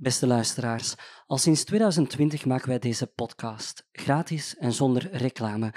Beste 0.00 0.26
luisteraars, 0.26 0.94
al 1.26 1.38
sinds 1.38 1.64
2020 1.64 2.44
maken 2.44 2.68
wij 2.68 2.78
deze 2.78 3.06
podcast, 3.06 3.88
gratis 3.92 4.56
en 4.56 4.72
zonder 4.72 5.08
reclame. 5.12 5.74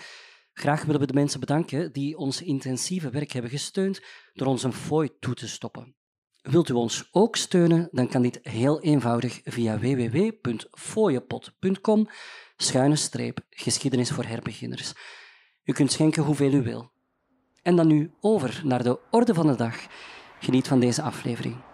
Graag 0.54 0.84
willen 0.84 1.02
we 1.02 1.08
de 1.08 1.14
mensen 1.14 1.40
bedanken 1.40 1.92
die 1.92 2.18
ons 2.18 2.42
intensieve 2.42 3.10
werk 3.10 3.32
hebben 3.32 3.52
gesteund 3.52 4.02
door 4.34 4.48
ons 4.48 4.64
een 4.64 4.74
fooi 4.74 5.10
toe 5.20 5.34
te 5.34 5.48
stoppen. 5.48 5.96
Wilt 6.42 6.70
u 6.70 6.74
ons 6.74 7.08
ook 7.12 7.36
steunen, 7.36 7.90
dan 7.92 8.08
kan 8.08 8.22
dit 8.22 8.40
heel 8.42 8.82
eenvoudig 8.82 9.42
via 9.44 9.80
www.fooiepot.com 9.80 12.10
schuine 12.56 12.96
streep 12.96 13.40
geschiedenis 13.50 14.12
voor 14.12 14.26
herbeginners. 14.26 14.94
U 15.64 15.74
kunt 15.74 15.92
schenken 15.92 16.24
hoeveel 16.24 16.54
u 16.54 16.62
wil. 16.62 16.92
En 17.62 17.76
dan 17.76 17.88
nu 17.88 18.12
over 18.20 18.62
naar 18.64 18.84
de 18.84 19.00
orde 19.12 19.34
van 19.34 19.48
de 19.48 19.56
dag. 19.56 19.88
Geniet 20.40 20.68
van 20.68 20.80
deze 20.80 21.02
aflevering. 21.02 21.71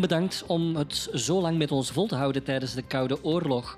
Bedankt 0.00 0.44
om 0.46 0.76
het 0.76 1.08
zo 1.14 1.40
lang 1.40 1.58
met 1.58 1.72
ons 1.72 1.90
vol 1.90 2.06
te 2.06 2.14
houden 2.14 2.42
tijdens 2.42 2.74
de 2.74 2.82
Koude 2.82 3.24
Oorlog. 3.24 3.76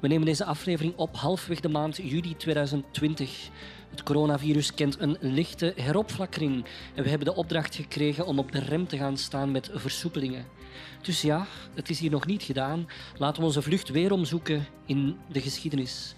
We 0.00 0.08
nemen 0.08 0.26
deze 0.26 0.44
aflevering 0.44 0.96
op 0.96 1.16
halfweg 1.16 1.60
de 1.60 1.68
maand 1.68 1.96
juli 1.96 2.36
2020. 2.36 3.48
Het 3.90 4.02
coronavirus 4.02 4.74
kent 4.74 5.00
een 5.00 5.16
lichte 5.20 5.72
heropflakkering 5.76 6.64
en 6.94 7.02
we 7.02 7.08
hebben 7.08 7.26
de 7.26 7.34
opdracht 7.34 7.74
gekregen 7.74 8.26
om 8.26 8.38
op 8.38 8.52
de 8.52 8.58
rem 8.58 8.86
te 8.86 8.96
gaan 8.96 9.16
staan 9.16 9.50
met 9.50 9.70
versoepelingen. 9.74 10.46
Dus 11.02 11.22
ja, 11.22 11.46
het 11.74 11.90
is 11.90 12.00
hier 12.00 12.10
nog 12.10 12.26
niet 12.26 12.42
gedaan. 12.42 12.88
Laten 13.18 13.40
we 13.40 13.46
onze 13.46 13.62
vlucht 13.62 13.88
weer 13.88 14.12
omzoeken 14.12 14.66
in 14.86 15.16
de 15.32 15.40
geschiedenis. 15.40 16.14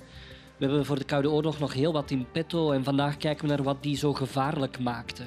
We 0.56 0.64
hebben 0.64 0.86
voor 0.86 0.98
de 0.98 1.04
Koude 1.04 1.30
Oorlog 1.30 1.58
nog 1.58 1.72
heel 1.72 1.92
wat 1.92 2.10
in 2.10 2.26
petto 2.32 2.72
en 2.72 2.84
vandaag 2.84 3.16
kijken 3.16 3.48
we 3.48 3.54
naar 3.54 3.62
wat 3.62 3.82
die 3.82 3.96
zo 3.96 4.12
gevaarlijk 4.12 4.78
maakte. 4.78 5.22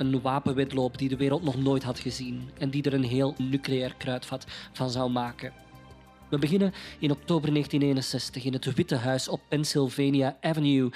Een 0.00 0.20
wapenwedloop 0.20 0.98
die 0.98 1.08
de 1.08 1.16
wereld 1.16 1.42
nog 1.42 1.56
nooit 1.56 1.82
had 1.82 1.98
gezien 1.98 2.50
en 2.58 2.70
die 2.70 2.82
er 2.82 2.94
een 2.94 3.04
heel 3.04 3.34
nucleair 3.38 3.94
kruidvat 3.94 4.46
van 4.72 4.90
zou 4.90 5.10
maken. 5.10 5.52
We 6.30 6.38
beginnen 6.38 6.72
in 6.98 7.10
oktober 7.10 7.50
1961 7.50 8.44
in 8.44 8.52
het 8.52 8.74
Witte 8.74 8.94
Huis 8.94 9.28
op 9.28 9.40
Pennsylvania 9.48 10.38
Avenue. 10.40 10.90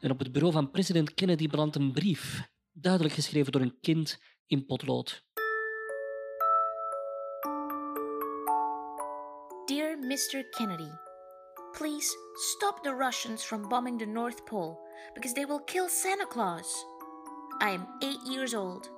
En 0.00 0.10
op 0.10 0.18
het 0.18 0.32
bureau 0.32 0.52
van 0.52 0.70
president 0.70 1.14
Kennedy 1.14 1.48
brandt 1.48 1.76
een 1.76 1.92
brief, 1.92 2.48
duidelijk 2.72 3.14
geschreven 3.14 3.52
door 3.52 3.60
een 3.60 3.78
kind 3.80 4.18
in 4.46 4.66
potlood. 4.66 5.24
Dear 9.64 9.98
Mr. 9.98 10.48
Kennedy, 10.50 10.90
please 11.78 12.16
stop 12.34 12.82
the 12.82 12.96
Russians 12.98 13.44
from 13.44 13.68
bombing 13.68 13.98
the 13.98 14.06
North 14.06 14.44
Pole 14.44 14.78
because 15.14 15.34
they 15.34 15.46
will 15.46 15.62
kill 15.64 15.88
Santa 15.88 16.26
Claus. 16.26 16.95
I 17.60 17.70
am 17.70 17.86
eight 18.00 18.20
years 18.28 18.54
old. 18.54 18.90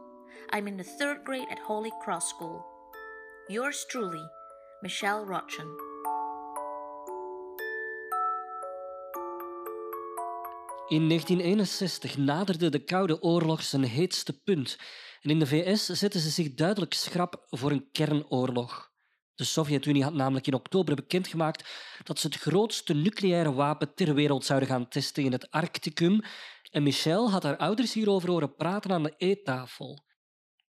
I'm 0.53 0.67
in 0.67 0.77
the 0.77 0.85
third 0.99 1.25
grade 1.25 1.49
at 1.51 1.59
Holy 1.59 1.93
Cross 2.03 2.29
School. 2.29 2.65
Yours 3.49 3.87
truly, 3.87 4.31
Michelle 4.81 5.25
Rochen. 5.25 5.67
In 10.89 11.09
1961 11.09 12.17
naderde 12.17 12.69
de 12.69 12.85
Koude 12.85 13.23
Oorlog 13.23 13.63
zijn 13.63 13.85
heetste 13.85 14.43
punt 14.43 14.79
en 15.21 15.31
in 15.31 15.39
de 15.39 15.47
VS 15.47 15.87
zetten 15.87 16.21
ze 16.21 16.31
zich 16.31 16.55
duidelijk 16.55 16.95
schrap 16.95 17.47
voor 17.49 17.71
een 17.71 17.89
kernoorlog. 17.93 18.91
De 19.35 19.45
Sovjet-Unie 19.45 20.03
had 20.03 20.15
namelijk 20.15 20.47
in 20.47 20.55
oktober 20.55 20.95
bekendgemaakt 20.95 21.69
dat 22.05 22.19
ze 22.19 22.27
het 22.27 22.37
grootste 22.37 22.95
nucleaire 22.95 23.53
wapen 23.53 23.95
ter 23.95 24.15
wereld 24.15 24.45
zouden 24.45 24.69
gaan 24.69 24.89
testen 24.89 25.23
in 25.23 25.33
het 25.33 25.51
Arcticum 25.51 26.21
en 26.71 26.83
Michelle 26.83 27.29
had 27.29 27.43
haar 27.43 27.57
ouders 27.57 27.93
hierover 27.93 28.31
horen 28.31 28.55
praten 28.55 28.93
aan 28.93 29.03
de 29.03 29.15
eettafel. 29.17 30.07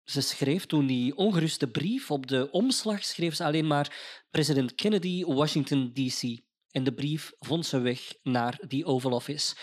Ze 0.04 0.22
schreef 0.22 0.66
toen 0.66 0.86
die 0.86 1.16
ongeruste 1.16 1.68
brief 1.68 2.12
op 2.12 2.28
de 2.28 2.52
omslag 2.52 3.04
schreef 3.04 3.36
ze 3.36 3.44
alleen 3.44 3.68
maar 3.68 4.22
president 4.32 4.76
Kennedy, 4.76 5.24
Washington 5.24 5.94
D.C. 5.94 6.42
En 6.72 6.84
de 6.84 6.94
brief 6.94 7.32
vond 7.40 7.66
ze 7.66 7.80
weg 7.80 8.14
naar 8.24 8.60
die 8.68 8.86
Oval 8.86 9.12
Office. 9.12 9.56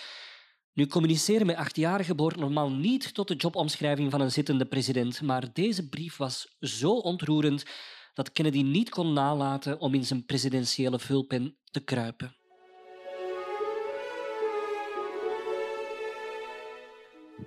Nu, 0.73 0.87
communiceren 0.87 1.47
met 1.47 1.57
achtjarigen 1.57 2.17
behoort 2.17 2.37
normaal 2.37 2.71
niet 2.71 3.15
tot 3.15 3.29
de 3.29 3.35
jobomschrijving 3.35 4.11
van 4.11 4.21
een 4.21 4.33
zittende 4.33 4.67
president, 4.67 5.23
maar 5.23 5.53
deze 5.53 5.89
brief 5.89 6.17
was 6.17 6.57
zo 6.61 6.93
ontroerend 6.93 7.65
dat 8.15 8.33
Kennedy 8.33 8.63
niet 8.63 8.91
kon 8.91 9.13
nalaten 9.13 9.81
om 9.81 9.95
in 9.95 10.05
zijn 10.05 10.25
presidentiële 10.25 10.99
vulpen 10.99 11.59
te 11.65 11.81
kruipen. 11.81 12.40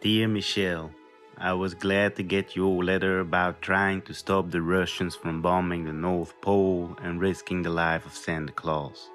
Dear 0.02 0.28
Michelle, 0.28 0.92
I 1.38 1.54
was 1.54 1.74
glad 1.74 2.16
to 2.16 2.24
get 2.24 2.56
your 2.56 2.84
letter 2.84 3.20
about 3.20 3.62
trying 3.62 4.02
to 4.04 4.14
stop 4.14 4.50
the 4.50 4.62
Russians 4.62 5.14
from 5.14 5.42
bombing 5.42 5.86
the 5.86 5.94
North 5.94 6.40
Pole 6.42 6.98
and 7.02 7.22
risking 7.22 7.62
the 7.62 7.70
life 7.70 8.06
of 8.06 8.16
Santa 8.16 8.54
Claus. 8.54 9.10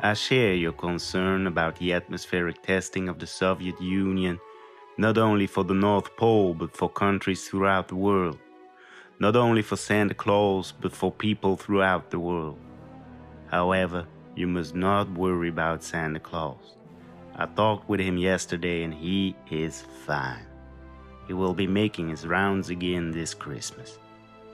I 0.00 0.14
share 0.14 0.54
your 0.54 0.72
concern 0.72 1.46
about 1.46 1.76
the 1.76 1.92
atmospheric 1.92 2.62
testing 2.62 3.08
of 3.08 3.18
the 3.18 3.26
Soviet 3.26 3.80
Union, 3.80 4.40
not 4.96 5.18
only 5.18 5.46
for 5.46 5.62
the 5.64 5.74
North 5.74 6.16
Pole 6.16 6.54
but 6.54 6.76
for 6.76 6.88
countries 6.88 7.46
throughout 7.46 7.88
the 7.88 7.96
world. 7.96 8.38
Not 9.18 9.36
only 9.36 9.62
for 9.62 9.76
Santa 9.76 10.14
Claus 10.14 10.72
but 10.72 10.92
for 10.92 11.12
people 11.12 11.56
throughout 11.56 12.10
the 12.10 12.20
world. 12.20 12.58
However, 13.48 14.06
you 14.34 14.46
must 14.46 14.74
not 14.74 15.10
worry 15.10 15.48
about 15.48 15.84
Santa 15.84 16.20
Claus. 16.20 16.77
I 17.40 17.46
talked 17.54 17.88
with 17.88 18.00
him 18.00 18.18
yesterday 18.18 18.82
and 18.82 18.92
he 18.92 19.36
is 19.48 19.84
fine. 20.04 20.44
He 21.28 21.34
will 21.34 21.54
be 21.54 21.68
making 21.68 22.08
his 22.08 22.26
rounds 22.26 22.68
again 22.68 23.12
this 23.12 23.36
Christmas. 23.36 23.98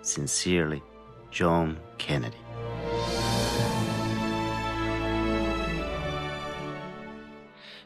Sincerely, 0.02 0.82
John 1.30 1.78
Kennedy. 1.96 2.36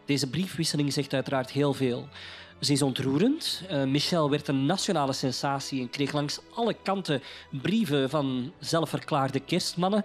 Deze 0.04 0.30
briefwisseling 0.30 0.92
zegt 0.92 1.14
uiteraard 1.14 1.50
heel 1.50 1.74
veel. 1.74 2.08
Ze 2.60 2.72
is 2.72 2.82
ontroerend. 2.82 3.62
Uh, 3.70 3.84
Michel 3.84 4.30
werd 4.30 4.48
een 4.48 4.66
nationale 4.66 5.12
sensatie 5.12 5.80
en 5.80 5.90
kreeg 5.90 6.12
langs 6.12 6.40
alle 6.54 6.76
kanten 6.82 7.22
brieven 7.50 8.10
van 8.10 8.52
zelfverklaarde 8.58 9.40
kerstmannen. 9.40 10.02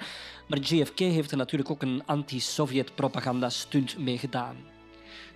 Maar 0.47 0.59
JFK 0.59 0.99
heeft 0.99 1.31
er 1.31 1.37
natuurlijk 1.37 1.71
ook 1.71 1.81
een 1.81 2.03
anti-Sovjet 2.05 2.95
propaganda-stunt 2.95 3.97
mee 3.97 4.17
gedaan. 4.17 4.72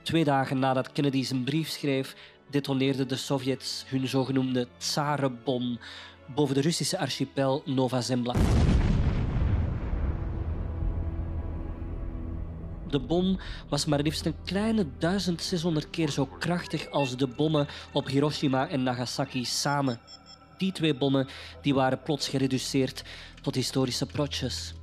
Twee 0.07 0.23
dagen 0.23 0.59
nadat 0.59 0.91
Kennedy 0.91 1.23
zijn 1.23 1.43
brief 1.43 1.69
schreef, 1.69 2.15
detoneerden 2.49 3.07
de 3.07 3.15
Sovjets 3.15 3.83
hun 3.87 4.07
zogenoemde 4.07 4.67
Tsarenbom 4.77 5.79
boven 6.35 6.55
de 6.55 6.61
Russische 6.61 6.97
archipel 6.97 7.61
Nova 7.65 8.01
Zembla. 8.01 8.33
De 12.89 12.99
bom 12.99 13.39
was 13.69 13.85
maar 13.85 13.99
liefst 14.01 14.25
een 14.25 14.35
kleine 14.45 14.85
1600 14.97 15.89
keer 15.89 16.09
zo 16.09 16.25
krachtig 16.25 16.89
als 16.89 17.17
de 17.17 17.27
bommen 17.27 17.67
op 17.93 18.07
Hiroshima 18.07 18.69
en 18.69 18.83
Nagasaki 18.83 19.45
samen. 19.45 19.99
Die 20.57 20.71
twee 20.71 20.95
bommen 20.95 21.27
die 21.61 21.73
waren 21.73 22.01
plots 22.01 22.27
gereduceerd 22.27 23.03
tot 23.41 23.55
historische 23.55 24.05
protjes. 24.05 24.73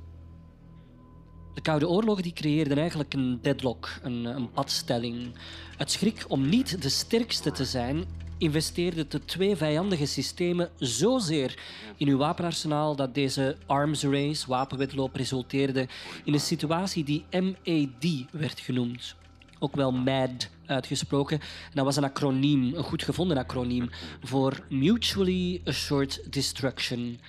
De 1.55 1.61
Koude 1.61 1.89
Oorlog 1.89 2.21
die 2.21 2.33
creëerde 2.33 2.75
eigenlijk 2.75 3.13
een 3.13 3.39
deadlock, 3.41 3.89
een, 4.03 4.25
een 4.25 4.51
padstelling. 4.51 5.31
Het 5.77 5.91
schrik 5.91 6.25
om 6.27 6.49
niet 6.49 6.81
de 6.81 6.89
sterkste 6.89 7.51
te 7.51 7.65
zijn 7.65 8.05
investeerde 8.37 9.07
de 9.07 9.25
twee 9.25 9.55
vijandige 9.55 10.05
systemen 10.05 10.69
zozeer 10.79 11.59
in 11.97 12.07
hun 12.07 12.17
wapenarsenaal 12.17 12.95
dat 12.95 13.13
deze 13.13 13.57
arms 13.65 14.03
race, 14.03 14.47
wapenwedloop, 14.47 15.15
resulteerde 15.15 15.87
in 16.23 16.33
een 16.33 16.39
situatie 16.39 17.03
die 17.03 17.25
MAD 17.31 18.25
werd 18.31 18.59
genoemd. 18.59 19.15
Ook 19.59 19.75
wel 19.75 19.91
MAD 19.91 20.49
uitgesproken. 20.65 21.39
En 21.39 21.71
dat 21.73 21.85
was 21.85 21.95
een 21.95 22.03
acroniem, 22.03 22.73
een 22.73 22.83
goed 22.83 23.03
gevonden 23.03 23.37
acroniem, 23.37 23.89
voor 24.23 24.63
Mutually 24.69 25.61
Assured 25.65 26.23
Destruction. 26.29 27.19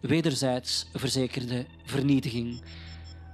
Wederzijds 0.00 0.86
verzekerde 0.92 1.66
vernietiging. 1.84 2.60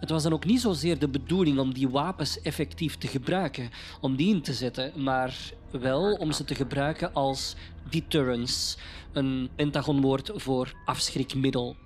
Het 0.01 0.11
was 0.11 0.23
dan 0.23 0.33
ook 0.33 0.45
niet 0.45 0.61
zozeer 0.61 0.99
de 0.99 1.09
bedoeling 1.09 1.59
om 1.59 1.75
die 1.75 1.89
wapens 1.89 2.41
effectief 2.41 2.97
te 2.97 3.07
gebruiken, 3.07 3.71
om 4.01 4.17
die 4.17 4.35
in 4.35 4.43
te 4.43 4.53
zetten, 4.53 4.93
maar 5.03 5.37
wel 5.71 6.13
om 6.13 6.33
ze 6.33 6.45
te 6.45 6.55
gebruiken 6.55 7.15
als 7.15 7.55
deterrence, 7.91 8.77
een 9.13 9.49
Pentagonwoord 9.57 10.31
voor 10.35 10.73
afschrikmiddel. 10.85 11.77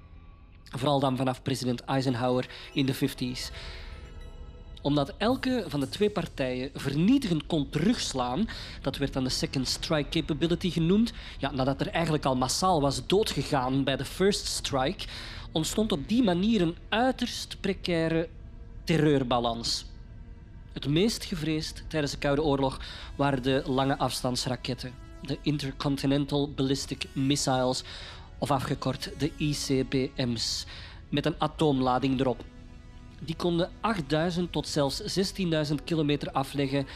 Vooral 0.70 1.00
dan 1.00 1.16
vanaf 1.16 1.42
president 1.42 1.80
Eisenhower 1.80 2.48
in 2.72 2.86
de 2.86 2.94
50s 2.94 3.52
omdat 4.84 5.12
elke 5.16 5.64
van 5.66 5.80
de 5.80 5.88
twee 5.88 6.10
partijen 6.10 6.70
vernietigend 6.74 7.46
kon 7.46 7.68
terugslaan, 7.68 8.48
dat 8.82 8.96
werd 8.96 9.12
dan 9.12 9.24
de 9.24 9.30
Second 9.30 9.68
Strike 9.68 10.08
Capability 10.08 10.70
genoemd, 10.70 11.12
ja, 11.38 11.50
nadat 11.50 11.80
er 11.80 11.88
eigenlijk 11.88 12.24
al 12.24 12.36
massaal 12.36 12.80
was 12.80 13.06
doodgegaan 13.06 13.84
bij 13.84 13.96
de 13.96 14.04
First 14.04 14.46
Strike, 14.46 15.04
ontstond 15.54 15.92
op 15.92 16.08
die 16.08 16.22
manier 16.22 16.60
een 16.60 16.76
uiterst 16.88 17.56
precaire 17.60 18.28
terreurbalans. 18.84 19.84
Het 20.72 20.88
meest 20.88 21.24
gevreesd 21.24 21.84
tijdens 21.88 22.12
de 22.12 22.18
Koude 22.18 22.42
Oorlog 22.42 22.80
waren 23.16 23.42
de 23.42 23.62
lange 23.66 23.98
afstandsraketten, 23.98 24.94
de 25.22 25.38
Intercontinental 25.42 26.50
Ballistic 26.50 27.06
Missiles, 27.12 27.84
of 28.38 28.50
afgekort 28.50 29.10
de 29.18 29.30
ICBM's, 29.36 30.66
met 31.08 31.26
een 31.26 31.34
atoomlading 31.38 32.20
erop. 32.20 32.44
Die 33.20 33.36
konden 33.36 33.70
8000 33.80 34.52
tot 34.52 34.68
zelfs 34.68 35.02
16.000 35.70 35.74
kilometer 35.84 36.30
afleggen 36.30 36.86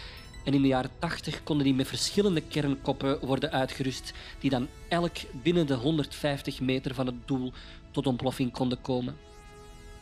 en 0.45 0.55
in 0.55 0.63
de 0.63 0.69
jaren 0.69 0.91
80 0.99 1.43
konden 1.43 1.65
die 1.65 1.75
met 1.75 1.87
verschillende 1.87 2.41
kernkoppen 2.41 3.27
worden 3.27 3.51
uitgerust, 3.51 4.13
die 4.41 4.51
dan 4.51 4.69
elk 4.89 5.17
binnen 5.43 5.67
de 5.67 5.75
150 5.75 6.61
meter 6.61 6.95
van 6.95 7.07
het 7.07 7.27
doel 7.27 7.53
tot 7.91 8.07
ontploffing 8.07 8.53
konden 8.53 8.81
komen. 8.81 9.17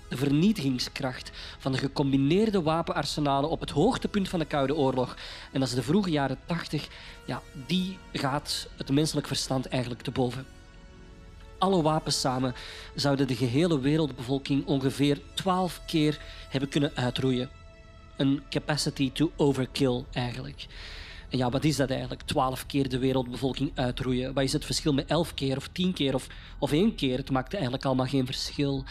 De 0.08 0.16
vernietigingskracht 0.16 1.30
van 1.58 1.72
de 1.72 1.78
gecombineerde 1.78 2.62
wapenarsenalen 2.62 3.50
op 3.50 3.60
het 3.60 3.70
hoogtepunt 3.70 4.28
van 4.28 4.38
de 4.38 4.44
Koude 4.44 4.76
Oorlog, 4.76 5.16
en 5.52 5.60
dat 5.60 5.68
is 5.68 5.74
de 5.74 5.82
vroege 5.82 6.10
jaren 6.10 6.38
80, 6.46 6.88
ja, 7.26 7.42
die 7.66 7.98
gaat 8.12 8.68
het 8.76 8.90
menselijk 8.90 9.26
verstand 9.26 9.66
eigenlijk 9.66 10.02
te 10.02 10.10
boven. 10.10 10.46
Alle 11.58 11.82
wapens 11.82 12.20
samen 12.20 12.54
zouden 12.94 13.26
de 13.26 13.36
gehele 13.36 13.80
wereldbevolking 13.80 14.66
ongeveer 14.66 15.20
12 15.34 15.80
keer 15.86 16.20
hebben 16.48 16.70
kunnen 16.70 16.92
uitroeien. 16.94 17.50
Een 18.16 18.42
capacity 18.50 19.12
to 19.12 19.32
overkill 19.36 20.04
eigenlijk. 20.12 20.66
En 21.30 21.38
ja, 21.38 21.50
wat 21.50 21.64
is 21.64 21.76
dat 21.76 21.90
eigenlijk? 21.90 22.22
12 22.22 22.66
keer 22.66 22.88
de 22.88 22.98
wereldbevolking 22.98 23.72
uitroeien. 23.74 24.34
Wat 24.34 24.44
is 24.44 24.52
het 24.52 24.64
verschil 24.64 24.92
met 24.92 25.06
11 25.06 25.34
keer 25.34 25.56
of 25.56 25.68
10 25.68 25.92
keer 25.92 26.14
of, 26.14 26.26
of 26.58 26.72
één 26.72 26.94
keer? 26.94 27.16
Het 27.16 27.30
maakt 27.30 27.52
eigenlijk 27.52 27.84
allemaal 27.84 28.06
geen 28.06 28.26
verschil. 28.26 28.84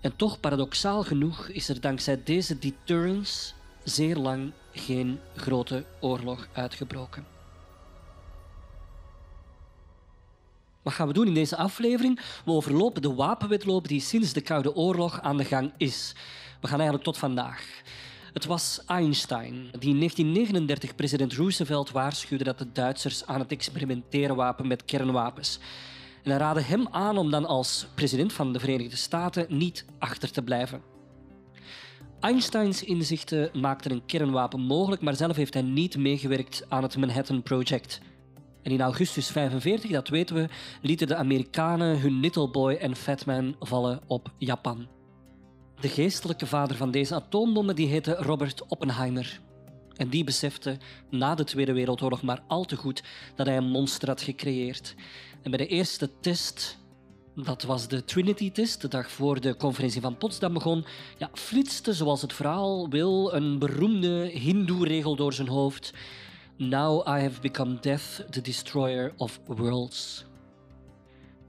En 0.00 0.16
toch, 0.16 0.40
paradoxaal 0.40 1.02
genoeg, 1.02 1.48
is 1.48 1.68
er 1.68 1.80
dankzij 1.80 2.22
deze 2.24 2.58
deterrence 2.58 3.52
zeer 3.84 4.16
lang 4.16 4.52
geen 4.72 5.20
grote 5.36 5.84
oorlog 6.00 6.48
uitgebroken. 6.52 7.26
Wat 10.82 10.92
gaan 10.92 11.06
we 11.06 11.12
doen 11.12 11.26
in 11.26 11.34
deze 11.34 11.56
aflevering? 11.56 12.20
We 12.44 12.50
overlopen 12.50 13.02
de 13.02 13.14
wapenwetloop 13.14 13.88
die 13.88 14.00
sinds 14.00 14.32
de 14.32 14.40
Koude 14.40 14.74
Oorlog 14.74 15.20
aan 15.20 15.36
de 15.36 15.44
gang 15.44 15.72
is. 15.76 16.12
We 16.60 16.66
gaan 16.68 16.78
eigenlijk 16.78 17.04
tot 17.04 17.18
vandaag. 17.18 17.82
Het 18.34 18.44
was 18.44 18.80
Einstein 18.86 19.52
die 19.52 19.90
in 19.90 19.98
1939 19.98 20.94
president 20.94 21.32
Roosevelt 21.32 21.90
waarschuwde 21.90 22.44
dat 22.44 22.58
de 22.58 22.72
Duitsers 22.72 23.26
aan 23.26 23.40
het 23.40 23.52
experimenteren 23.52 24.36
waren 24.36 24.66
met 24.66 24.84
kernwapens. 24.84 25.58
En 26.22 26.30
hij 26.30 26.38
raadde 26.38 26.60
hem 26.62 26.88
aan 26.90 27.18
om 27.18 27.30
dan 27.30 27.44
als 27.44 27.86
president 27.94 28.32
van 28.32 28.52
de 28.52 28.60
Verenigde 28.60 28.96
Staten 28.96 29.46
niet 29.48 29.84
achter 29.98 30.30
te 30.30 30.42
blijven. 30.42 30.82
Einsteins 32.20 32.84
inzichten 32.84 33.50
maakten 33.60 33.90
een 33.90 34.06
kernwapen 34.06 34.60
mogelijk, 34.60 35.02
maar 35.02 35.16
zelf 35.16 35.36
heeft 35.36 35.54
hij 35.54 35.62
niet 35.62 35.96
meegewerkt 35.96 36.64
aan 36.68 36.82
het 36.82 36.96
Manhattan 36.96 37.42
Project. 37.42 38.00
En 38.62 38.70
in 38.70 38.80
augustus 38.80 39.30
45, 39.30 39.90
dat 39.90 40.08
weten 40.08 40.36
we, 40.36 40.48
lieten 40.82 41.06
de 41.06 41.16
Amerikanen 41.16 42.00
hun 42.00 42.20
Little 42.20 42.50
Boy 42.50 42.74
en 42.74 42.96
Fat 42.96 43.26
Man 43.26 43.56
vallen 43.58 44.00
op 44.06 44.32
Japan. 44.38 44.86
De 45.84 45.90
geestelijke 45.90 46.46
vader 46.46 46.76
van 46.76 46.90
deze 46.90 47.14
atoombommen 47.14 47.74
die 47.74 47.88
heette 47.88 48.14
Robert 48.14 48.66
Oppenheimer. 48.68 49.40
En 49.96 50.08
die 50.08 50.24
besefte 50.24 50.76
na 51.10 51.34
de 51.34 51.44
Tweede 51.44 51.72
Wereldoorlog 51.72 52.22
maar 52.22 52.42
al 52.46 52.64
te 52.64 52.76
goed 52.76 53.02
dat 53.36 53.46
hij 53.46 53.56
een 53.56 53.70
monster 53.70 54.08
had 54.08 54.22
gecreëerd. 54.22 54.94
En 55.42 55.50
bij 55.50 55.58
de 55.58 55.66
eerste 55.66 56.10
test, 56.20 56.78
dat 57.34 57.62
was 57.62 57.88
de 57.88 58.04
Trinity-test, 58.04 58.80
de 58.80 58.88
dag 58.88 59.10
voor 59.10 59.40
de 59.40 59.56
conferentie 59.56 60.00
van 60.00 60.18
Potsdam 60.18 60.52
begon, 60.52 60.84
ja, 61.18 61.30
flitste, 61.32 61.92
zoals 61.92 62.22
het 62.22 62.32
verhaal 62.32 62.88
wil, 62.88 63.34
een 63.34 63.58
beroemde 63.58 64.30
Hindoe-regel 64.32 65.16
door 65.16 65.32
zijn 65.32 65.48
hoofd. 65.48 65.92
Now 66.56 67.08
I 67.08 67.20
have 67.20 67.40
become 67.40 67.80
death, 67.80 68.24
the 68.30 68.40
destroyer 68.40 69.12
of 69.16 69.40
worlds. 69.46 70.24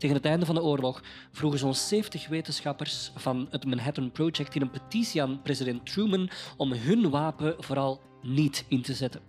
Tegen 0.05 0.19
het 0.19 0.29
einde 0.29 0.45
van 0.45 0.55
de 0.55 0.63
oorlog 0.63 1.03
vroegen 1.31 1.59
zo'n 1.59 1.75
70 1.75 2.27
wetenschappers 2.27 3.11
van 3.15 3.47
het 3.49 3.65
Manhattan 3.65 4.11
Project 4.11 4.55
in 4.55 4.61
een 4.61 4.69
petitie 4.69 5.21
aan 5.21 5.41
president 5.41 5.85
Truman 5.85 6.29
om 6.57 6.71
hun 6.71 7.09
wapen 7.09 7.55
vooral 7.57 8.01
niet 8.21 8.65
in 8.67 8.81
te 8.81 8.93
zetten. 8.93 9.21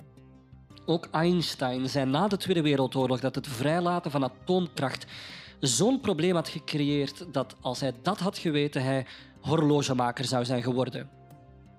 Ook 0.87 1.09
Einstein 1.11 1.89
zei 1.89 2.07
na 2.07 2.29
de 2.29 2.37
Tweede 2.37 2.63
Wereldoorlog 2.63 3.21
dat 3.21 3.35
het 3.35 3.49
vrijlaten 3.49 4.11
van 4.11 4.25
atoomkracht 4.25 5.07
zo'n 5.61 6.01
probleem 6.01 6.35
had 6.35 6.49
gecreëerd 6.49 7.27
dat 7.33 7.57
als 7.61 7.81
hij 7.81 7.93
dat 8.03 8.19
had 8.19 8.39
geweten, 8.39 8.83
hij 8.83 9.07
horlogemaker 9.41 10.25
zou 10.25 10.45
zijn 10.45 10.63
geworden. 10.63 11.11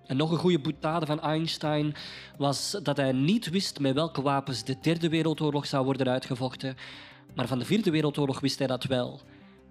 En 0.05 0.17
nog 0.17 0.31
een 0.31 0.37
goede 0.37 0.59
boetade 0.59 1.05
van 1.05 1.21
Einstein 1.21 1.95
was 2.37 2.77
dat 2.83 2.97
hij 2.97 3.11
niet 3.11 3.49
wist 3.49 3.79
met 3.79 3.93
welke 3.93 4.21
wapens 4.21 4.63
de 4.63 4.77
Derde 4.81 5.09
Wereldoorlog 5.09 5.65
zou 5.65 5.85
worden 5.85 6.09
uitgevochten. 6.09 6.75
Maar 7.37 7.47
van 7.47 7.59
de 7.59 7.65
Vierde 7.65 7.91
Wereldoorlog 7.91 8.39
wist 8.39 8.57
hij 8.57 8.67
dat 8.67 8.83
wel: 8.83 9.21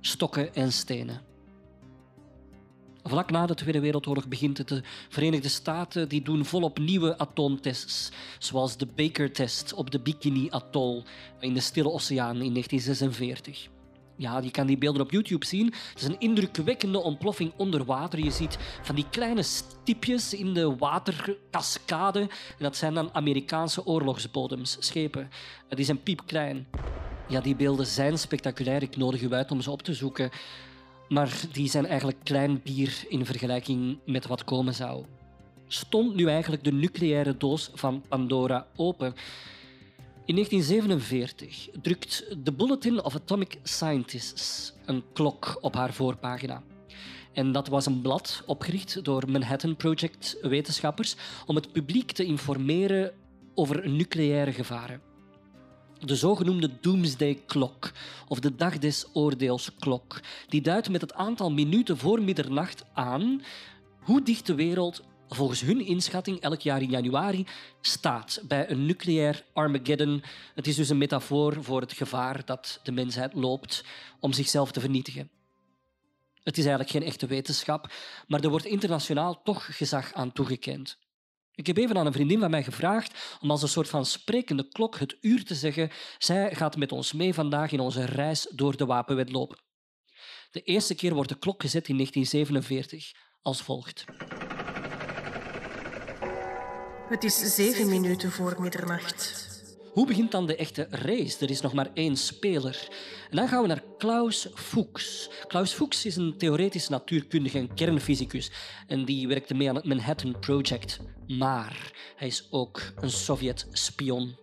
stokken 0.01 0.55
en 0.55 0.73
stenen. 0.73 1.21
Vlak 3.03 3.31
na 3.31 3.47
de 3.47 3.55
Tweede 3.55 3.81
Wereldoorlog 3.81 4.29
begint 4.29 4.59
het. 4.59 4.69
De 4.69 4.83
Verenigde 5.09 5.49
Staten 5.49 6.09
die 6.09 6.23
doen 6.23 6.45
volop 6.45 6.79
nieuwe 6.79 7.19
atoomtests, 7.19 8.11
zoals 8.39 8.77
de 8.77 8.87
Baker-test 8.87 9.75
op 9.75 9.91
de 9.91 10.01
Bikini 10.01 10.47
Atoll 10.51 11.03
in 11.41 11.55
de 11.55 11.61
Stille 11.61 11.93
Oceaan 11.93 12.43
in 12.43 12.53
1946. 12.53 13.69
Ja, 14.17 14.39
je 14.39 14.51
kan 14.51 14.67
die 14.67 14.79
beelden 14.79 15.03
op 15.03 15.11
YouTube 15.11 15.47
zien. 15.47 15.67
Het 15.67 16.01
is 16.01 16.07
een 16.07 16.21
indrukwekkende 16.21 16.99
ontploffing 16.99 17.53
onder 17.57 17.85
water. 17.85 18.19
Je 18.25 18.31
ziet 18.31 18.59
van 18.83 18.95
die 18.95 19.09
kleine 19.11 19.43
stipjes 19.43 20.35
in 20.35 20.55
de 20.55 20.77
waterkascade. 20.77 22.21
En 22.21 22.29
dat 22.59 22.77
zijn 22.77 22.95
dan 22.95 23.15
Amerikaanse 23.15 23.87
oorlogsbodems, 23.87 24.77
schepen. 24.81 25.31
Die 25.69 25.85
zijn 25.85 26.03
piepklein. 26.03 26.67
Ja, 27.29 27.41
die 27.41 27.57
beelden 27.57 27.87
zijn 27.87 28.19
spectaculair. 28.19 28.83
Ik 28.83 28.97
nodig 28.97 29.23
u 29.23 29.33
uit 29.33 29.51
om 29.51 29.61
ze 29.61 29.71
op 29.71 29.83
te 29.83 29.95
zoeken. 29.95 30.31
Maar 31.09 31.41
die 31.53 31.69
zijn 31.69 31.87
eigenlijk 31.87 32.19
klein 32.23 32.61
bier 32.63 33.05
in 33.09 33.27
vergelijking 33.27 33.99
met 34.05 34.27
wat 34.27 34.45
komen 34.45 34.75
zou. 34.75 35.05
Stond 35.67 36.15
nu 36.15 36.29
eigenlijk 36.29 36.65
de 36.65 36.73
nucleaire 36.73 37.37
doos 37.37 37.71
van 37.75 38.03
Pandora 38.09 38.67
open? 38.77 39.15
In 40.25 40.35
1947 40.35 41.69
drukt 41.83 42.37
de 42.45 42.53
Bulletin 42.53 43.03
of 43.05 43.15
Atomic 43.15 43.59
Scientists 43.63 44.73
een 44.85 45.05
klok 45.13 45.59
op 45.61 45.75
haar 45.75 45.93
voorpagina. 45.93 46.63
En 47.33 47.53
dat 47.53 47.69
was 47.69 47.87
een 47.87 48.01
blad 48.01 48.43
opgericht 48.47 49.05
door 49.05 49.31
Manhattan 49.31 49.77
Project 49.77 50.39
wetenschappers 50.43 51.17
om 51.47 51.55
het 51.55 51.73
publiek 51.73 52.13
te 52.13 52.25
informeren 52.25 53.13
over 53.55 53.89
nucleaire 53.89 54.53
gevaren. 54.53 55.06
De 56.01 56.17
zogenoemde 56.17 56.71
Doomsday 56.81 57.43
Clock, 57.47 57.93
of 58.29 58.41
de 58.41 58.57
dag 58.57 58.79
des 58.79 59.07
oordeels 59.13 59.75
klok, 59.79 60.21
die 60.49 60.61
duidt 60.61 60.89
met 60.89 61.01
het 61.01 61.15
aantal 61.15 61.51
minuten 61.51 61.97
voor 61.99 62.23
middernacht 62.23 62.85
aan 62.95 63.43
hoe 64.01 64.23
dicht 64.23 64.47
de 64.47 64.55
wereld 64.55 65.03
volgens 65.29 65.61
hun 65.61 65.87
inschatting 65.87 66.41
elk 66.41 66.61
jaar 66.61 66.83
in 66.83 66.91
januari 66.91 67.47
staat 67.81 68.43
bij 68.49 68.71
een 68.71 68.87
nucleair 68.87 69.45
Armageddon. 69.53 70.23
Het 70.55 70.67
is 70.67 70.77
dus 70.77 70.89
een 70.89 70.99
metafoor 70.99 71.65
voor 71.65 71.81
het 71.81 71.93
gevaar 71.93 72.45
dat 72.45 72.81
de 72.83 72.93
mensheid 72.93 73.35
loopt 73.35 73.85
om 74.21 74.33
zichzelf 74.33 74.73
te 74.73 74.81
vernietigen. 74.81 75.31
Het 76.43 76.59
is 76.59 76.65
eigenlijk 76.65 76.91
geen 76.91 77.03
echte 77.03 77.27
wetenschap, 77.27 77.93
maar 78.27 78.41
er 78.41 78.51
wordt 78.51 78.67
internationaal 78.67 79.43
toch 79.43 79.77
gezag 79.77 80.13
aan 80.13 80.33
toegekend. 80.33 80.99
Ik 81.57 81.67
heb 81.67 81.77
even 81.77 81.97
aan 81.97 82.07
een 82.07 82.13
vriendin 82.13 82.41
van 82.41 82.51
mij 82.51 82.63
gevraagd 82.63 83.39
om 83.41 83.51
als 83.51 83.63
een 83.63 83.69
soort 83.69 83.89
van 83.89 84.07
sprekende 84.07 84.69
klok 84.69 84.99
het 84.99 85.17
uur 85.21 85.45
te 85.45 85.55
zeggen. 85.55 85.91
Zij 86.19 86.55
gaat 86.55 86.77
met 86.77 86.93
ons 86.93 87.13
mee 87.13 87.35
vandaag 87.35 87.73
in 87.73 87.81
onze 87.81 88.05
reis 88.05 88.47
door 88.51 88.77
de 88.77 88.87
wapenwedloop. 88.87 89.63
De 90.51 90.63
eerste 90.63 90.95
keer 90.95 91.15
wordt 91.15 91.29
de 91.29 91.39
klok 91.39 91.63
gezet 91.63 91.89
in 91.89 91.95
1947 91.95 93.13
als 93.43 93.63
volgt. 93.63 94.05
Het 97.09 97.25
is 97.25 97.55
zeven 97.55 97.89
minuten 97.89 98.31
voor 98.31 98.57
middernacht. 98.61 99.56
Hoe 99.97 100.07
begint 100.07 100.31
dan 100.31 100.47
de 100.47 100.57
echte 100.57 100.87
race? 100.91 101.45
Er 101.45 101.51
is 101.51 101.61
nog 101.61 101.73
maar 101.73 101.91
één 101.95 102.17
speler. 102.17 102.89
En 103.31 103.37
dan 103.37 103.49
gaan 103.49 103.63
we 103.63 103.69
naar 103.69 103.83
Klaus 103.99 104.49
Fuchs. 104.55 105.31
Klaus 105.47 105.73
Fuchs 105.73 106.07
is 106.07 106.17
een 106.17 106.37
theoretisch 106.39 106.89
natuurkundige 106.89 107.59
en 107.59 107.75
kernfysicus. 107.75 108.51
En 108.87 109.05
die 109.05 109.29
werkte 109.29 109.55
mee 109.55 109.69
aan 109.69 109.75
het 109.75 109.85
Manhattan 109.85 110.39
Project. 110.41 111.01
Maar 111.27 111.93
hij 112.17 112.27
is 112.27 112.47
ook 112.51 112.83
een 113.01 113.11
Sovjet-spion. 113.11 114.37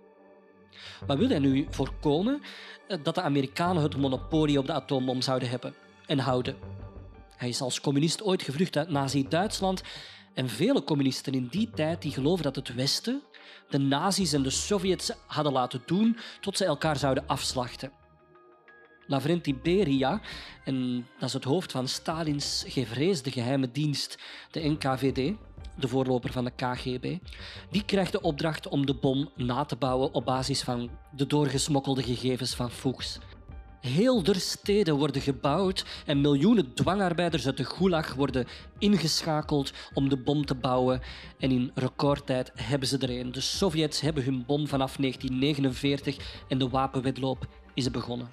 Wat 1.07 1.17
wil 1.17 1.29
hij 1.29 1.39
nu 1.39 1.67
voorkomen? 1.69 2.41
Dat 3.03 3.15
de 3.15 3.21
Amerikanen 3.21 3.83
het 3.83 3.97
monopolie 3.97 4.59
op 4.59 4.65
de 4.65 4.73
atoombom 4.73 5.21
zouden 5.21 5.49
hebben 5.49 5.75
en 6.05 6.19
houden. 6.19 6.55
Hij 7.37 7.49
is 7.49 7.61
als 7.61 7.81
communist 7.81 8.23
ooit 8.23 8.41
gevlucht 8.41 8.77
uit 8.77 8.89
Nazi-Duitsland 8.89 9.81
en 10.33 10.49
vele 10.49 10.83
communisten 10.83 11.33
in 11.33 11.47
die 11.47 11.69
tijd 11.75 12.01
die 12.01 12.11
geloven 12.11 12.43
dat 12.43 12.55
het 12.55 12.75
Westen 12.75 13.21
de 13.69 13.77
nazi's 13.77 14.33
en 14.33 14.43
de 14.43 14.49
Sovjets 14.49 15.11
hadden 15.27 15.53
laten 15.53 15.81
doen 15.85 16.17
tot 16.41 16.57
ze 16.57 16.65
elkaar 16.65 16.97
zouden 16.97 17.27
afslachten. 17.27 17.91
Lavrenti 19.07 19.55
Beria, 19.55 20.21
en 20.63 21.07
dat 21.19 21.27
is 21.27 21.33
het 21.33 21.43
hoofd 21.43 21.71
van 21.71 21.87
Stalins 21.87 22.63
gevreesde 22.67 23.31
geheime 23.31 23.71
dienst, 23.71 24.17
de 24.51 24.69
NKVD, 24.69 25.33
de 25.75 25.87
voorloper 25.87 26.31
van 26.31 26.43
de 26.43 26.51
KGB, 26.51 27.17
die 27.69 27.85
krijgt 27.85 28.11
de 28.11 28.21
opdracht 28.21 28.67
om 28.67 28.85
de 28.85 28.93
bom 28.93 29.29
na 29.35 29.65
te 29.65 29.75
bouwen 29.75 30.13
op 30.13 30.25
basis 30.25 30.61
van 30.61 30.89
de 31.11 31.27
doorgesmokkelde 31.27 32.03
gegevens 32.03 32.55
van 32.55 32.71
Fuchs. 32.71 33.19
Heel 33.83 34.23
der 34.23 34.35
steden 34.35 34.95
worden 34.95 35.21
gebouwd 35.21 35.85
en 36.05 36.21
miljoenen 36.21 36.73
dwangarbeiders 36.73 37.45
uit 37.45 37.57
de 37.57 37.65
Gulag 37.65 38.13
worden 38.13 38.47
ingeschakeld 38.77 39.73
om 39.93 40.09
de 40.09 40.17
bom 40.17 40.45
te 40.45 40.55
bouwen. 40.55 41.01
En 41.39 41.51
in 41.51 41.71
recordtijd 41.75 42.51
hebben 42.55 42.87
ze 42.87 42.97
er 42.97 43.19
een. 43.19 43.31
De 43.31 43.41
Sovjets 43.41 44.01
hebben 44.01 44.23
hun 44.23 44.43
bom 44.45 44.67
vanaf 44.67 44.95
1949 44.95 46.43
en 46.47 46.57
de 46.57 46.69
wapenwedloop 46.69 47.47
is 47.73 47.91
begonnen. 47.91 48.29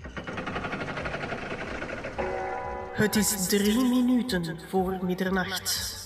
Het 2.92 3.16
is 3.16 3.47
drie 3.47 3.85
minuten 3.85 4.59
voor 4.69 4.99
middernacht. 5.04 5.99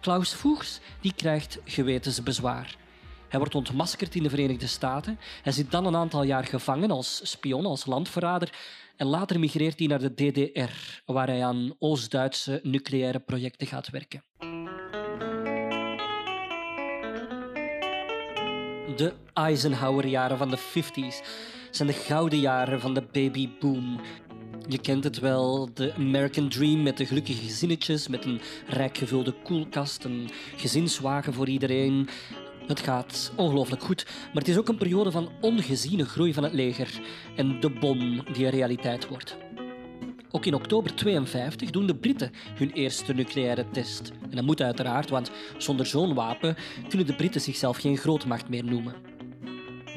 Klaus 0.00 0.32
Fuchs 0.32 0.80
die 1.00 1.12
krijgt 1.16 1.58
gewetensbezwaar. 1.64 2.76
Hij 3.28 3.38
wordt 3.38 3.54
ontmaskerd 3.54 4.14
in 4.14 4.22
de 4.22 4.30
Verenigde 4.30 4.66
Staten. 4.66 5.18
Hij 5.42 5.52
zit 5.52 5.70
dan 5.70 5.86
een 5.86 5.96
aantal 5.96 6.22
jaar 6.22 6.44
gevangen 6.44 6.90
als 6.90 7.20
spion, 7.30 7.66
als 7.66 7.86
landverrader. 7.86 8.52
En 8.98 9.06
later 9.06 9.38
migreert 9.38 9.78
hij 9.78 9.88
naar 9.88 9.98
de 9.98 10.14
DDR, 10.14 11.02
waar 11.04 11.26
hij 11.26 11.44
aan 11.44 11.74
Oost-Duitse 11.78 12.60
nucleaire 12.62 13.18
projecten 13.18 13.66
gaat 13.66 13.90
werken. 13.90 14.22
De 18.96 19.12
Eisenhower-jaren 19.32 20.38
van 20.38 20.50
de 20.50 20.58
50s 20.58 21.26
zijn 21.70 21.88
de 21.88 21.94
gouden 21.94 22.38
jaren 22.38 22.80
van 22.80 22.94
de 22.94 23.02
babyboom. 23.12 24.00
Je 24.68 24.80
kent 24.80 25.04
het 25.04 25.18
wel, 25.18 25.68
de 25.74 25.94
American 25.94 26.48
Dream 26.48 26.82
met 26.82 26.96
de 26.96 27.06
gelukkige 27.06 27.42
gezinnetjes, 27.42 28.08
met 28.08 28.24
een 28.24 28.40
rijk 28.66 28.98
gevulde 28.98 29.34
koelkast, 29.42 30.04
een 30.04 30.30
gezinswagen 30.56 31.32
voor 31.32 31.48
iedereen, 31.48 32.08
het 32.68 32.80
gaat 32.80 33.32
ongelooflijk 33.36 33.82
goed, 33.82 34.04
maar 34.06 34.42
het 34.42 34.48
is 34.48 34.58
ook 34.58 34.68
een 34.68 34.78
periode 34.78 35.10
van 35.10 35.28
ongeziene 35.40 36.04
groei 36.04 36.34
van 36.34 36.42
het 36.42 36.52
leger 36.52 37.00
en 37.36 37.60
de 37.60 37.70
bom 37.70 38.24
die 38.32 38.44
een 38.44 38.50
realiteit 38.50 39.08
wordt. 39.08 39.36
Ook 40.30 40.46
in 40.46 40.54
oktober 40.54 40.94
52 40.94 41.70
doen 41.70 41.86
de 41.86 41.96
Britten 41.96 42.30
hun 42.54 42.70
eerste 42.72 43.14
nucleaire 43.14 43.70
test. 43.70 44.12
En 44.30 44.36
dat 44.36 44.44
moet 44.44 44.62
uiteraard, 44.62 45.10
want 45.10 45.30
zonder 45.58 45.86
zo'n 45.86 46.14
wapen 46.14 46.56
kunnen 46.88 47.06
de 47.06 47.14
Britten 47.14 47.40
zichzelf 47.40 47.76
geen 47.76 47.96
grootmacht 47.96 48.48
meer 48.48 48.64
noemen. 48.64 48.94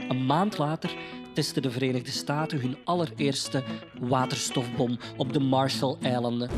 Een 0.10 0.26
maand 0.26 0.58
later 0.58 0.96
testen 1.34 1.62
de 1.62 1.72
Verenigde 1.72 2.12
Staten 2.12 2.60
hun 2.60 2.78
allereerste 2.84 3.64
waterstofbom 4.00 4.98
op 5.18 5.34
de 5.34 5.40
Marshall-eilanden. 5.40 6.50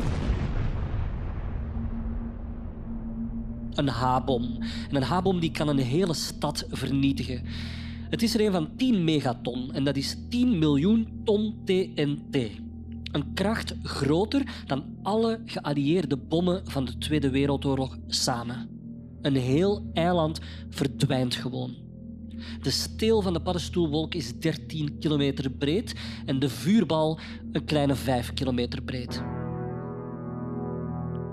Een 3.74 3.88
H-bom. 3.88 4.58
En 4.90 4.96
een 4.96 5.02
H-bom 5.02 5.40
die 5.40 5.50
kan 5.50 5.68
een 5.68 5.78
hele 5.78 6.14
stad 6.14 6.66
vernietigen. 6.70 7.42
Het 8.10 8.22
is 8.22 8.34
er 8.34 8.40
een 8.40 8.52
van 8.52 8.76
10 8.76 9.04
megaton 9.04 9.72
en 9.72 9.84
dat 9.84 9.96
is 9.96 10.16
10 10.28 10.58
miljoen 10.58 11.20
ton 11.24 11.56
TNT. 11.64 12.50
Een 13.12 13.34
kracht 13.34 13.74
groter 13.82 14.42
dan 14.66 14.84
alle 15.02 15.40
geallieerde 15.44 16.16
bommen 16.16 16.60
van 16.64 16.84
de 16.84 16.98
Tweede 16.98 17.30
Wereldoorlog 17.30 17.98
samen. 18.06 18.68
Een 19.22 19.36
heel 19.36 19.90
eiland 19.92 20.40
verdwijnt 20.70 21.34
gewoon. 21.34 21.74
De 22.60 22.70
steel 22.70 23.22
van 23.22 23.32
de 23.32 23.40
paddenstoelwolk 23.40 24.14
is 24.14 24.38
13 24.38 24.98
kilometer 24.98 25.50
breed 25.50 25.94
en 26.26 26.38
de 26.38 26.48
vuurbal 26.48 27.18
een 27.52 27.64
kleine 27.64 27.94
5 27.94 28.34
kilometer 28.34 28.82
breed. 28.82 29.22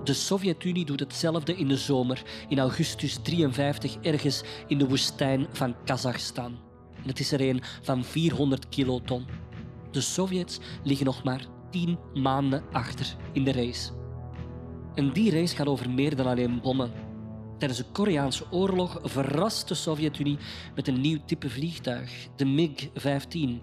De 0.03 0.13
Sovjet-Unie 0.13 0.85
doet 0.85 0.99
hetzelfde 0.99 1.55
in 1.55 1.67
de 1.67 1.77
zomer, 1.77 2.21
in 2.47 2.59
augustus 2.59 3.17
53, 3.21 3.95
ergens 4.01 4.41
in 4.67 4.77
de 4.77 4.87
woestijn 4.87 5.47
van 5.51 5.75
Kazachstan. 5.85 6.57
Het 7.05 7.19
is 7.19 7.31
er 7.31 7.41
een 7.41 7.61
van 7.81 8.03
400 8.03 8.69
kiloton. 8.69 9.25
De 9.91 10.01
Sovjets 10.01 10.59
liggen 10.83 11.05
nog 11.05 11.23
maar 11.23 11.45
10 11.71 11.97
maanden 12.13 12.63
achter 12.71 13.15
in 13.31 13.43
de 13.43 13.51
race. 13.51 13.91
En 14.95 15.13
die 15.13 15.31
race 15.31 15.55
gaat 15.55 15.67
over 15.67 15.89
meer 15.89 16.15
dan 16.15 16.25
alleen 16.25 16.61
bommen. 16.61 16.91
Tijdens 17.57 17.79
de 17.79 17.91
Koreaanse 17.91 18.51
oorlog 18.51 18.99
verrast 19.03 19.67
de 19.67 19.73
Sovjet-Unie 19.73 20.37
met 20.75 20.87
een 20.87 21.01
nieuw 21.01 21.19
type 21.25 21.49
vliegtuig, 21.49 22.27
de 22.35 22.45
MiG-15. 22.45 23.61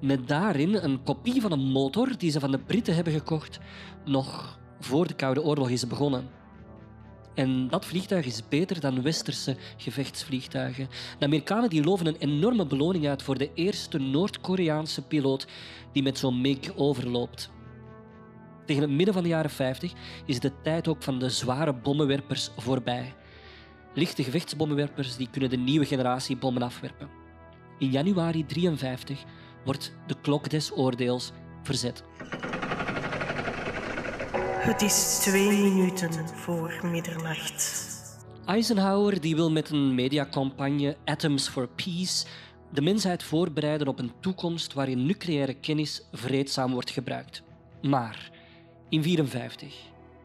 Met 0.00 0.28
daarin 0.28 0.74
een 0.74 1.02
kopie 1.02 1.40
van 1.40 1.52
een 1.52 1.70
motor 1.70 2.18
die 2.18 2.30
ze 2.30 2.40
van 2.40 2.50
de 2.50 2.58
Britten 2.58 2.94
hebben 2.94 3.12
gekocht, 3.12 3.58
nog 4.04 4.58
voor 4.80 5.06
de 5.06 5.14
Koude 5.14 5.42
Oorlog 5.42 5.70
is 5.70 5.86
begonnen. 5.86 6.28
En 7.34 7.68
dat 7.68 7.84
vliegtuig 7.84 8.26
is 8.26 8.48
beter 8.48 8.80
dan 8.80 9.02
westerse 9.02 9.56
gevechtsvliegtuigen. 9.76 10.88
De 11.18 11.24
Amerikanen 11.24 11.70
die 11.70 11.84
loven 11.84 12.06
een 12.06 12.16
enorme 12.18 12.66
beloning 12.66 13.08
uit 13.08 13.22
voor 13.22 13.38
de 13.38 13.50
eerste 13.54 13.98
Noord-Koreaanse 13.98 15.02
piloot 15.02 15.46
die 15.92 16.02
met 16.02 16.18
zo'n 16.18 16.40
MiG 16.40 16.76
overloopt. 16.76 17.50
Tegen 18.66 18.82
het 18.82 18.90
midden 18.90 19.14
van 19.14 19.22
de 19.22 19.28
jaren 19.28 19.50
50 19.50 19.92
is 20.26 20.40
de 20.40 20.52
tijd 20.62 20.88
ook 20.88 21.02
van 21.02 21.18
de 21.18 21.30
zware 21.30 21.74
bommenwerpers 21.74 22.50
voorbij. 22.56 23.14
Lichte 23.94 24.22
gevechtsbommenwerpers 24.22 25.16
die 25.16 25.28
kunnen 25.30 25.50
de 25.50 25.56
nieuwe 25.56 25.86
generatie 25.86 26.36
bommen 26.36 26.62
afwerpen. 26.62 27.08
In 27.78 27.90
januari 27.90 28.44
1953 28.46 29.24
wordt 29.64 29.92
de 30.06 30.14
klok 30.20 30.50
des 30.50 30.72
oordeels 30.72 31.32
verzet. 31.62 32.04
Het 34.58 34.82
is 34.82 35.18
twee 35.18 35.48
minuten 35.50 36.28
voor 36.28 36.80
middernacht. 36.82 37.86
Eisenhower 38.44 39.20
die 39.20 39.36
wil 39.36 39.50
met 39.50 39.70
een 39.70 39.94
mediacampagne 39.94 40.96
Atoms 41.04 41.48
for 41.48 41.68
Peace 41.68 42.26
de 42.72 42.82
mensheid 42.82 43.22
voorbereiden 43.22 43.88
op 43.88 43.98
een 43.98 44.12
toekomst 44.20 44.72
waarin 44.72 45.06
nucleaire 45.06 45.54
kennis 45.54 46.02
vreedzaam 46.12 46.72
wordt 46.72 46.90
gebruikt. 46.90 47.42
Maar 47.82 48.30
in 48.88 49.02
1954 49.02 49.74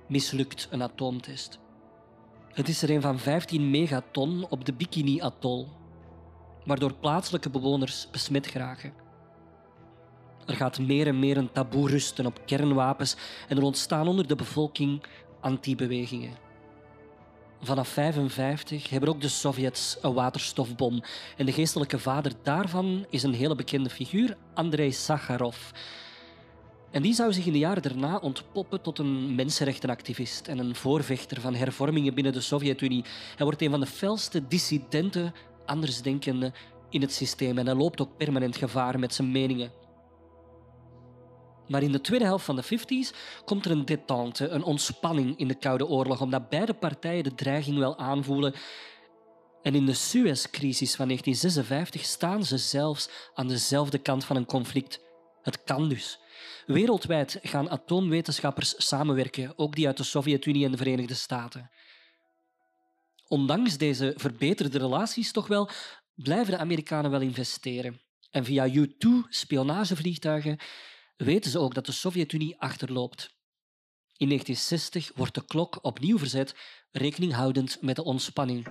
mislukt 0.07 0.67
een 0.71 0.83
atoomtest. 0.83 1.59
Het 2.53 2.67
is 2.67 2.81
er 2.81 2.89
een 2.89 3.01
van 3.01 3.19
15 3.19 3.69
megaton 3.69 4.45
op 4.49 4.65
de 4.65 4.73
Bikini-atol, 4.73 5.67
waardoor 6.65 6.93
plaatselijke 6.93 7.49
bewoners 7.49 8.07
besmet 8.11 8.47
geraken. 8.47 9.02
Er 10.45 10.55
gaat 10.55 10.79
meer 10.79 11.07
en 11.07 11.19
meer 11.19 11.37
een 11.37 11.51
taboe 11.51 11.89
rusten 11.89 12.25
op 12.25 12.41
kernwapens 12.45 13.15
en 13.47 13.57
er 13.57 13.63
ontstaan 13.63 14.07
onder 14.07 14.27
de 14.27 14.35
bevolking 14.35 15.03
anti-bewegingen. 15.41 16.43
Vanaf 17.61 17.93
1955 17.93 18.89
hebben 18.89 19.09
ook 19.09 19.21
de 19.21 19.27
Sovjets 19.27 19.97
een 20.01 20.13
waterstofbom. 20.13 21.03
En 21.37 21.45
de 21.45 21.51
geestelijke 21.51 21.99
vader 21.99 22.31
daarvan 22.41 23.05
is 23.09 23.23
een 23.23 23.33
hele 23.33 23.55
bekende 23.55 23.89
figuur, 23.89 24.37
Andrei 24.53 24.91
Sakharov. 24.91 25.57
En 26.91 27.01
die 27.01 27.13
zou 27.13 27.33
zich 27.33 27.45
in 27.45 27.51
de 27.51 27.59
jaren 27.59 27.81
daarna 27.81 28.17
ontpoppen 28.17 28.81
tot 28.81 28.99
een 28.99 29.35
mensenrechtenactivist 29.35 30.47
en 30.47 30.59
een 30.59 30.75
voorvechter 30.75 31.41
van 31.41 31.55
hervormingen 31.55 32.13
binnen 32.13 32.33
de 32.33 32.41
Sovjet-Unie. 32.41 33.03
Hij 33.35 33.45
wordt 33.45 33.61
een 33.61 33.69
van 33.69 33.79
de 33.79 33.85
felste 33.85 34.47
dissidenten, 34.47 35.33
andersdenkenden 35.65 36.53
in 36.89 37.01
het 37.01 37.13
systeem 37.13 37.57
en 37.57 37.65
hij 37.65 37.75
loopt 37.75 38.01
ook 38.01 38.17
permanent 38.17 38.55
gevaar 38.55 38.99
met 38.99 39.13
zijn 39.13 39.31
meningen. 39.31 39.82
Maar 41.67 41.83
in 41.83 41.91
de 41.91 42.01
tweede 42.01 42.25
helft 42.25 42.45
van 42.45 42.55
de 42.55 42.63
50s 42.63 43.17
komt 43.45 43.65
er 43.65 43.71
een 43.71 43.85
détente, 43.85 44.47
een 44.47 44.63
ontspanning 44.63 45.37
in 45.37 45.47
de 45.47 45.55
Koude 45.55 45.87
Oorlog, 45.87 46.21
omdat 46.21 46.49
beide 46.49 46.73
partijen 46.73 47.23
de 47.23 47.35
dreiging 47.35 47.77
wel 47.77 47.97
aanvoelen. 47.97 48.53
En 49.61 49.75
in 49.75 49.85
de 49.85 49.93
Suez-crisis 49.93 50.95
van 50.95 51.07
1956 51.07 52.05
staan 52.05 52.45
ze 52.45 52.57
zelfs 52.57 53.09
aan 53.33 53.47
dezelfde 53.47 53.97
kant 53.97 54.25
van 54.25 54.35
een 54.35 54.45
conflict. 54.45 54.99
Het 55.41 55.63
kan 55.63 55.89
dus. 55.89 56.19
Wereldwijd 56.65 57.39
gaan 57.41 57.69
atoomwetenschappers 57.69 58.87
samenwerken, 58.87 59.53
ook 59.55 59.75
die 59.75 59.87
uit 59.87 59.97
de 59.97 60.03
Sovjet-Unie 60.03 60.65
en 60.65 60.71
de 60.71 60.77
Verenigde 60.77 61.13
Staten. 61.13 61.71
Ondanks 63.27 63.77
deze 63.77 64.13
verbeterde 64.15 64.77
relaties 64.77 65.31
toch 65.31 65.47
wel 65.47 65.69
blijven 66.15 66.51
de 66.53 66.59
Amerikanen 66.59 67.11
wel 67.11 67.21
investeren. 67.21 68.01
En 68.31 68.45
via 68.45 68.67
U-2 68.67 69.09
spionagevliegtuigen 69.29 70.57
weten 71.15 71.51
ze 71.51 71.59
ook 71.59 71.73
dat 71.73 71.85
de 71.85 71.91
Sovjet-Unie 71.91 72.59
achterloopt. 72.59 73.35
In 74.17 74.27
1960 74.27 75.11
wordt 75.15 75.35
de 75.35 75.45
klok 75.45 75.79
opnieuw 75.81 76.17
verzet, 76.17 76.55
rekening 76.91 77.33
houdend 77.33 77.81
met 77.81 77.95
de 77.95 78.03
ontspanning. 78.03 78.67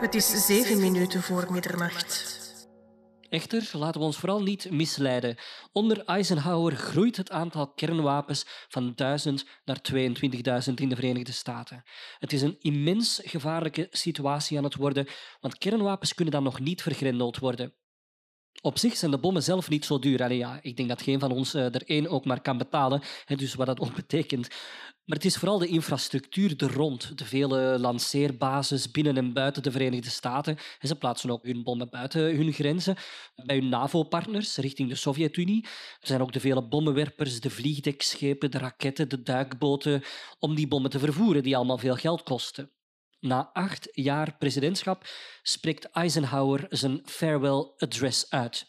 Het 0.00 0.14
is 0.14 0.46
zeven 0.46 0.80
minuten 0.80 1.22
voor 1.22 1.52
middernacht. 1.52 2.36
Echter, 3.28 3.70
laten 3.72 4.00
we 4.00 4.06
ons 4.06 4.16
vooral 4.16 4.42
niet 4.42 4.70
misleiden. 4.70 5.36
Onder 5.72 6.04
Eisenhower 6.04 6.76
groeit 6.76 7.16
het 7.16 7.30
aantal 7.30 7.72
kernwapens 7.72 8.44
van 8.68 8.92
1000 8.94 9.44
naar 9.64 9.80
22.000 9.92 10.74
in 10.74 10.88
de 10.88 10.94
Verenigde 10.94 11.32
Staten. 11.32 11.82
Het 12.18 12.32
is 12.32 12.42
een 12.42 12.56
immens 12.58 13.20
gevaarlijke 13.24 13.86
situatie 13.90 14.58
aan 14.58 14.64
het 14.64 14.74
worden, 14.74 15.08
want 15.40 15.58
kernwapens 15.58 16.14
kunnen 16.14 16.34
dan 16.34 16.42
nog 16.42 16.60
niet 16.60 16.82
vergrendeld 16.82 17.38
worden. 17.38 17.74
Op 18.60 18.78
zich 18.78 18.96
zijn 18.96 19.10
de 19.10 19.18
bommen 19.18 19.42
zelf 19.42 19.68
niet 19.68 19.84
zo 19.84 19.98
duur. 19.98 20.22
Allee, 20.22 20.38
ja, 20.38 20.58
ik 20.62 20.76
denk 20.76 20.88
dat 20.88 21.02
geen 21.02 21.20
van 21.20 21.30
ons 21.30 21.54
eh, 21.54 21.74
er 21.74 21.82
één 21.86 22.08
ook 22.08 22.24
maar 22.24 22.40
kan 22.40 22.58
betalen, 22.58 23.02
dus 23.26 23.54
wat 23.54 23.66
dat 23.66 23.80
ook 23.84 23.94
betekent. 23.94 24.48
Maar 25.04 25.16
het 25.16 25.26
is 25.26 25.36
vooral 25.36 25.58
de 25.58 25.66
infrastructuur 25.66 26.54
er 26.56 26.72
rond. 26.72 27.18
De 27.18 27.24
vele 27.24 27.78
lanceerbases 27.78 28.90
binnen 28.90 29.16
en 29.16 29.32
buiten 29.32 29.62
de 29.62 29.70
Verenigde 29.70 30.10
Staten. 30.10 30.56
Ze 30.80 30.96
plaatsen 30.96 31.30
ook 31.30 31.44
hun 31.44 31.62
bommen 31.62 31.90
buiten 31.90 32.36
hun 32.36 32.52
grenzen. 32.52 32.96
Bij 33.44 33.56
hun 33.56 33.68
NAVO-partners 33.68 34.56
richting 34.56 34.88
de 34.88 34.94
Sovjet-Unie. 34.94 35.64
Er 36.00 36.06
zijn 36.06 36.20
ook 36.20 36.32
de 36.32 36.40
vele 36.40 36.68
bommenwerpers, 36.68 37.40
de 37.40 37.50
vliegdekschepen, 37.50 38.50
de 38.50 38.58
raketten, 38.58 39.08
de 39.08 39.22
duikboten. 39.22 40.02
Om 40.38 40.54
die 40.54 40.68
bommen 40.68 40.90
te 40.90 40.98
vervoeren, 40.98 41.42
die 41.42 41.56
allemaal 41.56 41.78
veel 41.78 41.96
geld 41.96 42.22
kosten. 42.22 42.70
Na 43.20 43.50
acht 43.52 43.88
jaar 43.92 44.36
presidentschap 44.36 45.08
spreekt 45.42 45.90
Eisenhower 45.90 46.66
zijn 46.68 47.00
farewell 47.04 47.72
address 47.76 48.30
uit. 48.30 48.66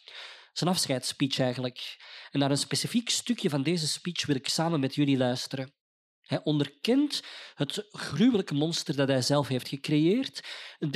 Zijn 0.53 0.69
afscheidsspeech 0.69 1.39
eigenlijk. 1.39 1.97
En 2.31 2.39
naar 2.39 2.51
een 2.51 2.57
specifiek 2.57 3.09
stukje 3.09 3.49
van 3.49 3.63
deze 3.63 3.87
speech 3.87 4.25
wil 4.25 4.35
ik 4.35 4.47
samen 4.47 4.79
met 4.79 4.95
jullie 4.95 5.17
luisteren. 5.17 5.73
Hij 6.21 6.43
onderkent 6.43 7.23
het 7.53 7.87
gruwelijke 7.89 8.53
monster 8.53 8.95
dat 8.95 9.07
hij 9.07 9.21
zelf 9.21 9.47
heeft 9.47 9.67
gecreëerd. 9.67 10.41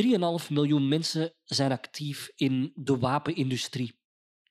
3,5 0.02 0.48
miljoen 0.50 0.88
mensen 0.88 1.34
zijn 1.44 1.72
actief 1.72 2.30
in 2.36 2.72
de 2.76 2.98
wapenindustrie. 2.98 4.02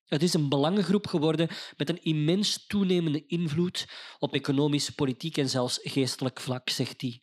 Het 0.07 0.23
is 0.23 0.35
een 0.35 0.49
belangengroep 0.49 1.07
geworden 1.07 1.49
met 1.77 1.89
een 1.89 2.03
immens 2.03 2.67
toenemende 2.67 3.27
invloed 3.27 3.87
op 4.19 4.35
economisch, 4.35 4.91
politiek 4.91 5.37
en 5.37 5.49
zelfs 5.49 5.79
geestelijk 5.83 6.41
vlak, 6.41 6.71
zegt 6.71 7.01
hij. 7.01 7.23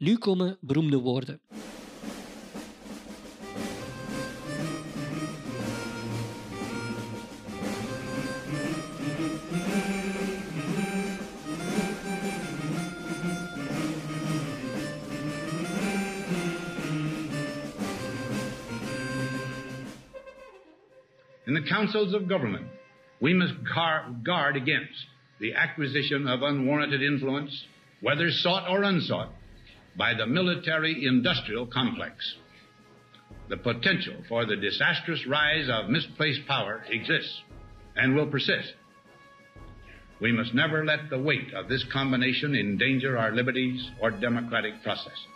Nu 0.00 0.16
komen 0.16 0.56
beroemde 0.60 0.96
woorden. 0.96 1.40
In 21.46 21.54
the 21.54 21.62
councils 21.68 22.14
of 22.14 22.28
government, 22.28 22.66
we 23.20 23.34
must 23.34 23.52
guard 24.22 24.56
against 24.56 25.06
the 25.40 25.54
acquisition 25.54 26.26
of 26.26 26.42
unwarranted 26.42 27.02
influence, 27.02 27.66
whether 28.00 28.30
sought 28.30 28.66
or 28.70 28.82
unsought, 28.82 29.28
by 29.96 30.14
the 30.14 30.26
military 30.26 31.06
industrial 31.06 31.66
complex. 31.66 32.36
The 33.48 33.56
potential 33.56 34.14
for 34.28 34.46
the 34.46 34.56
disastrous 34.56 35.26
rise 35.26 35.68
of 35.68 35.90
misplaced 35.90 36.46
power 36.46 36.84
exists 36.88 37.42
and 37.96 38.14
will 38.14 38.26
persist. 38.26 38.74
We 40.20 40.32
must 40.32 40.54
never 40.54 40.84
let 40.84 41.08
the 41.10 41.18
weight 41.18 41.54
of 41.54 41.68
this 41.68 41.84
combination 41.84 42.54
endanger 42.54 43.16
our 43.16 43.32
liberties 43.32 43.90
or 44.00 44.10
democratic 44.10 44.82
processes. 44.82 45.26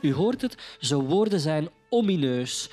U 0.00 0.12
hoort 0.12 0.42
het, 0.42 0.76
zijn 0.78 1.00
woorden 1.00 1.40
zijn 1.40 1.68
omineus. 1.88 2.70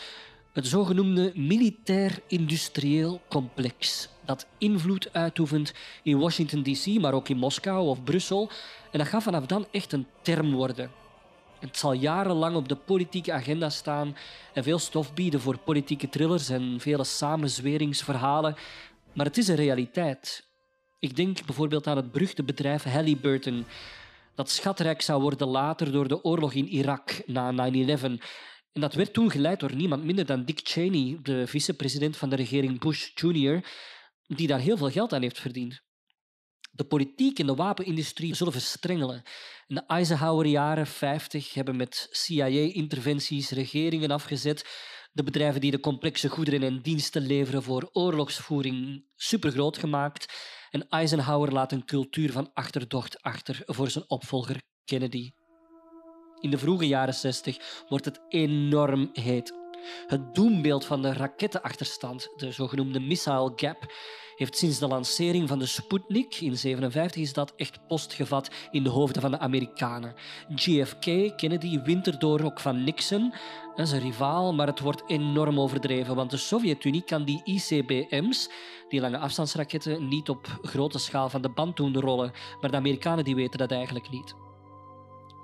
Het 0.53 0.67
zogenoemde 0.67 1.31
militair-industrieel 1.35 3.21
complex, 3.29 4.09
dat 4.25 4.47
invloed 4.57 5.13
uitoefent 5.13 5.73
in 6.03 6.19
Washington 6.19 6.63
DC, 6.63 6.85
maar 6.85 7.13
ook 7.13 7.29
in 7.29 7.37
Moskou 7.37 7.87
of 7.87 8.03
Brussel. 8.03 8.49
En 8.91 8.99
dat 8.99 9.07
gaat 9.07 9.23
vanaf 9.23 9.45
dan 9.45 9.67
echt 9.71 9.91
een 9.91 10.07
term 10.21 10.51
worden. 10.51 10.91
Het 11.59 11.77
zal 11.77 11.93
jarenlang 11.93 12.55
op 12.55 12.67
de 12.67 12.75
politieke 12.75 13.33
agenda 13.33 13.69
staan 13.69 14.15
en 14.53 14.63
veel 14.63 14.79
stof 14.79 15.13
bieden 15.13 15.41
voor 15.41 15.57
politieke 15.57 16.09
thrillers 16.09 16.49
en 16.49 16.79
vele 16.79 17.03
samenzweringsverhalen. 17.03 18.55
Maar 19.13 19.25
het 19.25 19.37
is 19.37 19.47
een 19.47 19.55
realiteit. 19.55 20.47
Ik 20.99 21.15
denk 21.15 21.45
bijvoorbeeld 21.45 21.87
aan 21.87 21.97
het 21.97 22.11
beruchte 22.11 22.43
bedrijf 22.43 22.83
Halliburton, 22.83 23.65
dat 24.35 24.49
schatrijk 24.49 25.01
zou 25.01 25.21
worden 25.21 25.47
later 25.47 25.91
door 25.91 26.07
de 26.07 26.23
oorlog 26.23 26.53
in 26.53 26.67
Irak 26.67 27.21
na 27.25 27.71
9-11. 27.71 28.23
En 28.73 28.81
dat 28.81 28.93
werd 28.93 29.13
toen 29.13 29.31
geleid 29.31 29.59
door 29.59 29.75
niemand 29.75 30.03
minder 30.03 30.25
dan 30.25 30.45
Dick 30.45 30.59
Cheney, 30.63 31.17
de 31.21 31.47
vicepresident 31.47 32.17
van 32.17 32.29
de 32.29 32.35
regering 32.35 32.79
Bush 32.79 33.09
Jr., 33.15 33.65
die 34.27 34.47
daar 34.47 34.59
heel 34.59 34.77
veel 34.77 34.89
geld 34.89 35.13
aan 35.13 35.21
heeft 35.21 35.39
verdiend. 35.39 35.81
De 36.71 36.83
politiek 36.83 37.39
en 37.39 37.45
de 37.45 37.55
wapenindustrie 37.55 38.35
zullen 38.35 38.53
verstrengelen. 38.53 39.23
In 39.67 39.75
de 39.75 39.85
Eisenhower-jaren 39.87 40.87
50 40.87 41.53
hebben 41.53 41.75
met 41.75 42.07
CIA-interventies 42.11 43.49
regeringen 43.49 44.11
afgezet. 44.11 44.65
De 45.11 45.23
bedrijven 45.23 45.61
die 45.61 45.71
de 45.71 45.79
complexe 45.79 46.29
goederen 46.29 46.63
en 46.63 46.81
diensten 46.81 47.25
leveren 47.25 47.63
voor 47.63 47.89
oorlogsvoering 47.91 49.05
supergroot 49.15 49.77
gemaakt. 49.77 50.33
En 50.69 50.87
Eisenhower 50.89 51.51
laat 51.51 51.71
een 51.71 51.85
cultuur 51.85 52.31
van 52.31 52.53
achterdocht 52.53 53.21
achter 53.21 53.61
voor 53.65 53.89
zijn 53.89 54.09
opvolger 54.09 54.61
Kennedy. 54.85 55.31
In 56.43 56.49
de 56.49 56.57
vroege 56.57 56.87
jaren 56.87 57.13
60 57.13 57.83
wordt 57.87 58.05
het 58.05 58.21
enorm 58.29 59.09
heet. 59.13 59.53
Het 60.07 60.35
doembeeld 60.35 60.85
van 60.85 61.01
de 61.01 61.13
rakettenachterstand, 61.13 62.29
de 62.35 62.51
zogenoemde 62.51 62.99
missile 62.99 63.53
gap, 63.55 63.93
heeft 64.35 64.57
sinds 64.57 64.79
de 64.79 64.87
lancering 64.87 65.47
van 65.47 65.59
de 65.59 65.65
Sputnik 65.65 66.35
in 66.35 66.55
1957 66.55 67.21
is 67.21 67.33
dat 67.33 67.53
echt 67.55 67.87
postgevat 67.87 68.51
in 68.71 68.83
de 68.83 68.89
hoofden 68.89 69.21
van 69.21 69.31
de 69.31 69.39
Amerikanen. 69.39 70.13
JFK, 70.55 71.37
Kennedy, 71.37 71.81
wint 71.81 72.07
erdoor 72.07 72.43
ook 72.43 72.59
van 72.59 72.83
Nixon. 72.83 73.33
Dat 73.75 73.87
is 73.87 73.93
rivaal, 73.93 74.53
maar 74.53 74.67
het 74.67 74.79
wordt 74.79 75.03
enorm 75.07 75.59
overdreven, 75.59 76.15
want 76.15 76.31
de 76.31 76.37
Sovjet-Unie 76.37 77.03
kan 77.03 77.23
die 77.23 77.41
ICBM's, 77.43 78.49
die 78.89 79.01
lange 79.01 79.17
afstandsraketten, 79.17 80.07
niet 80.07 80.29
op 80.29 80.59
grote 80.61 80.99
schaal 80.99 81.29
van 81.29 81.41
de 81.41 81.49
band 81.49 81.77
doen 81.77 81.99
rollen. 81.99 82.31
Maar 82.61 82.71
de 82.71 82.77
Amerikanen 82.77 83.23
die 83.23 83.35
weten 83.35 83.59
dat 83.59 83.71
eigenlijk 83.71 84.09
niet. 84.09 84.35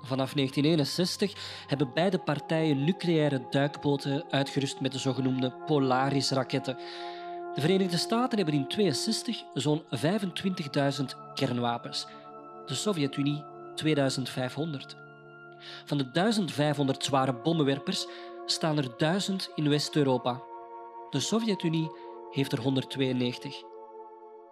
Vanaf 0.02 0.32
1961 0.32 1.64
hebben 1.66 1.90
beide 1.94 2.18
partijen 2.18 2.84
nucleaire 2.84 3.46
duikboten 3.50 4.24
uitgerust 4.30 4.80
met 4.80 4.92
de 4.92 4.98
zogenoemde 4.98 5.52
Polaris-raketten. 5.66 6.78
De 7.54 7.60
Verenigde 7.60 7.96
Staten 7.96 8.36
hebben 8.36 8.54
in 8.54 8.66
1962 8.68 9.44
zo'n 9.54 9.82
25.000 11.00 11.34
kernwapens. 11.34 12.06
De 12.66 12.74
Sovjet-Unie 12.74 13.44
2500. 13.74 14.96
Van 15.84 15.98
de 15.98 16.10
1500 16.10 17.04
zware 17.04 17.34
bommenwerpers 17.34 18.06
staan 18.46 18.78
er 18.78 18.96
1000 18.96 19.50
in 19.54 19.68
West-Europa. 19.68 20.42
De 21.10 21.20
Sovjet-Unie 21.20 21.90
heeft 22.30 22.52
er 22.52 22.60
192. 22.60 23.62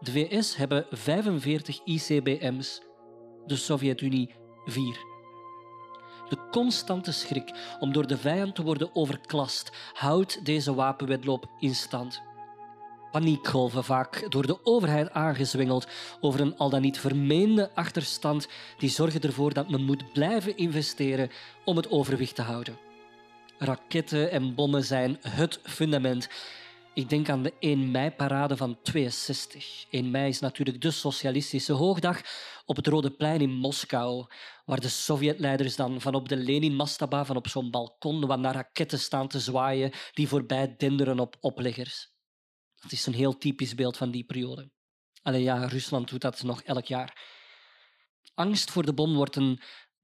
De 0.00 0.10
VS 0.10 0.56
hebben 0.56 0.86
45 0.90 1.80
ICBM's, 1.84 2.82
de 3.46 3.56
Sovjet-Unie 3.56 4.34
4. 4.64 5.17
De 6.28 6.48
constante 6.50 7.12
schrik 7.12 7.52
om 7.80 7.92
door 7.92 8.06
de 8.06 8.18
vijand 8.18 8.54
te 8.54 8.62
worden 8.62 8.90
overklast 8.94 9.70
houdt 9.92 10.44
deze 10.44 10.74
wapenwedloop 10.74 11.46
in 11.58 11.74
stand. 11.74 12.22
Paniekgolven, 13.10 13.84
vaak 13.84 14.30
door 14.30 14.46
de 14.46 14.64
overheid 14.64 15.10
aangezwengeld 15.10 15.86
over 16.20 16.40
een 16.40 16.56
al 16.56 16.70
dan 16.70 16.80
niet 16.80 16.98
vermeende 16.98 17.70
achterstand, 17.74 18.48
die 18.78 18.90
zorgen 18.90 19.20
ervoor 19.20 19.52
dat 19.52 19.70
men 19.70 19.84
moet 19.84 20.12
blijven 20.12 20.56
investeren 20.56 21.30
om 21.64 21.76
het 21.76 21.90
overwicht 21.90 22.34
te 22.34 22.42
houden. 22.42 22.78
Raketten 23.58 24.30
en 24.30 24.54
bommen 24.54 24.84
zijn 24.84 25.18
het 25.20 25.60
fundament. 25.62 26.28
Ik 26.94 27.08
denk 27.08 27.28
aan 27.28 27.42
de 27.42 27.52
1 27.58 27.90
mei-parade 27.90 28.56
van 28.56 28.82
62. 28.82 29.84
1 29.90 30.10
mei 30.10 30.28
is 30.28 30.40
natuurlijk 30.40 30.80
de 30.80 30.90
socialistische 30.90 31.72
hoogdag 31.72 32.20
op 32.64 32.76
het 32.76 32.86
Rode 32.86 33.10
Plein 33.10 33.40
in 33.40 33.50
Moskou, 33.50 34.26
waar 34.64 34.80
de 34.80 34.88
Sovjetleiders 34.88 35.76
dan 35.76 36.00
van 36.00 36.14
op 36.14 36.28
de 36.28 36.36
Lenin-mastaba, 36.36 37.24
van 37.24 37.36
op 37.36 37.48
zo'n 37.48 37.70
balkon, 37.70 38.26
wat 38.26 38.38
naar 38.38 38.54
raketten 38.54 38.98
staan 38.98 39.28
te 39.28 39.40
zwaaien 39.40 39.92
die 40.12 40.28
voorbij 40.28 40.74
denderen 40.76 41.20
op 41.20 41.36
opleggers. 41.40 42.12
Dat 42.74 42.92
is 42.92 43.06
een 43.06 43.14
heel 43.14 43.38
typisch 43.38 43.74
beeld 43.74 43.96
van 43.96 44.10
die 44.10 44.24
periode. 44.24 44.70
Alleen 45.22 45.42
ja, 45.42 45.66
Rusland 45.66 46.08
doet 46.08 46.20
dat 46.20 46.42
nog 46.42 46.62
elk 46.62 46.84
jaar. 46.84 47.16
Angst 48.34 48.70
voor 48.70 48.84
de 48.84 48.94
bom 48.94 49.14
wordt 49.14 49.36
een 49.36 49.60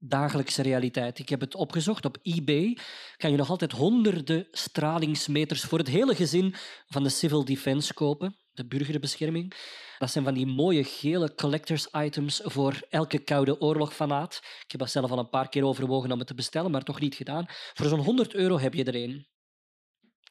dagelijkse 0.09 0.61
realiteit. 0.61 1.19
Ik 1.19 1.29
heb 1.29 1.39
het 1.39 1.55
opgezocht. 1.55 2.05
Op 2.05 2.17
eBay 2.21 2.77
kan 3.17 3.31
je 3.31 3.37
nog 3.37 3.49
altijd 3.49 3.71
honderden 3.71 4.47
stralingsmeters 4.51 5.61
voor 5.63 5.77
het 5.77 5.87
hele 5.87 6.15
gezin 6.15 6.55
van 6.87 7.03
de 7.03 7.09
Civil 7.09 7.45
Defense 7.45 7.93
kopen, 7.93 8.35
de 8.51 8.67
burgerbescherming. 8.67 9.53
Dat 9.97 10.11
zijn 10.11 10.23
van 10.23 10.33
die 10.33 10.45
mooie 10.45 10.83
gele 10.83 11.35
collectors 11.35 11.87
items 11.91 12.41
voor 12.43 12.81
elke 12.89 13.19
koude 13.19 13.61
oorlogfanaat. 13.61 14.41
Ik 14.43 14.71
heb 14.71 14.79
dat 14.79 14.89
zelf 14.89 15.11
al 15.11 15.19
een 15.19 15.29
paar 15.29 15.49
keer 15.49 15.65
overwogen 15.65 16.11
om 16.11 16.19
het 16.19 16.27
te 16.27 16.35
bestellen, 16.35 16.71
maar 16.71 16.83
toch 16.83 16.99
niet 16.99 17.15
gedaan. 17.15 17.45
Voor 17.47 17.85
zo'n 17.85 18.03
100 18.03 18.33
euro 18.33 18.59
heb 18.59 18.73
je 18.73 18.83
er 18.83 18.95
een. 18.95 19.27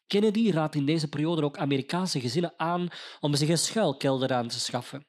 Kennedy 0.06 0.50
raadt 0.50 0.74
in 0.74 0.86
deze 0.86 1.08
periode 1.08 1.44
ook 1.44 1.58
Amerikaanse 1.58 2.20
gezinnen 2.20 2.54
aan 2.56 2.88
om 3.20 3.34
zich 3.34 3.48
een 3.48 3.58
schuilkelder 3.58 4.32
aan 4.32 4.48
te 4.48 4.60
schaffen. 4.60 5.06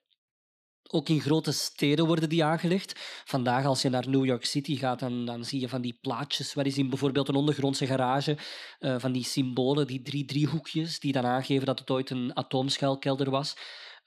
Ook 0.87 1.09
in 1.09 1.21
grote 1.21 1.51
steden 1.51 2.05
worden 2.05 2.29
die 2.29 2.43
aangelegd. 2.43 2.99
Vandaag, 3.25 3.65
als 3.65 3.81
je 3.81 3.89
naar 3.89 4.09
New 4.09 4.25
York 4.25 4.45
City 4.45 4.77
gaat, 4.77 4.99
dan, 4.99 5.25
dan 5.25 5.45
zie 5.45 5.59
je 5.59 5.69
van 5.69 5.81
die 5.81 5.97
plaatjes 6.01 6.53
waar 6.53 6.65
je 6.65 6.71
ziet 6.71 6.89
bijvoorbeeld 6.89 7.27
een 7.27 7.35
ondergrondse 7.35 7.85
garage, 7.85 8.37
uh, 8.79 8.95
van 8.99 9.11
die 9.11 9.23
symbolen, 9.23 9.87
die 9.87 10.01
drie 10.01 10.25
driehoekjes, 10.25 10.99
die 10.99 11.11
dan 11.11 11.25
aangeven 11.25 11.65
dat 11.65 11.79
het 11.79 11.89
ooit 11.89 12.09
een 12.09 12.35
atoomschuilkelder 12.35 13.29
was. 13.29 13.55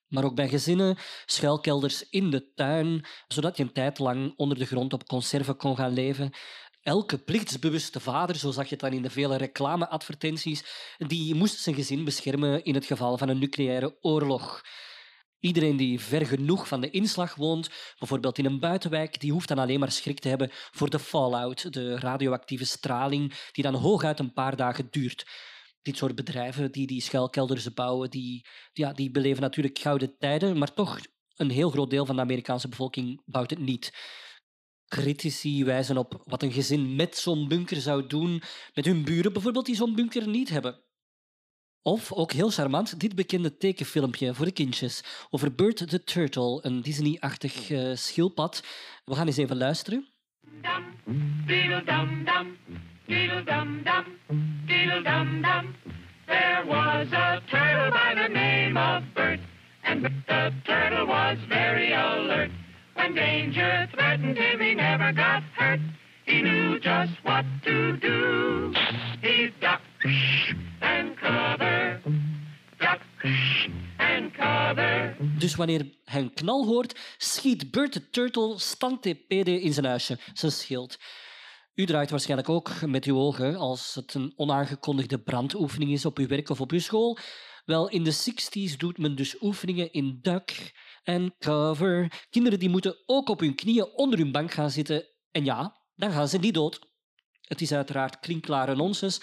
Maar 0.08 0.24
ook 0.24 0.34
bij 0.34 0.48
gezinnen 0.48 0.96
schuilkelders 1.26 2.08
in 2.08 2.30
de 2.30 2.52
tuin, 2.54 3.06
zodat 3.28 3.56
je 3.56 3.62
een 3.62 3.72
tijd 3.72 3.98
lang 3.98 4.32
onder 4.36 4.58
de 4.58 4.66
grond 4.66 4.92
op 4.92 5.06
conserven 5.06 5.56
kon 5.56 5.76
gaan 5.76 5.92
leven. 5.92 6.30
Elke 6.82 7.18
plichtsbewuste 7.18 8.00
vader, 8.00 8.36
zo 8.36 8.50
zag 8.50 8.64
je 8.64 8.70
het 8.70 8.80
dan 8.80 8.92
in 8.92 9.02
de 9.02 9.10
vele 9.10 9.36
reclameadvertenties, 9.36 10.64
die 10.98 11.34
moest 11.34 11.58
zijn 11.58 11.74
gezin 11.74 12.04
beschermen 12.04 12.64
in 12.64 12.74
het 12.74 12.86
geval 12.86 13.18
van 13.18 13.28
een 13.28 13.38
nucleaire 13.38 13.96
oorlog. 14.00 14.62
Iedereen 15.40 15.76
die 15.76 16.00
ver 16.00 16.26
genoeg 16.26 16.68
van 16.68 16.80
de 16.80 16.90
inslag 16.90 17.34
woont, 17.34 17.70
bijvoorbeeld 17.98 18.38
in 18.38 18.44
een 18.44 18.60
buitenwijk, 18.60 19.20
die 19.20 19.32
hoeft 19.32 19.48
dan 19.48 19.58
alleen 19.58 19.80
maar 19.80 19.92
schrik 19.92 20.20
te 20.20 20.28
hebben 20.28 20.50
voor 20.52 20.90
de 20.90 20.98
fallout, 20.98 21.72
de 21.72 21.98
radioactieve 21.98 22.66
straling, 22.66 23.48
die 23.52 23.64
dan 23.64 23.74
hooguit 23.74 24.18
een 24.18 24.32
paar 24.32 24.56
dagen 24.56 24.88
duurt. 24.90 25.26
Dit 25.82 25.96
soort 25.96 26.14
bedrijven 26.14 26.72
die 26.72 26.86
die 26.86 27.02
schuilkelders 27.02 27.74
bouwen, 27.74 28.10
die, 28.10 28.46
ja, 28.72 28.92
die 28.92 29.10
beleven 29.10 29.42
natuurlijk 29.42 29.78
gouden 29.78 30.16
tijden, 30.18 30.58
maar 30.58 30.74
toch 30.74 31.00
een 31.36 31.50
heel 31.50 31.70
groot 31.70 31.90
deel 31.90 32.06
van 32.06 32.16
de 32.16 32.22
Amerikaanse 32.22 32.68
bevolking 32.68 33.22
bouwt 33.24 33.50
het 33.50 33.58
niet. 33.58 33.92
Critici 34.86 35.64
wijzen 35.64 35.96
op 35.96 36.22
wat 36.24 36.42
een 36.42 36.52
gezin 36.52 36.96
met 36.96 37.16
zo'n 37.16 37.48
bunker 37.48 37.80
zou 37.80 38.06
doen 38.06 38.42
met 38.74 38.84
hun 38.84 39.04
buren 39.04 39.32
bijvoorbeeld 39.32 39.66
die 39.66 39.76
zo'n 39.76 39.94
bunker 39.94 40.28
niet 40.28 40.48
hebben. 40.48 40.87
Of, 41.82 42.12
ook 42.12 42.32
heel 42.32 42.50
charmant, 42.50 43.00
dit 43.00 43.14
bekende 43.14 43.56
tekenfilmpje 43.56 44.34
voor 44.34 44.44
de 44.44 44.52
kindjes 44.52 45.02
over 45.30 45.54
Bert 45.54 45.88
the 45.88 46.04
Turtle, 46.04 46.58
een 46.62 46.80
Disney-achtig 46.80 47.70
uh, 47.70 47.94
schildpad. 47.94 48.62
We 49.04 49.14
gaan 49.14 49.26
eens 49.26 49.36
even 49.36 49.56
luisteren. 49.56 50.08
There 56.26 56.64
was 56.66 57.12
a 57.12 57.40
turtle 57.50 57.90
by 57.90 58.14
the 58.14 58.28
name 58.28 58.76
of 58.76 59.02
Bert, 59.14 59.40
and 59.82 60.02
the 60.04 60.52
turtle 60.64 61.06
was 61.06 61.38
very 61.48 61.92
alert. 61.94 62.50
When 62.94 63.14
danger 63.14 63.88
threatened 63.92 64.36
him, 64.36 64.60
he 64.60 64.74
never 64.74 65.12
got 65.12 65.42
hurt. 65.52 65.80
He 66.26 66.42
knew 66.42 66.78
just 66.78 67.12
what 67.22 67.44
to 67.64 67.96
do. 67.96 68.72
He 69.22 69.52
ducked 69.60 70.04
Dus 75.38 75.54
wanneer 75.54 75.86
hij 76.04 76.20
een 76.20 76.34
knal 76.34 76.66
hoort, 76.66 76.98
schiet 77.18 77.70
Bert 77.70 77.92
de 77.92 78.10
Turtle 78.10 78.58
stantepede 78.58 79.60
in 79.60 79.72
zijn 79.72 79.86
huisje, 79.86 80.18
zijn 80.32 80.52
schild. 80.52 80.98
U 81.74 81.86
draait 81.86 82.10
waarschijnlijk 82.10 82.48
ook 82.48 82.86
met 82.86 83.04
uw 83.04 83.18
ogen 83.18 83.56
als 83.56 83.94
het 83.94 84.14
een 84.14 84.32
onaangekondigde 84.36 85.18
brandoefening 85.18 85.92
is 85.92 86.04
op 86.04 86.18
uw 86.18 86.26
werk 86.26 86.48
of 86.48 86.60
op 86.60 86.72
uw 86.72 86.78
school. 86.78 87.18
Wel, 87.64 87.88
in 87.88 88.04
de 88.04 88.14
60s 88.14 88.76
doet 88.76 88.98
men 88.98 89.16
dus 89.16 89.42
oefeningen 89.42 89.92
in 89.92 90.18
duck 90.22 90.72
en 91.02 91.34
cover. 91.38 92.26
Kinderen 92.30 92.58
die 92.58 92.68
moeten 92.68 92.96
ook 93.06 93.28
op 93.28 93.40
hun 93.40 93.54
knieën 93.54 93.84
onder 93.94 94.18
hun 94.18 94.32
bank 94.32 94.52
gaan 94.52 94.70
zitten. 94.70 95.06
En 95.30 95.44
ja, 95.44 95.80
dan 95.94 96.10
gaan 96.10 96.28
ze 96.28 96.38
niet 96.38 96.54
dood. 96.54 96.86
Het 97.40 97.60
is 97.60 97.72
uiteraard 97.72 98.18
klinkklare 98.18 98.76
nonsens, 98.76 99.20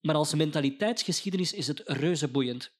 maar 0.00 0.14
als 0.14 0.34
mentaliteitsgeschiedenis 0.34 1.52
is 1.52 1.66
het 1.66 1.82
reuze 1.84 2.28
boeiend. 2.28 2.74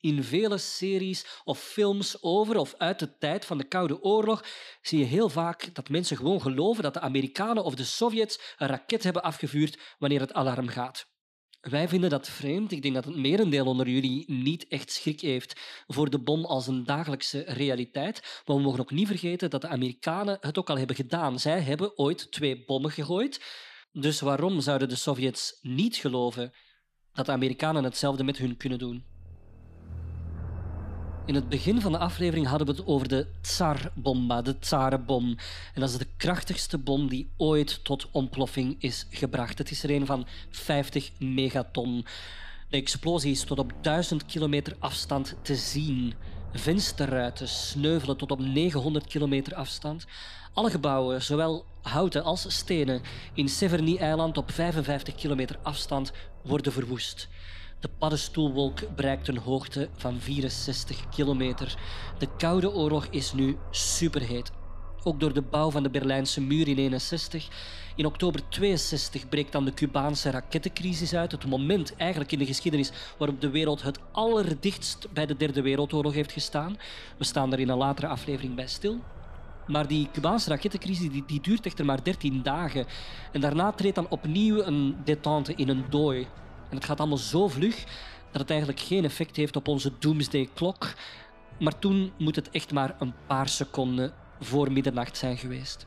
In 0.00 0.24
vele 0.24 0.58
series 0.58 1.40
of 1.44 1.60
films 1.60 2.22
over 2.22 2.56
of 2.56 2.74
uit 2.78 2.98
de 2.98 3.18
tijd 3.18 3.44
van 3.44 3.58
de 3.58 3.64
Koude 3.64 4.02
Oorlog 4.02 4.44
zie 4.82 4.98
je 4.98 5.04
heel 5.04 5.28
vaak 5.28 5.74
dat 5.74 5.88
mensen 5.88 6.16
gewoon 6.16 6.40
geloven 6.40 6.82
dat 6.82 6.94
de 6.94 7.00
Amerikanen 7.00 7.64
of 7.64 7.74
de 7.74 7.84
Sovjets 7.84 8.54
een 8.56 8.68
raket 8.68 9.02
hebben 9.02 9.22
afgevuurd 9.22 9.78
wanneer 9.98 10.20
het 10.20 10.32
alarm 10.32 10.68
gaat. 10.68 11.12
Wij 11.60 11.88
vinden 11.88 12.10
dat 12.10 12.28
vreemd. 12.28 12.72
Ik 12.72 12.82
denk 12.82 12.94
dat 12.94 13.04
het 13.04 13.16
merendeel 13.16 13.66
onder 13.66 13.88
jullie 13.88 14.32
niet 14.32 14.66
echt 14.68 14.90
schrik 14.90 15.20
heeft 15.20 15.60
voor 15.86 16.10
de 16.10 16.18
bom 16.18 16.44
als 16.44 16.66
een 16.66 16.84
dagelijkse 16.84 17.44
realiteit. 17.46 18.42
Maar 18.46 18.56
we 18.56 18.62
mogen 18.62 18.80
ook 18.80 18.90
niet 18.90 19.06
vergeten 19.06 19.50
dat 19.50 19.60
de 19.60 19.68
Amerikanen 19.68 20.38
het 20.40 20.58
ook 20.58 20.70
al 20.70 20.78
hebben 20.78 20.96
gedaan. 20.96 21.38
Zij 21.38 21.60
hebben 21.60 21.98
ooit 21.98 22.32
twee 22.32 22.64
bommen 22.64 22.90
gegooid. 22.90 23.40
Dus 23.96 24.20
waarom 24.20 24.60
zouden 24.60 24.88
de 24.88 24.96
Sovjets 24.96 25.58
niet 25.62 25.96
geloven 25.96 26.52
dat 27.12 27.26
de 27.26 27.32
Amerikanen 27.32 27.84
hetzelfde 27.84 28.24
met 28.24 28.38
hun 28.38 28.56
kunnen 28.56 28.78
doen? 28.78 29.04
In 31.26 31.34
het 31.34 31.48
begin 31.48 31.80
van 31.80 31.92
de 31.92 31.98
aflevering 31.98 32.46
hadden 32.46 32.66
we 32.66 32.72
het 32.72 32.86
over 32.86 33.08
de 33.08 33.26
Tsar-bomba, 33.40 34.42
de 34.42 34.58
Tsarenbom. 34.58 35.28
En 35.74 35.80
dat 35.80 35.90
is 35.90 35.98
de 35.98 36.06
krachtigste 36.16 36.78
bom 36.78 37.08
die 37.08 37.32
ooit 37.36 37.84
tot 37.84 38.10
ontploffing 38.10 38.76
is 38.78 39.06
gebracht. 39.10 39.58
Het 39.58 39.70
is 39.70 39.82
er 39.82 39.90
een 39.90 40.06
van 40.06 40.26
50 40.50 41.10
megaton. 41.18 42.06
De 42.68 42.76
explosie 42.76 43.30
is 43.30 43.44
tot 43.44 43.58
op 43.58 43.72
1000 43.80 44.26
kilometer 44.26 44.76
afstand 44.78 45.36
te 45.42 45.54
zien. 45.54 46.14
Vensterruiten 46.54 47.48
sneuvelen 47.48 48.16
tot 48.16 48.30
op 48.30 48.38
900 48.40 49.06
kilometer 49.06 49.54
afstand. 49.54 50.04
Alle 50.52 50.70
gebouwen, 50.70 51.22
zowel 51.22 51.64
houten 51.82 52.24
als 52.24 52.54
stenen, 52.54 53.02
in 53.34 53.48
Severny-eiland 53.48 54.36
op 54.36 54.50
55 54.50 55.14
kilometer 55.14 55.58
afstand 55.62 56.12
worden 56.42 56.72
verwoest. 56.72 57.28
De 57.80 57.90
paddenstoelwolk 57.98 58.94
bereikt 58.96 59.28
een 59.28 59.38
hoogte 59.38 59.88
van 59.96 60.20
64 60.20 61.08
kilometer. 61.08 61.78
De 62.18 62.28
Koude 62.36 62.72
Oorlog 62.72 63.06
is 63.06 63.32
nu 63.32 63.56
superheet. 63.70 64.50
Ook 65.02 65.20
door 65.20 65.32
de 65.32 65.42
bouw 65.42 65.70
van 65.70 65.82
de 65.82 65.90
Berlijnse 65.90 66.40
muur 66.40 66.68
in 66.68 66.78
61. 66.78 67.48
In 67.96 68.06
oktober 68.06 68.48
62 68.48 69.28
breekt 69.28 69.52
dan 69.52 69.64
de 69.64 69.74
Cubaanse 69.74 70.30
rakettencrisis 70.30 71.14
uit. 71.14 71.32
Het 71.32 71.46
moment 71.46 71.96
eigenlijk 71.96 72.32
in 72.32 72.38
de 72.38 72.46
geschiedenis 72.46 72.92
waarop 73.18 73.40
de 73.40 73.50
wereld 73.50 73.82
het 73.82 73.98
allerdichtst 74.12 75.12
bij 75.12 75.26
de 75.26 75.36
Derde 75.36 75.62
Wereldoorlog 75.62 76.12
heeft 76.12 76.32
gestaan. 76.32 76.78
We 77.18 77.24
staan 77.24 77.52
er 77.52 77.60
in 77.60 77.68
een 77.68 77.76
latere 77.76 78.06
aflevering 78.06 78.54
bij 78.54 78.66
stil. 78.66 78.98
Maar 79.66 79.86
die 79.86 80.08
Cubaanse 80.12 80.48
rakettencrisis 80.48 81.10
die, 81.10 81.24
die 81.26 81.40
duurt 81.40 81.66
echter 81.66 81.84
maar 81.84 82.04
13 82.04 82.42
dagen. 82.42 82.86
En 83.32 83.40
daarna 83.40 83.72
treedt 83.72 83.94
dan 83.94 84.08
opnieuw 84.08 84.62
een 84.62 84.96
detente 85.04 85.54
in 85.54 85.68
een 85.68 85.84
dooi. 85.90 86.26
En 86.70 86.76
het 86.76 86.84
gaat 86.84 86.98
allemaal 86.98 87.18
zo 87.18 87.48
vlug 87.48 87.84
dat 88.30 88.40
het 88.40 88.50
eigenlijk 88.50 88.80
geen 88.80 89.04
effect 89.04 89.36
heeft 89.36 89.56
op 89.56 89.68
onze 89.68 89.92
doomsday-klok. 89.98 90.92
Maar 91.58 91.78
toen 91.78 92.12
moet 92.18 92.36
het 92.36 92.50
echt 92.50 92.72
maar 92.72 92.96
een 92.98 93.14
paar 93.26 93.48
seconden 93.48 94.12
voor 94.40 94.72
middernacht 94.72 95.16
zijn 95.16 95.36
geweest. 95.36 95.86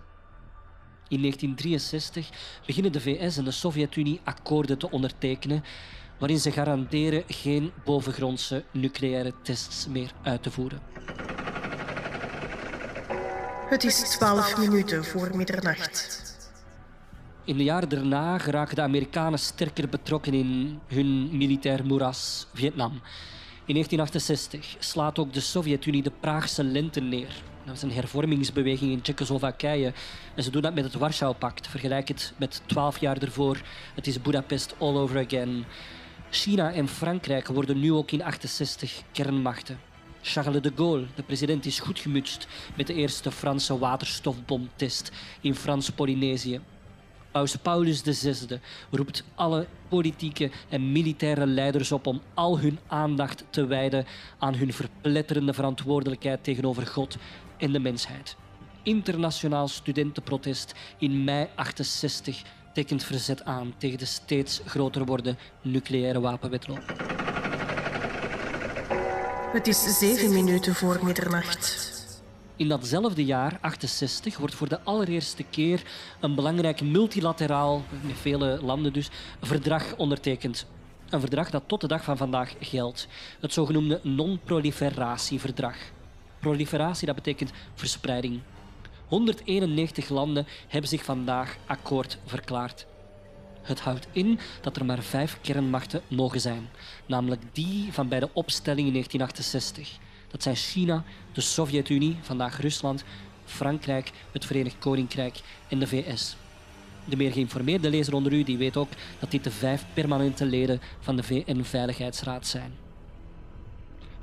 In 1.10 1.22
1963 1.22 2.30
beginnen 2.65 2.91
de 2.91 3.02
VS 3.02 3.38
en 3.38 3.43
de 3.43 3.52
Sovjet-Unie 3.52 4.22
akkoorden 4.24 4.78
te 4.78 4.91
ondertekenen 4.91 5.63
waarin 6.20 6.39
ze 6.39 6.52
garanderen 6.52 7.24
geen 7.28 7.72
bovengrondse 7.86 8.63
nucleaire 8.72 9.34
tests 9.43 9.88
meer 9.88 10.12
uit 10.24 10.43
te 10.43 10.52
voeren. 10.52 10.82
Het 13.70 13.84
is 13.84 13.96
12 14.00 14.58
minuten 14.58 15.06
voor 15.06 15.38
middernacht. 15.38 16.26
In 17.46 17.58
de 17.58 17.63
jaren 17.63 17.89
daarna 17.89 18.38
geraken 18.38 18.76
de 18.76 18.82
Amerikanen 18.82 19.39
sterker 19.39 19.89
betrokken 19.89 20.34
in 20.34 20.80
hun 20.88 21.38
militair 21.38 21.86
moeras, 21.86 22.48
Vietnam. 22.54 22.91
In 23.65 23.74
1968 23.74 24.76
slaat 24.80 25.20
ook 25.20 25.34
de 25.34 25.39
Sovjet-Unie 25.39 26.04
de 26.04 26.12
Praagse 26.20 26.63
lente 26.63 27.00
neer. 27.00 27.43
Dat 27.67 27.75
is 27.75 27.82
een 27.82 27.91
hervormingsbeweging 27.91 28.91
in 28.91 29.01
Tsjechoslowakije. 29.01 29.93
En 30.36 30.43
ze 30.43 30.51
doen 30.51 30.62
dat 30.62 30.73
met 30.73 30.84
het 30.84 30.93
Warschau-pact. 30.93 31.67
Vergelijk 31.67 32.08
het 32.08 32.34
met 32.38 32.62
twaalf 32.65 32.97
jaar 32.97 33.17
ervoor. 33.17 33.62
Het 33.95 34.08
is 34.08 34.21
Budapest 34.21 34.75
all 34.77 34.95
over 34.95 35.25
again. 35.25 35.65
China 36.30 36.73
en 36.73 36.88
Frankrijk 36.88 37.47
worden 37.47 37.80
nu 37.80 37.93
ook 37.93 38.12
in 38.12 38.23
68 38.23 39.01
kernmachten. 39.12 39.80
Charles 40.21 40.62
de 40.62 40.71
Gaulle, 40.75 41.06
de 41.15 41.23
president, 41.23 41.65
is 41.65 41.80
goed 41.80 41.99
gemutst 41.99 42.47
met 42.75 42.88
de 42.88 42.93
eerste 42.93 43.32
Franse 43.32 43.77
waterstofbomtest 43.77 45.12
in 45.41 45.56
Frans-Polynesië. 45.56 46.62
Paus 47.32 47.56
Paulus 47.56 48.01
VI 48.01 48.60
roept 48.91 49.23
alle 49.36 49.67
politieke 49.88 50.51
en 50.69 50.91
militaire 50.91 51.45
leiders 51.45 51.91
op 51.91 52.08
om 52.08 52.21
al 52.34 52.60
hun 52.60 52.80
aandacht 52.88 53.43
te 53.49 53.65
wijden 53.65 54.06
aan 54.38 54.56
hun 54.56 54.73
verpletterende 54.73 55.53
verantwoordelijkheid 55.53 56.43
tegenover 56.43 56.88
God 56.88 57.17
en 57.58 57.72
de 57.72 57.80
mensheid. 57.80 58.36
Internationaal 58.84 59.67
studentenprotest 59.67 60.74
in 60.98 61.24
mei 61.24 61.48
68 61.56 62.41
tekent 62.74 63.04
verzet 63.04 63.43
aan 63.43 63.74
tegen 63.78 63.98
de 63.98 64.06
steeds 64.06 64.62
groter 64.65 65.06
wordende 65.06 65.39
nucleaire 65.62 66.20
wapenwetloop. 66.20 66.84
Het 69.54 69.67
is 69.67 69.98
zeven 70.00 70.34
minuten 70.34 70.76
voor 70.76 71.00
middernacht. 71.04 71.96
In 72.56 72.67
datzelfde 72.67 73.26
jaar, 73.26 73.58
68, 73.62 74.38
wordt 74.38 74.56
voor 74.56 74.70
de 74.70 74.82
allereerste 74.82 75.43
keer 75.43 75.84
een 76.20 76.36
belangrijk 76.36 76.82
multilateraal, 76.82 77.84
met 78.02 78.17
vele 78.17 78.60
landen 78.62 78.93
dus, 78.93 79.10
verdrag 79.41 79.96
ondertekend. 79.96 80.65
Een 81.10 81.20
verdrag 81.20 81.50
dat 81.50 81.63
tot 81.65 81.82
de 81.82 81.88
dag 81.88 82.04
van 82.04 82.17
vandaag 82.17 82.56
geldt. 82.60 83.08
Het 83.39 83.54
zogenoemde 83.54 84.00
non-proliferatieverdrag. 84.04 85.76
Proliferatie, 86.39 87.06
dat 87.06 87.15
betekent 87.15 87.52
verspreiding. 87.76 88.39
191 89.08 90.10
landen 90.10 90.47
hebben 90.67 90.89
zich 90.89 91.04
vandaag 91.04 91.58
akkoord 91.65 92.17
verklaard. 92.26 92.86
Het 93.62 93.80
houdt 93.80 94.08
in 94.12 94.39
dat 94.62 94.78
er 94.78 94.86
maar 94.86 95.04
vijf 95.04 95.38
kernmachten 95.41 96.02
mogen 96.08 96.41
zijn, 96.41 96.69
namelijk 97.06 97.41
die 97.52 97.93
van 97.93 98.08
bij 98.08 98.19
de 98.19 98.30
opstelling 98.34 98.88
in 98.88 98.93
1968. 98.93 99.97
Dat 100.28 100.43
zijn 100.43 100.56
China, 100.56 101.04
de 101.34 101.41
Sovjet-Unie, 101.41 102.17
vandaag 102.21 102.62
Rusland, 102.62 103.04
Frankrijk, 103.45 104.12
het 104.32 104.45
Verenigd 104.45 104.80
Koninkrijk 104.80 105.41
en 105.67 105.80
de 105.80 105.88
VS. 105.88 106.36
De 107.06 107.15
meer 107.15 107.32
geïnformeerde 107.32 107.89
lezer 107.89 108.13
onder 108.13 108.34
u 108.34 108.43
die 108.43 108.58
weet 108.58 108.78
ook 108.78 108.89
dat 109.19 109.32
dit 109.32 109.43
de 109.43 109.52
vijf 109.52 109.86
permanente 109.93 110.45
leden 110.45 110.82
van 111.00 111.15
de 111.15 111.23
VN-veiligheidsraad 111.23 112.47
zijn. 112.47 112.87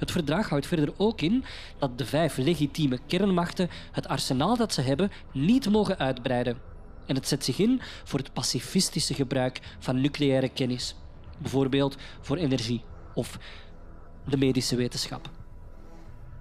Het 0.05 0.13
verdrag 0.13 0.49
houdt 0.49 0.67
verder 0.67 0.93
ook 0.97 1.21
in 1.21 1.45
dat 1.79 1.99
de 1.99 2.07
vijf 2.07 2.37
legitieme 2.37 2.99
kernmachten 3.07 3.69
het 3.93 4.09
arsenaal 4.09 4.57
dat 4.57 4.73
ze 4.73 4.81
hebben 4.81 5.11
niet 5.33 5.71
mogen 5.71 5.99
uitbreiden. 5.99 6.59
En 7.07 7.15
het 7.15 7.29
zet 7.29 7.45
zich 7.45 7.59
in 7.59 7.81
voor 8.05 8.19
het 8.19 8.33
pacifistische 8.33 9.15
gebruik 9.15 9.61
van 9.79 10.01
nucleaire 10.01 10.49
kennis, 10.49 10.95
bijvoorbeeld 11.39 11.97
voor 12.21 12.37
energie 12.37 12.83
of 13.15 13.39
de 14.27 14.37
medische 14.37 14.77
wetenschap. 14.77 15.31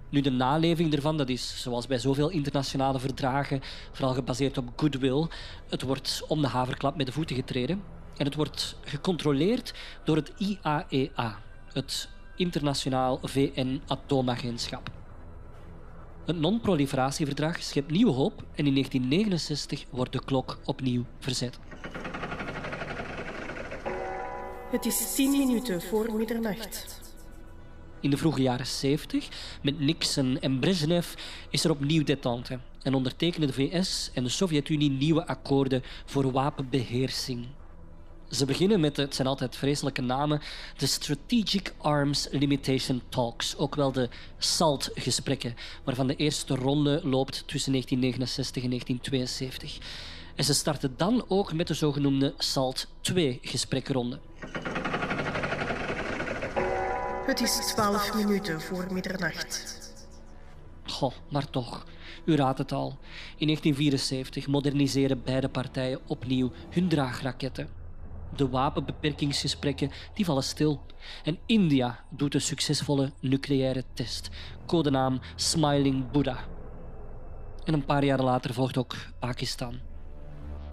Nu, 0.09 0.21
de 0.21 0.31
naleving 0.31 0.93
ervan, 0.93 1.17
dat 1.17 1.29
is 1.29 1.61
zoals 1.61 1.87
bij 1.87 1.97
zoveel 1.97 2.29
internationale 2.29 2.99
verdragen, 2.99 3.61
vooral 3.91 4.13
gebaseerd 4.13 4.57
op 4.57 4.71
goodwill. 4.75 5.27
Het 5.69 5.81
wordt 5.81 6.23
om 6.27 6.41
de 6.41 6.47
haverklap 6.47 6.95
met 6.95 7.05
de 7.05 7.11
voeten 7.11 7.35
getreden. 7.35 7.83
En 8.17 8.25
het 8.25 8.35
wordt 8.35 8.75
gecontroleerd 8.83 9.73
door 10.03 10.15
het 10.15 10.31
IAEA, 10.37 11.39
het 11.73 12.09
Internationaal 12.35 13.19
VN-atoomagentschap. 13.21 14.91
Het 16.25 16.39
non-proliferatieverdrag 16.39 17.63
schept 17.63 17.91
nieuwe 17.91 18.11
hoop 18.11 18.43
en 18.55 18.65
in 18.65 18.73
1969 18.73 19.85
wordt 19.89 20.11
de 20.11 20.23
klok 20.25 20.59
opnieuw 20.65 21.05
verzet. 21.19 21.59
Het 24.71 24.85
is 24.85 25.15
tien 25.15 25.31
minuten 25.31 25.81
voor 25.81 26.13
middernacht. 26.15 27.01
In 27.99 28.09
de 28.09 28.17
vroege 28.17 28.41
jaren 28.41 28.67
70, 28.67 29.27
met 29.61 29.79
Nixon 29.79 30.39
en 30.39 30.59
Brezhnev, 30.59 31.13
is 31.49 31.63
er 31.63 31.71
opnieuw 31.71 32.03
detente 32.03 32.59
en 32.81 32.93
ondertekenen 32.93 33.47
de 33.47 33.53
VS 33.53 34.11
en 34.13 34.23
de 34.23 34.29
Sovjet-Unie 34.29 34.91
nieuwe 34.91 35.27
akkoorden 35.27 35.83
voor 36.05 36.31
wapenbeheersing. 36.31 37.45
Ze 38.33 38.45
beginnen 38.45 38.79
met, 38.79 38.97
het 38.97 39.15
zijn 39.15 39.27
altijd 39.27 39.55
vreselijke 39.55 40.01
namen, 40.01 40.41
de 40.77 40.85
Strategic 40.85 41.73
Arms 41.77 42.27
Limitation 42.31 43.01
Talks, 43.09 43.57
ook 43.57 43.75
wel 43.75 43.91
de 43.91 44.09
SALT-gesprekken, 44.37 45.55
waarvan 45.83 46.07
de 46.07 46.15
eerste 46.15 46.55
ronde 46.55 47.01
loopt 47.03 47.43
tussen 47.47 47.71
1969 47.71 48.63
en 48.63 48.69
1972. 48.69 49.77
En 50.35 50.43
ze 50.43 50.53
starten 50.53 50.93
dan 50.97 51.25
ook 51.27 51.53
met 51.53 51.67
de 51.67 51.73
zogenoemde 51.73 52.33
SALT 52.37 52.87
II-gesprekronde. 53.13 54.19
Het 57.25 57.41
is 57.41 57.51
twaalf 57.51 58.13
minuten 58.15 58.61
voor 58.61 58.87
middernacht. 58.91 59.77
Goh, 60.85 61.13
maar 61.29 61.49
toch. 61.49 61.85
U 62.25 62.35
raadt 62.35 62.57
het 62.57 62.71
al. 62.71 62.97
In 63.37 63.47
1974 63.47 64.47
moderniseren 64.47 65.23
beide 65.23 65.49
partijen 65.49 65.99
opnieuw 66.07 66.51
hun 66.69 66.87
draagraketten. 66.87 67.82
De 68.35 68.49
wapenbeperkingsgesprekken 68.49 69.91
die 70.13 70.25
vallen 70.25 70.43
stil. 70.43 70.81
En 71.23 71.37
India 71.45 72.03
doet 72.09 72.33
een 72.33 72.41
succesvolle 72.41 73.11
nucleaire 73.19 73.83
test. 73.93 74.29
Codenaam 74.65 75.19
Smiling 75.35 76.11
Buddha. 76.11 76.37
En 77.63 77.73
een 77.73 77.85
paar 77.85 78.03
jaar 78.03 78.21
later 78.21 78.53
volgt 78.53 78.77
ook 78.77 78.95
Pakistan. 79.19 79.79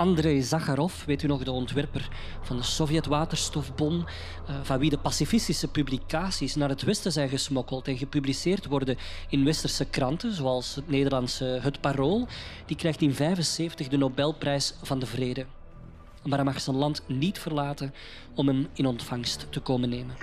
Andrei 0.00 0.42
Zakharov, 0.42 1.04
weet 1.04 1.22
u 1.22 1.26
nog, 1.26 1.44
de 1.44 1.50
ontwerper 1.50 2.08
van 2.42 2.56
de 2.56 2.62
Sovjet-waterstofbom, 2.62 4.04
eh, 4.46 4.54
van 4.62 4.78
wie 4.78 4.90
de 4.90 4.98
pacifistische 4.98 5.68
publicaties 5.68 6.54
naar 6.54 6.68
het 6.68 6.82
Westen 6.82 7.12
zijn 7.12 7.28
gesmokkeld 7.28 7.88
en 7.88 7.98
gepubliceerd 7.98 8.66
worden 8.66 8.96
in 9.28 9.44
westerse 9.44 9.84
kranten, 9.84 10.32
zoals 10.32 10.74
het 10.74 10.88
Nederlandse 10.88 11.44
Het 11.44 11.80
Parool, 11.80 12.26
die 12.66 12.76
krijgt 12.76 13.00
in 13.00 13.14
1975 13.14 13.88
de 13.88 13.96
Nobelprijs 13.96 14.74
van 14.82 14.98
de 14.98 15.06
Vrede. 15.06 15.46
Maar 16.22 16.38
hij 16.38 16.44
mag 16.44 16.60
zijn 16.60 16.76
land 16.76 17.02
niet 17.06 17.38
verlaten 17.38 17.94
om 18.34 18.48
hem 18.48 18.68
in 18.74 18.86
ontvangst 18.86 19.46
te 19.50 19.60
komen 19.60 19.88
nemen. 19.88 20.14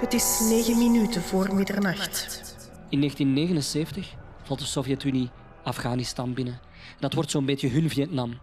Het 0.00 0.12
is 0.12 0.40
negen 0.50 0.78
minuten 0.78 1.22
voor 1.22 1.54
middernacht. 1.54 2.42
In 2.88 2.98
1979 2.98 4.14
valt 4.42 4.58
de 4.58 4.64
Sovjet-Unie 4.64 5.30
Afghanistan 5.62 6.34
binnen. 6.34 6.60
Dat 7.00 7.12
wordt 7.12 7.30
zo'n 7.30 7.44
beetje 7.44 7.68
hun 7.68 7.90
Vietnam. 7.90 8.38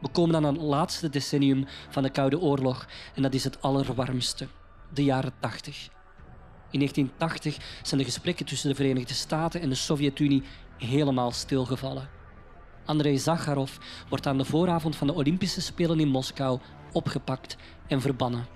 We 0.00 0.08
komen 0.08 0.36
aan 0.36 0.44
het 0.44 0.62
laatste 0.62 1.10
decennium 1.10 1.66
van 1.90 2.02
de 2.02 2.10
Koude 2.10 2.40
Oorlog 2.40 2.86
en 3.14 3.22
dat 3.22 3.34
is 3.34 3.44
het 3.44 3.62
allerwarmste, 3.62 4.48
de 4.92 5.04
jaren 5.04 5.32
80. 5.40 5.88
In 6.70 6.78
1980 6.78 7.80
zijn 7.82 8.00
de 8.00 8.06
gesprekken 8.06 8.46
tussen 8.46 8.68
de 8.68 8.74
Verenigde 8.74 9.14
Staten 9.14 9.60
en 9.60 9.68
de 9.68 9.74
Sovjet-Unie 9.74 10.42
helemaal 10.78 11.32
stilgevallen. 11.32 12.13
Andrei 12.84 13.18
Zakharov 13.18 13.76
wordt 14.08 14.26
aan 14.26 14.38
de 14.38 14.44
vooravond 14.44 14.96
van 14.96 15.06
de 15.06 15.14
Olympische 15.14 15.60
Spelen 15.60 16.00
in 16.00 16.08
Moskou 16.08 16.58
opgepakt 16.92 17.56
en 17.86 18.00
verbannen. 18.00 18.46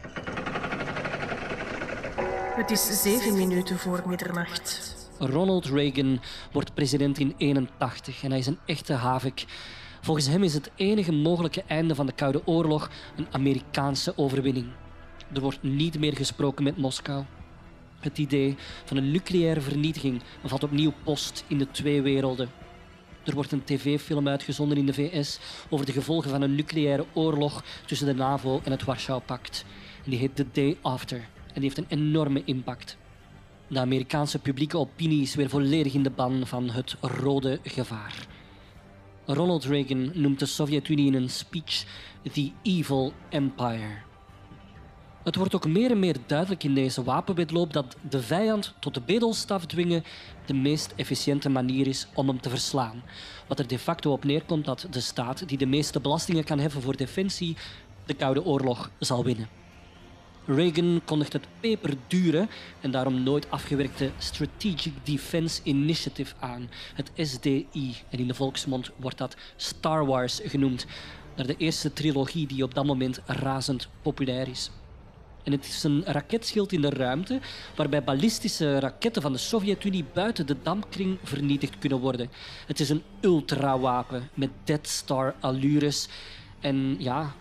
Het 2.56 2.70
is 2.70 3.02
zeven 3.02 3.36
minuten 3.36 3.78
voor 3.78 4.02
middernacht. 4.06 4.96
Ronald 5.18 5.66
Reagan 5.66 6.20
wordt 6.52 6.74
president 6.74 7.18
in 7.18 7.34
81 7.36 8.22
en 8.22 8.30
hij 8.30 8.38
is 8.38 8.46
een 8.46 8.58
echte 8.66 8.92
havik. 8.92 9.44
Volgens 10.00 10.26
hem 10.26 10.42
is 10.42 10.54
het 10.54 10.70
enige 10.74 11.12
mogelijke 11.12 11.62
einde 11.66 11.94
van 11.94 12.06
de 12.06 12.12
Koude 12.12 12.46
Oorlog 12.46 12.90
een 13.16 13.26
Amerikaanse 13.30 14.12
overwinning. 14.16 14.66
Er 15.34 15.40
wordt 15.40 15.62
niet 15.62 15.98
meer 15.98 16.16
gesproken 16.16 16.64
met 16.64 16.76
Moskou. 16.76 17.24
Het 18.00 18.18
idee 18.18 18.56
van 18.84 18.96
een 18.96 19.10
nucleaire 19.10 19.60
vernietiging 19.60 20.22
valt 20.44 20.62
opnieuw 20.62 20.92
post 21.04 21.44
in 21.46 21.58
de 21.58 21.70
twee 21.70 22.02
werelden. 22.02 22.50
Er 23.28 23.34
wordt 23.34 23.52
een 23.52 23.64
tv-film 23.64 24.28
uitgezonden 24.28 24.78
in 24.78 24.86
de 24.86 24.94
VS 24.94 25.38
over 25.68 25.86
de 25.86 25.92
gevolgen 25.92 26.30
van 26.30 26.42
een 26.42 26.54
nucleaire 26.54 27.04
oorlog 27.12 27.64
tussen 27.86 28.06
de 28.06 28.14
NAVO 28.14 28.60
en 28.64 28.70
het 28.70 28.84
Warschau-pact. 28.84 29.64
Die 30.04 30.18
heet 30.18 30.36
The 30.36 30.46
Day 30.52 30.76
After. 30.80 31.16
En 31.18 31.60
die 31.60 31.62
heeft 31.62 31.78
een 31.78 31.98
enorme 31.98 32.42
impact. 32.44 32.96
De 33.66 33.78
Amerikaanse 33.78 34.38
publieke 34.38 34.78
opinie 34.78 35.22
is 35.22 35.34
weer 35.34 35.48
volledig 35.48 35.94
in 35.94 36.02
de 36.02 36.10
ban 36.10 36.46
van 36.46 36.70
het 36.70 36.96
rode 37.00 37.58
gevaar. 37.62 38.26
Ronald 39.24 39.64
Reagan 39.64 40.10
noemt 40.14 40.38
de 40.38 40.46
Sovjet-Unie 40.46 41.06
in 41.06 41.14
een 41.14 41.30
speech 41.30 41.84
The 42.32 42.50
Evil 42.62 43.12
Empire. 43.28 44.07
Het 45.28 45.36
wordt 45.36 45.54
ook 45.54 45.66
meer 45.66 45.90
en 45.90 45.98
meer 45.98 46.16
duidelijk 46.26 46.64
in 46.64 46.74
deze 46.74 47.02
wapenwedloop 47.02 47.72
dat 47.72 47.96
de 48.08 48.22
vijand 48.22 48.74
tot 48.78 48.94
de 48.94 49.00
bedelstaf 49.00 49.66
dwingen 49.66 50.04
de 50.46 50.54
meest 50.54 50.92
efficiënte 50.96 51.48
manier 51.48 51.86
is 51.86 52.06
om 52.14 52.28
hem 52.28 52.40
te 52.40 52.48
verslaan. 52.48 53.02
Wat 53.46 53.58
er 53.58 53.66
de 53.66 53.78
facto 53.78 54.12
op 54.12 54.24
neerkomt 54.24 54.64
dat 54.64 54.86
de 54.90 55.00
staat 55.00 55.48
die 55.48 55.58
de 55.58 55.66
meeste 55.66 56.00
belastingen 56.00 56.44
kan 56.44 56.58
heffen 56.58 56.82
voor 56.82 56.96
defensie 56.96 57.56
de 58.06 58.14
Koude 58.14 58.44
Oorlog 58.44 58.90
zal 58.98 59.24
winnen. 59.24 59.48
Reagan 60.46 61.00
kondigt 61.04 61.32
het 61.32 61.46
peperdure 61.60 62.48
en 62.80 62.90
daarom 62.90 63.22
nooit 63.22 63.50
afgewerkte 63.50 64.10
Strategic 64.18 64.92
Defense 65.02 65.60
Initiative 65.62 66.34
aan, 66.38 66.70
het 66.94 67.10
SDI. 67.16 67.96
En 68.08 68.18
in 68.18 68.26
de 68.26 68.34
volksmond 68.34 68.90
wordt 68.96 69.18
dat 69.18 69.36
Star 69.56 70.06
Wars 70.06 70.40
genoemd, 70.44 70.86
naar 71.36 71.46
de 71.46 71.56
eerste 71.56 71.92
trilogie 71.92 72.46
die 72.46 72.62
op 72.62 72.74
dat 72.74 72.84
moment 72.84 73.20
razend 73.26 73.88
populair 74.02 74.48
is. 74.48 74.70
En 75.48 75.54
het 75.54 75.66
is 75.66 75.82
een 75.82 76.04
raketschild 76.04 76.72
in 76.72 76.80
de 76.80 76.90
ruimte 76.90 77.40
waarbij 77.76 78.04
ballistische 78.04 78.78
raketten 78.78 79.22
van 79.22 79.32
de 79.32 79.38
Sovjet-Unie 79.38 80.04
buiten 80.12 80.46
de 80.46 80.56
dampkring 80.62 81.18
vernietigd 81.22 81.78
kunnen 81.78 81.98
worden. 81.98 82.30
Het 82.66 82.80
is 82.80 82.88
een 82.88 83.02
ultrawapen 83.20 84.28
met 84.34 84.50
Death 84.64 84.88
Star 84.88 85.34
allures. 85.40 86.08
En 86.60 86.96
ja, 86.98 87.32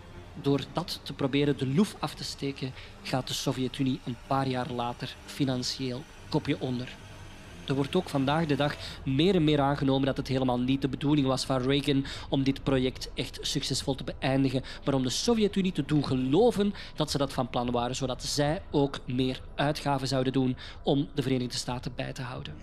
door 0.41 0.61
dat 0.73 0.99
te 1.03 1.13
proberen 1.13 1.57
de 1.57 1.67
loef 1.67 1.95
af 1.99 2.13
te 2.13 2.23
steken, 2.23 2.73
gaat 3.03 3.27
de 3.27 3.33
Sovjet-Unie 3.33 3.99
een 4.03 4.17
paar 4.27 4.47
jaar 4.47 4.71
later 4.71 5.15
financieel 5.25 6.03
kopje 6.29 6.59
onder. 6.59 6.95
Er 7.67 7.75
wordt 7.75 7.95
ook 7.95 8.09
vandaag 8.09 8.45
de 8.45 8.55
dag 8.55 8.75
meer 9.05 9.35
en 9.35 9.43
meer 9.43 9.59
aangenomen 9.59 10.05
dat 10.05 10.17
het 10.17 10.27
helemaal 10.27 10.59
niet 10.59 10.81
de 10.81 10.87
bedoeling 10.87 11.27
was 11.27 11.45
van 11.45 11.61
Reagan 11.61 12.05
om 12.29 12.43
dit 12.43 12.63
project 12.63 13.09
echt 13.13 13.39
succesvol 13.41 13.95
te 13.95 14.03
beëindigen, 14.03 14.63
maar 14.85 14.93
om 14.93 15.03
de 15.03 15.09
Sovjet-Unie 15.09 15.71
te 15.71 15.85
doen 15.85 16.05
geloven 16.05 16.73
dat 16.95 17.11
ze 17.11 17.17
dat 17.17 17.33
van 17.33 17.49
plan 17.49 17.71
waren, 17.71 17.95
zodat 17.95 18.23
zij 18.23 18.61
ook 18.71 18.99
meer 19.05 19.41
uitgaven 19.55 20.07
zouden 20.07 20.33
doen 20.33 20.57
om 20.83 21.07
de 21.13 21.21
Verenigde 21.21 21.57
Staten 21.57 21.91
bij 21.95 22.13
te 22.13 22.21
houden. 22.21 22.53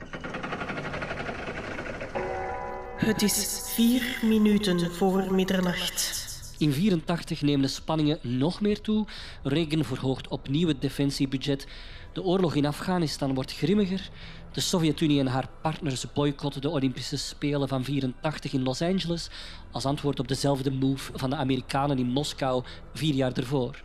Het 2.96 3.22
is 3.22 3.60
vier 3.74 4.18
minuten 4.22 4.94
voor 4.94 5.34
middernacht. 5.34 6.32
In 6.58 6.70
1984 6.70 7.42
nemen 7.42 7.62
de 7.62 7.68
spanningen 7.68 8.18
nog 8.22 8.60
meer 8.60 8.80
toe. 8.80 9.06
Reagan 9.42 9.84
verhoogt 9.84 10.28
opnieuw 10.28 10.68
het 10.68 10.80
defensiebudget. 10.80 11.66
De 12.12 12.22
oorlog 12.22 12.54
in 12.54 12.66
Afghanistan 12.66 13.34
wordt 13.34 13.52
grimmiger. 13.52 14.10
De 14.54 14.60
Sovjet-Unie 14.60 15.20
en 15.20 15.26
haar 15.26 15.48
partners 15.62 16.12
boycotten 16.12 16.60
de 16.60 16.68
Olympische 16.68 17.16
Spelen 17.16 17.68
van 17.68 17.82
1984 17.82 18.52
in 18.52 18.62
Los 18.62 18.82
Angeles 18.82 19.28
als 19.70 19.84
antwoord 19.84 20.20
op 20.20 20.28
dezelfde 20.28 20.70
move 20.70 21.12
van 21.14 21.30
de 21.30 21.36
Amerikanen 21.36 21.98
in 21.98 22.06
Moskou 22.06 22.64
vier 22.92 23.14
jaar 23.14 23.32
ervoor. 23.32 23.82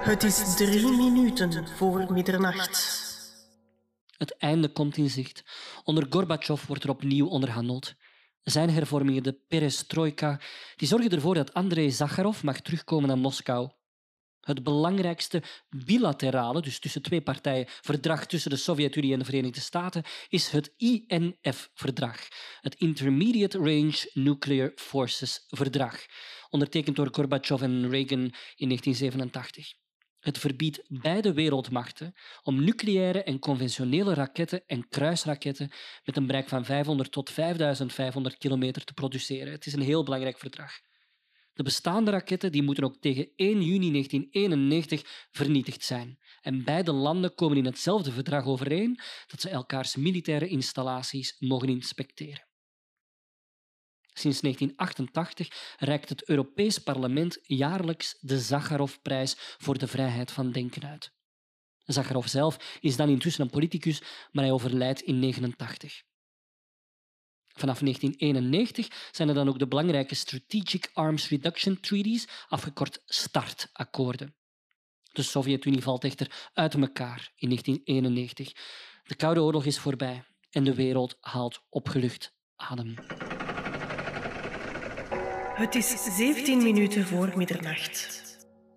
Het 0.00 0.22
is 0.22 0.54
drie 0.56 0.92
minuten 0.92 1.68
voor 1.76 2.12
middernacht. 2.12 3.08
Het 4.16 4.36
einde 4.38 4.68
komt 4.68 4.96
in 4.96 5.10
zicht. 5.10 5.44
Onder 5.84 6.06
Gorbachev 6.10 6.66
wordt 6.66 6.84
er 6.84 6.90
opnieuw 6.90 7.26
onderhandeld. 7.26 7.94
Zijn 8.42 8.70
hervormingen, 8.70 9.22
de 9.22 9.38
perestroika, 9.48 10.40
die 10.76 10.88
zorgen 10.88 11.10
ervoor 11.10 11.34
dat 11.34 11.54
Andrei 11.54 11.90
Zakharov 11.90 12.42
mag 12.42 12.60
terugkomen 12.60 13.08
naar 13.08 13.18
Moskou. 13.18 13.70
Het 14.50 14.62
belangrijkste 14.62 15.42
bilaterale, 15.68 16.62
dus 16.62 16.78
tussen 16.78 17.02
twee 17.02 17.20
partijen, 17.20 17.66
verdrag 17.68 18.26
tussen 18.26 18.50
de 18.50 18.56
Sovjet-Unie 18.56 19.12
en 19.12 19.18
de 19.18 19.24
Verenigde 19.24 19.60
Staten 19.60 20.02
is 20.28 20.48
het 20.48 20.74
INF-verdrag, 20.76 22.28
het 22.60 22.74
Intermediate 22.74 23.58
Range 23.58 24.10
Nuclear 24.12 24.72
Forces 24.74 25.44
Verdrag, 25.48 26.06
ondertekend 26.48 26.96
door 26.96 27.08
Gorbachev 27.12 27.62
en 27.62 27.90
Reagan 27.90 28.32
in 28.56 28.68
1987. 28.68 29.72
Het 30.20 30.38
verbiedt 30.38 30.82
beide 30.88 31.32
wereldmachten 31.32 32.14
om 32.42 32.64
nucleaire 32.64 33.22
en 33.22 33.38
conventionele 33.38 34.14
raketten 34.14 34.62
en 34.66 34.88
kruisraketten 34.88 35.70
met 36.04 36.16
een 36.16 36.26
bereik 36.26 36.48
van 36.48 36.64
500 36.64 37.12
tot 37.12 37.30
5500 37.30 38.38
kilometer 38.38 38.84
te 38.84 38.94
produceren. 38.94 39.52
Het 39.52 39.66
is 39.66 39.72
een 39.72 39.80
heel 39.80 40.04
belangrijk 40.04 40.38
verdrag. 40.38 40.72
De 41.60 41.66
bestaande 41.66 42.10
raketten 42.10 42.52
die 42.52 42.62
moeten 42.62 42.84
ook 42.84 42.96
tegen 43.00 43.28
1 43.36 43.62
juni 43.62 43.90
1991 43.90 45.28
vernietigd 45.30 45.84
zijn. 45.84 46.18
En 46.40 46.64
beide 46.64 46.92
landen 46.92 47.34
komen 47.34 47.56
in 47.56 47.64
hetzelfde 47.64 48.12
verdrag 48.12 48.44
overeen 48.44 49.00
dat 49.26 49.40
ze 49.40 49.48
elkaars 49.48 49.96
militaire 49.96 50.48
installaties 50.48 51.36
mogen 51.38 51.68
inspecteren. 51.68 52.46
Sinds 54.12 54.40
1988 54.40 55.76
reikt 55.78 56.08
het 56.08 56.28
Europees 56.28 56.78
Parlement 56.78 57.38
jaarlijks 57.42 58.16
de 58.20 58.38
Zakharovprijs 58.38 59.34
voor 59.38 59.78
de 59.78 59.86
vrijheid 59.86 60.32
van 60.32 60.52
denken 60.52 60.84
uit. 60.84 61.12
Zakharov 61.84 62.26
zelf 62.26 62.78
is 62.80 62.96
dan 62.96 63.08
intussen 63.08 63.44
een 63.44 63.50
politicus, 63.50 64.02
maar 64.32 64.44
hij 64.44 64.52
overlijdt 64.52 65.00
in 65.00 65.20
1989. 65.20 66.09
Vanaf 67.52 67.78
1991 67.78 69.08
zijn 69.10 69.28
er 69.28 69.34
dan 69.34 69.48
ook 69.48 69.58
de 69.58 69.68
belangrijke 69.68 70.14
Strategic 70.14 70.90
Arms 70.92 71.28
Reduction 71.28 71.80
Treaties, 71.80 72.28
afgekort 72.48 73.02
START-akkoorden. 73.06 74.34
De 75.12 75.22
Sovjet-Unie 75.22 75.82
valt 75.82 76.04
echter 76.04 76.50
uit 76.52 76.74
elkaar 76.74 77.32
in 77.36 77.48
1991. 77.48 78.52
De 79.02 79.14
Koude 79.14 79.42
Oorlog 79.42 79.64
is 79.64 79.78
voorbij 79.78 80.24
en 80.50 80.64
de 80.64 80.74
wereld 80.74 81.16
haalt 81.20 81.60
opgelucht 81.68 82.32
adem. 82.56 82.94
Het 85.54 85.74
is 85.74 86.16
17 86.16 86.62
minuten 86.62 87.06
voor 87.06 87.32
middernacht. 87.36 88.28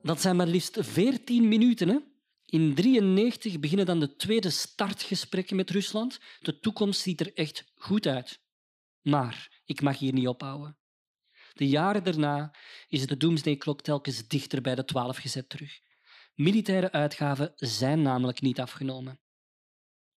Dat 0.02 0.22
zijn 0.22 0.36
maar 0.36 0.48
liefst 0.48 0.78
14 0.82 1.48
minuten. 1.48 1.88
Hè? 1.88 1.98
In 2.46 2.60
1993 2.60 3.60
beginnen 3.60 3.86
dan 3.86 4.00
de 4.00 4.16
tweede 4.16 4.50
startgesprekken 4.50 5.56
met 5.56 5.70
Rusland. 5.70 6.20
De 6.40 6.60
toekomst 6.60 7.02
ziet 7.02 7.20
er 7.20 7.34
echt 7.34 7.72
goed 7.76 8.08
uit. 8.08 8.43
Maar 9.04 9.62
ik 9.66 9.82
mag 9.82 9.98
hier 9.98 10.14
niet 10.14 10.28
ophouden. 10.28 10.78
De 11.54 11.68
jaren 11.68 12.04
daarna 12.04 12.56
is 12.88 13.08
de 13.08 13.18
doomsday-klok 13.18 13.82
telkens 13.82 14.28
dichter 14.28 14.62
bij 14.62 14.76
de 14.76 14.86
12 14.86 15.18
gezet 15.18 15.50
terug. 15.50 15.80
Militaire 16.36 16.92
uitgaven 16.92 17.52
zijn 17.56 18.02
namelijk 18.02 18.42
niet 18.42 18.60
afgenomen. 18.60 19.20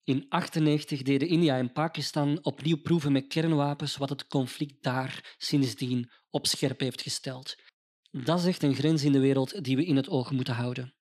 In 0.04 0.26
1998 0.28 1.02
deden 1.02 1.28
India 1.28 1.56
en 1.56 1.72
Pakistan 1.72 2.38
opnieuw 2.42 2.76
proeven 2.76 3.12
met 3.12 3.26
kernwapens, 3.26 3.96
wat 3.96 4.08
het 4.08 4.26
conflict 4.26 4.82
daar 4.82 5.34
sindsdien 5.38 6.10
op 6.30 6.46
scherp 6.46 6.80
heeft 6.80 7.02
gesteld. 7.02 7.56
Dat 8.10 8.38
is 8.38 8.46
echt 8.46 8.62
een 8.62 8.74
grens 8.74 9.04
in 9.04 9.12
de 9.12 9.20
wereld 9.20 9.64
die 9.64 9.76
we 9.76 9.84
in 9.84 9.96
het 9.96 10.08
oog 10.08 10.30
moeten 10.30 10.54
houden. 10.54 10.94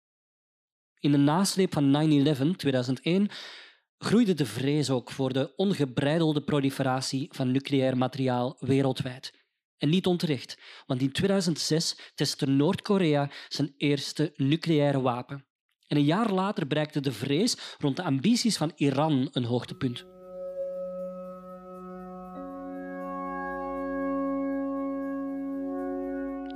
In 0.98 1.12
de 1.12 1.18
nasleep 1.18 1.72
van 1.72 2.24
9-11 2.52 2.56
2001 2.56 3.30
groeide 4.02 4.34
de 4.34 4.46
vrees 4.46 4.90
ook 4.90 5.10
voor 5.10 5.32
de 5.32 5.52
ongebreidelde 5.56 6.42
proliferatie 6.42 7.28
van 7.32 7.50
nucleair 7.50 7.96
materiaal 7.96 8.56
wereldwijd. 8.58 9.32
En 9.78 9.88
niet 9.88 10.06
onterecht, 10.06 10.58
want 10.86 11.00
in 11.00 11.12
2006 11.12 12.12
testte 12.14 12.46
Noord-Korea 12.46 13.30
zijn 13.48 13.74
eerste 13.76 14.32
nucleaire 14.36 15.00
wapen. 15.00 15.46
En 15.86 15.96
een 15.96 16.04
jaar 16.04 16.32
later 16.32 16.66
bereikte 16.66 17.00
de 17.00 17.12
vrees 17.12 17.76
rond 17.78 17.96
de 17.96 18.02
ambities 18.02 18.56
van 18.56 18.72
Iran 18.76 19.28
een 19.32 19.44
hoogtepunt. 19.44 20.04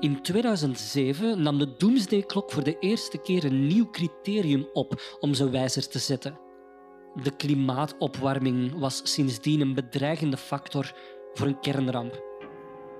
In 0.01 0.23
2007 0.23 1.43
nam 1.43 1.59
de 1.59 1.75
Doomsday-klok 1.77 2.53
voor 2.53 2.65
de 2.65 2.79
eerste 2.79 3.19
keer 3.19 3.45
een 3.45 3.67
nieuw 3.67 3.91
criterium 3.91 4.69
op 4.73 5.17
om 5.21 5.35
zijn 5.35 5.51
wijzer 5.51 5.89
te 5.89 5.99
zetten. 5.99 6.46
De 7.23 7.37
klimaatopwarming 7.37 8.79
was 8.79 9.01
sindsdien 9.05 9.61
een 9.61 9.75
bedreigende 9.75 10.37
factor 10.37 10.93
voor 11.35 11.47
een 11.47 11.61
kernramp. 11.61 12.25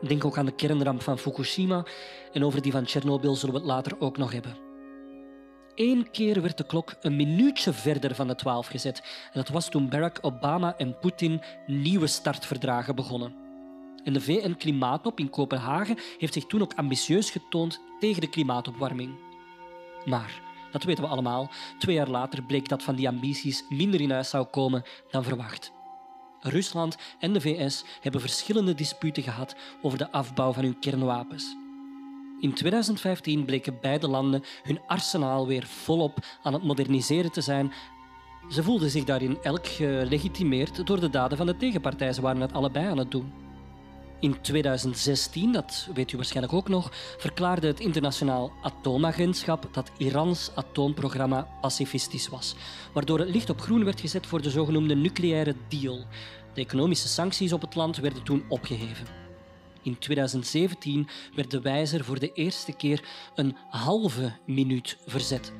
Denk 0.07 0.25
ook 0.25 0.39
aan 0.39 0.47
de 0.47 0.55
kernramp 0.55 1.03
van 1.03 1.19
Fukushima 1.19 1.87
en 2.33 2.45
over 2.45 2.63
die 2.63 2.73
van 2.73 2.85
Tsjernobyl 2.85 3.35
zullen 3.35 3.55
we 3.55 3.61
het 3.61 3.71
later 3.71 4.01
ook 4.01 4.17
nog 4.17 4.33
hebben. 4.33 4.57
Eén 5.75 6.11
keer 6.11 6.43
werd 6.43 6.57
de 6.57 6.67
klok 6.67 6.95
een 7.01 7.17
minuutje 7.17 7.73
verder 7.73 8.15
van 8.15 8.27
de 8.27 8.35
12 8.35 8.67
gezet. 8.67 8.99
En 9.25 9.41
dat 9.41 9.49
was 9.49 9.69
toen 9.69 9.89
Barack 9.89 10.19
Obama 10.21 10.77
en 10.77 10.99
Poetin 10.99 11.43
nieuwe 11.67 12.07
startverdragen 12.07 12.95
begonnen. 12.95 13.35
En 14.05 14.13
de 14.13 14.21
VN-klimaattop 14.21 15.19
in 15.19 15.31
Kopenhagen 15.31 15.99
heeft 16.19 16.33
zich 16.33 16.47
toen 16.47 16.63
ook 16.63 16.75
ambitieus 16.75 17.31
getoond 17.31 17.81
tegen 17.99 18.21
de 18.21 18.29
klimaatopwarming. 18.29 19.15
Maar, 20.05 20.46
dat 20.73 20.83
weten 20.83 21.05
we 21.05 21.11
allemaal, 21.11 21.51
twee 21.79 21.95
jaar 21.95 22.09
later 22.09 22.43
bleek 22.43 22.69
dat 22.69 22.83
van 22.83 22.95
die 22.95 23.09
ambities 23.09 23.65
minder 23.69 24.01
in 24.01 24.11
huis 24.11 24.31
zou 24.31 24.47
komen 24.47 24.83
dan 25.11 25.25
verwacht. 25.25 25.73
Rusland 26.41 26.97
en 27.19 27.33
de 27.33 27.41
VS 27.41 27.85
hebben 28.01 28.21
verschillende 28.21 28.75
disputen 28.75 29.23
gehad 29.23 29.57
over 29.83 29.99
de 29.99 30.13
afbouw 30.13 30.53
van 30.53 30.63
hun 30.63 30.79
kernwapens. 30.79 31.57
In 32.41 32.53
2015 32.53 33.45
bleken 33.45 33.79
beide 33.81 34.09
landen 34.09 34.43
hun 34.63 34.81
arsenaal 34.87 35.47
weer 35.47 35.67
volop 35.67 36.19
aan 36.43 36.53
het 36.53 36.63
moderniseren 36.63 37.33
te 37.33 37.41
zijn. 37.41 37.73
Ze 38.51 38.63
voelden 38.63 38.91
zich 38.91 39.05
daarin 39.05 39.39
elk 39.43 39.67
gelegitimeerd 39.67 40.87
door 40.87 41.01
de 41.01 41.11
daden 41.11 41.37
van 41.37 41.47
de 41.47 41.57
tegenpartij. 41.57 42.13
Ze 42.13 42.21
waren 42.21 42.41
het 42.41 42.53
allebei 42.53 42.87
aan 42.87 42.99
het 42.99 43.11
doen. 43.11 43.46
In 44.21 44.41
2016, 44.41 45.53
dat 45.53 45.89
weet 45.95 46.13
u 46.13 46.17
waarschijnlijk 46.17 46.55
ook 46.55 46.69
nog, 46.69 46.93
verklaarde 47.19 47.67
het 47.67 47.81
internationaal 47.81 48.53
atoomagentschap 48.63 49.69
dat 49.73 49.91
Irans 49.99 50.51
atoomprogramma 50.55 51.49
pacifistisch 51.61 52.29
was, 52.29 52.55
waardoor 52.93 53.19
het 53.19 53.29
licht 53.29 53.51
op 53.51 53.61
groen 53.61 53.85
werd 53.85 54.01
gezet 54.01 54.27
voor 54.27 54.43
de 54.43 54.51
zogenoemde 54.51 54.95
nucleaire 54.95 55.55
deal. 55.69 56.05
De 56.55 56.61
economische 56.61 57.09
sancties 57.09 57.53
op 57.53 57.61
het 57.61 57.75
land 57.75 57.97
werden 57.97 58.23
toen 58.23 58.45
opgeheven. 58.49 59.07
In 59.83 59.99
2017 59.99 61.09
werd 61.35 61.51
de 61.51 61.61
wijzer 61.61 62.05
voor 62.05 62.19
de 62.19 62.33
eerste 62.33 62.73
keer 62.73 63.09
een 63.35 63.57
halve 63.69 64.33
minuut 64.47 64.99
verzet. 65.07 65.53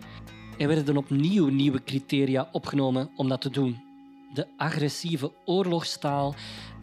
Er 0.59 0.69
werden 0.69 0.97
opnieuw 0.97 1.49
nieuwe 1.49 1.85
criteria 1.85 2.49
opgenomen 2.53 3.11
om 3.17 3.29
dat 3.29 3.41
te 3.41 3.51
doen. 3.51 3.85
De 4.35 4.47
agressieve 4.57 5.33
oorlogstaal 5.45 6.35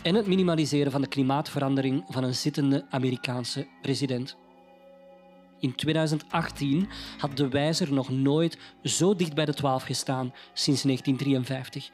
en 0.03 0.15
het 0.15 0.27
minimaliseren 0.27 0.91
van 0.91 1.01
de 1.01 1.07
klimaatverandering 1.07 2.03
van 2.07 2.23
een 2.23 2.35
zittende 2.35 2.85
Amerikaanse 2.89 3.67
president. 3.81 4.37
In 5.59 5.75
2018 5.75 6.89
had 7.17 7.37
de 7.37 7.47
wijzer 7.47 7.93
nog 7.93 8.09
nooit 8.09 8.57
zo 8.83 9.15
dicht 9.15 9.33
bij 9.33 9.45
de 9.45 9.53
12 9.53 9.83
gestaan 9.83 10.33
sinds 10.53 10.81
1953. 10.81 11.89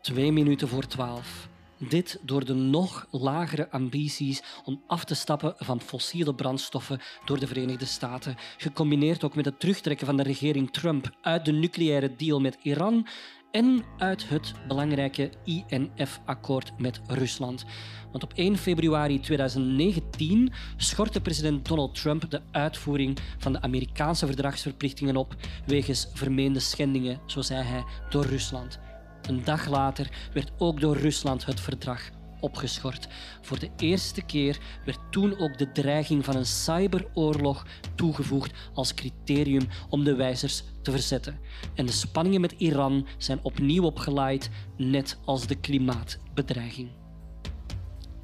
Twee 0.00 0.32
minuten 0.32 0.68
voor 0.68 0.86
12. 0.86 1.48
Dit 1.78 2.18
door 2.22 2.44
de 2.44 2.54
nog 2.54 3.06
lagere 3.10 3.70
ambities 3.70 4.42
om 4.64 4.82
af 4.86 5.04
te 5.04 5.14
stappen 5.14 5.54
van 5.56 5.80
fossiele 5.80 6.34
brandstoffen 6.34 7.00
door 7.24 7.38
de 7.38 7.46
Verenigde 7.46 7.84
Staten, 7.84 8.36
gecombineerd 8.56 9.24
ook 9.24 9.34
met 9.34 9.44
het 9.44 9.60
terugtrekken 9.60 10.06
van 10.06 10.16
de 10.16 10.22
regering 10.22 10.72
Trump 10.72 11.10
uit 11.20 11.44
de 11.44 11.52
nucleaire 11.52 12.16
deal 12.16 12.40
met 12.40 12.58
Iran 12.62 13.06
en 13.52 13.84
uit 13.98 14.28
het 14.28 14.54
belangrijke 14.68 15.30
INF-akkoord 15.44 16.72
met 16.78 17.00
Rusland. 17.06 17.64
Want 18.10 18.24
op 18.24 18.32
1 18.34 18.56
februari 18.56 19.20
2019 19.20 20.52
schortte 20.76 21.20
president 21.20 21.68
Donald 21.68 21.94
Trump 21.94 22.30
de 22.30 22.40
uitvoering 22.50 23.18
van 23.38 23.52
de 23.52 23.60
Amerikaanse 23.60 24.26
verdragsverplichtingen 24.26 25.16
op 25.16 25.34
wegens 25.66 26.08
vermeende 26.12 26.60
schendingen, 26.60 27.20
zo 27.26 27.40
zei 27.40 27.62
hij, 27.62 27.84
door 28.10 28.24
Rusland. 28.24 28.78
Een 29.22 29.44
dag 29.44 29.68
later 29.68 30.28
werd 30.32 30.52
ook 30.58 30.80
door 30.80 30.96
Rusland 30.96 31.44
het 31.44 31.60
verdrag 31.60 32.10
opgeschort. 32.42 33.08
Voor 33.40 33.58
de 33.58 33.70
eerste 33.76 34.22
keer 34.22 34.58
werd 34.84 34.98
toen 35.10 35.38
ook 35.38 35.58
de 35.58 35.72
dreiging 35.72 36.24
van 36.24 36.36
een 36.36 36.46
cyberoorlog 36.46 37.66
toegevoegd 37.94 38.52
als 38.74 38.94
criterium 38.94 39.68
om 39.88 40.04
de 40.04 40.14
wijzers 40.14 40.62
te 40.82 40.90
verzetten. 40.90 41.38
En 41.74 41.86
de 41.86 41.92
spanningen 41.92 42.40
met 42.40 42.54
Iran 42.58 43.06
zijn 43.18 43.38
opnieuw 43.42 43.84
opgeleid, 43.84 44.50
net 44.76 45.18
als 45.24 45.46
de 45.46 45.54
klimaatbedreiging. 45.54 46.88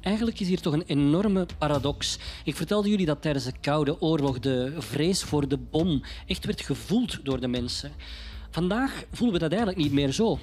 Eigenlijk 0.01 0.39
is 0.39 0.47
hier 0.47 0.61
toch 0.61 0.73
een 0.73 0.85
enorme 0.85 1.45
paradox. 1.57 2.19
Ik 2.43 2.55
vertelde 2.55 2.89
jullie 2.89 3.05
dat 3.05 3.21
tijdens 3.21 3.45
de 3.45 3.53
Koude 3.61 4.01
Oorlog 4.01 4.39
de 4.39 4.75
vrees 4.77 5.23
voor 5.23 5.47
de 5.47 5.57
bom 5.57 6.01
echt 6.25 6.45
werd 6.45 6.61
gevoeld 6.61 7.25
door 7.25 7.39
de 7.39 7.47
mensen. 7.47 7.91
Vandaag 8.49 9.03
voelen 9.11 9.33
we 9.33 9.39
dat 9.39 9.51
eigenlijk 9.51 9.81
niet 9.81 9.91
meer 9.91 10.11
zo. 10.11 10.39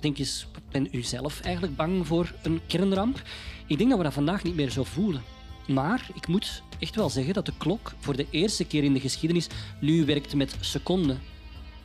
Denk 0.00 0.18
eens, 0.18 0.46
ben 0.70 0.88
u 0.92 1.02
zelf 1.02 1.40
eigenlijk 1.40 1.76
bang 1.76 2.06
voor 2.06 2.34
een 2.42 2.60
kernramp? 2.66 3.22
Ik 3.66 3.78
denk 3.78 3.88
dat 3.88 3.98
we 3.98 4.04
dat 4.04 4.14
vandaag 4.14 4.42
niet 4.42 4.56
meer 4.56 4.70
zo 4.70 4.84
voelen. 4.84 5.22
Maar 5.66 6.08
ik 6.14 6.26
moet 6.26 6.62
echt 6.78 6.94
wel 6.94 7.10
zeggen 7.10 7.34
dat 7.34 7.46
de 7.46 7.52
klok 7.58 7.92
voor 7.98 8.16
de 8.16 8.26
eerste 8.30 8.64
keer 8.64 8.84
in 8.84 8.92
de 8.92 9.00
geschiedenis 9.00 9.46
nu 9.80 10.04
werkt 10.04 10.34
met 10.34 10.56
seconden. 10.60 11.20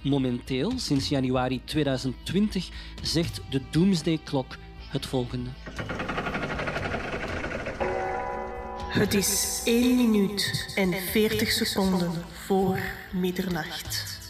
Momenteel, 0.02 0.74
sinds 0.76 1.10
januari 1.10 1.62
2020, 1.64 2.70
zegt 3.02 3.42
de 3.50 3.62
Doomsday-klok 3.72 4.58
het 4.90 5.06
volgende. 5.06 5.50
Het 8.92 9.14
is 9.14 9.62
1 9.66 9.96
minuut 9.96 10.72
en 10.76 10.94
40 10.94 11.52
seconden 11.52 12.12
voor 12.46 12.80
middernacht. 13.14 14.21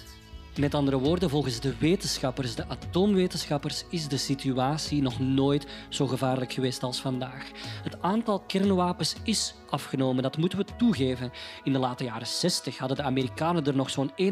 Met 0.58 0.74
andere 0.74 1.00
woorden, 1.00 1.30
volgens 1.30 1.60
de 1.60 1.78
wetenschappers, 1.78 2.56
de 2.56 2.68
atoomwetenschappers, 2.68 3.84
is 3.90 4.08
de 4.08 4.18
situatie 4.18 5.02
nog 5.02 5.20
nooit 5.20 5.68
zo 5.90 6.08
gevaarlijk 6.08 6.54
geweest 6.54 6.84
als 6.84 7.02
vandaag. 7.02 7.50
Het 7.84 8.02
aantal 8.02 8.40
kernwapens 8.40 9.16
is 9.24 9.56
afgenomen, 9.70 10.24
dat 10.24 10.38
moeten 10.38 10.58
we 10.58 10.66
toegeven. 10.78 11.32
In 11.64 11.74
de 11.74 11.80
late 11.80 12.04
jaren 12.04 12.28
60 12.28 12.78
hadden 12.78 12.98
de 12.98 13.04
Amerikanen 13.04 13.66
er 13.66 13.76
nog 13.76 13.90
zo'n 13.90 14.12
31.000. 14.22 14.30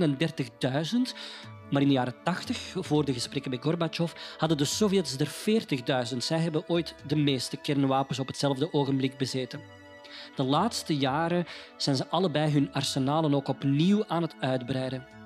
Maar 1.69 1.81
in 1.81 1.87
de 1.87 1.93
jaren 1.93 2.15
80, 2.23 2.73
voor 2.75 3.05
de 3.05 3.13
gesprekken 3.13 3.51
met 3.51 3.63
Gorbachev, 3.63 4.11
hadden 4.37 4.57
de 4.57 4.65
Sovjets 4.65 5.17
er 5.17 5.61
40.000. 6.11 6.17
Zij 6.17 6.39
hebben 6.39 6.63
ooit 6.67 6.95
de 7.07 7.15
meeste 7.15 7.57
kernwapens 7.57 8.19
op 8.19 8.27
hetzelfde 8.27 8.73
ogenblik 8.73 9.17
bezeten. 9.17 9.59
De 10.35 10.43
laatste 10.43 10.97
jaren 10.97 11.45
zijn 11.77 11.95
ze 11.95 12.07
allebei 12.07 12.51
hun 12.51 12.73
arsenalen 12.73 13.33
ook 13.33 13.47
opnieuw 13.47 14.05
aan 14.07 14.21
het 14.21 14.35
uitbreiden. 14.39 15.18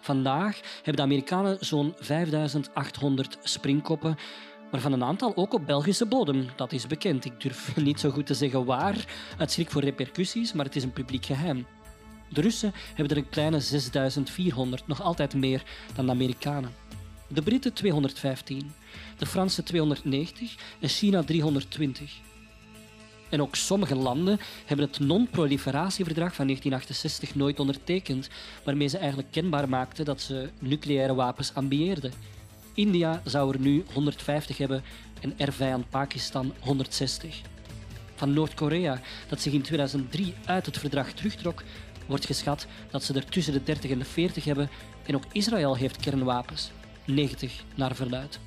Vandaag 0.00 0.60
hebben 0.74 0.96
de 0.96 1.02
Amerikanen 1.02 1.56
zo'n 1.60 1.94
5800 1.98 3.38
springkoppen, 3.42 4.16
waarvan 4.70 4.92
een 4.92 5.04
aantal 5.04 5.36
ook 5.36 5.54
op 5.54 5.66
Belgische 5.66 6.06
bodem. 6.06 6.46
Dat 6.56 6.72
is 6.72 6.86
bekend. 6.86 7.24
Ik 7.24 7.40
durf 7.40 7.76
niet 7.76 8.00
zo 8.00 8.10
goed 8.10 8.26
te 8.26 8.34
zeggen 8.34 8.64
waar, 8.64 9.04
uit 9.38 9.50
schrik 9.50 9.70
voor 9.70 9.82
repercussies, 9.82 10.52
maar 10.52 10.64
het 10.64 10.76
is 10.76 10.82
een 10.82 10.92
publiek 10.92 11.26
geheim. 11.26 11.66
De 12.28 12.40
Russen 12.40 12.72
hebben 12.94 13.16
er 13.16 13.22
een 13.22 13.28
kleine 13.28 13.60
6400, 13.60 14.86
nog 14.86 15.02
altijd 15.02 15.34
meer 15.34 15.62
dan 15.94 16.06
de 16.06 16.12
Amerikanen. 16.12 16.74
De 17.28 17.42
Britten 17.42 17.72
215, 17.72 18.72
de 19.18 19.26
Fransen 19.26 19.64
290 19.64 20.56
en 20.80 20.88
China 20.88 21.22
320. 21.22 22.20
En 23.30 23.42
ook 23.42 23.56
sommige 23.56 23.94
landen 23.94 24.40
hebben 24.66 24.86
het 24.86 24.98
non-proliferatieverdrag 24.98 26.34
van 26.34 26.46
1968 26.46 27.34
nooit 27.34 27.60
ondertekend, 27.60 28.28
waarmee 28.64 28.88
ze 28.88 28.98
eigenlijk 28.98 29.30
kenbaar 29.30 29.68
maakten 29.68 30.04
dat 30.04 30.20
ze 30.20 30.50
nucleaire 30.58 31.14
wapens 31.14 31.54
ambieerden. 31.54 32.12
India 32.74 33.22
zou 33.24 33.52
er 33.52 33.60
nu 33.60 33.84
150 33.92 34.58
hebben 34.58 34.82
en 35.20 35.34
ervijand 35.36 35.90
Pakistan 35.90 36.52
160. 36.60 37.40
Van 38.14 38.32
Noord-Korea, 38.32 39.00
dat 39.28 39.40
zich 39.40 39.52
in 39.52 39.62
2003 39.62 40.34
uit 40.44 40.66
het 40.66 40.78
verdrag 40.78 41.12
terugtrok, 41.12 41.62
wordt 42.06 42.26
geschat 42.26 42.66
dat 42.90 43.04
ze 43.04 43.14
er 43.14 43.24
tussen 43.24 43.52
de 43.52 43.62
30 43.62 43.90
en 43.90 43.98
de 43.98 44.04
40 44.04 44.44
hebben 44.44 44.70
en 45.06 45.14
ook 45.14 45.24
Israël 45.32 45.76
heeft 45.76 45.96
kernwapens, 45.96 46.70
90 47.04 47.64
naar 47.74 47.94
verluid. 47.94 48.38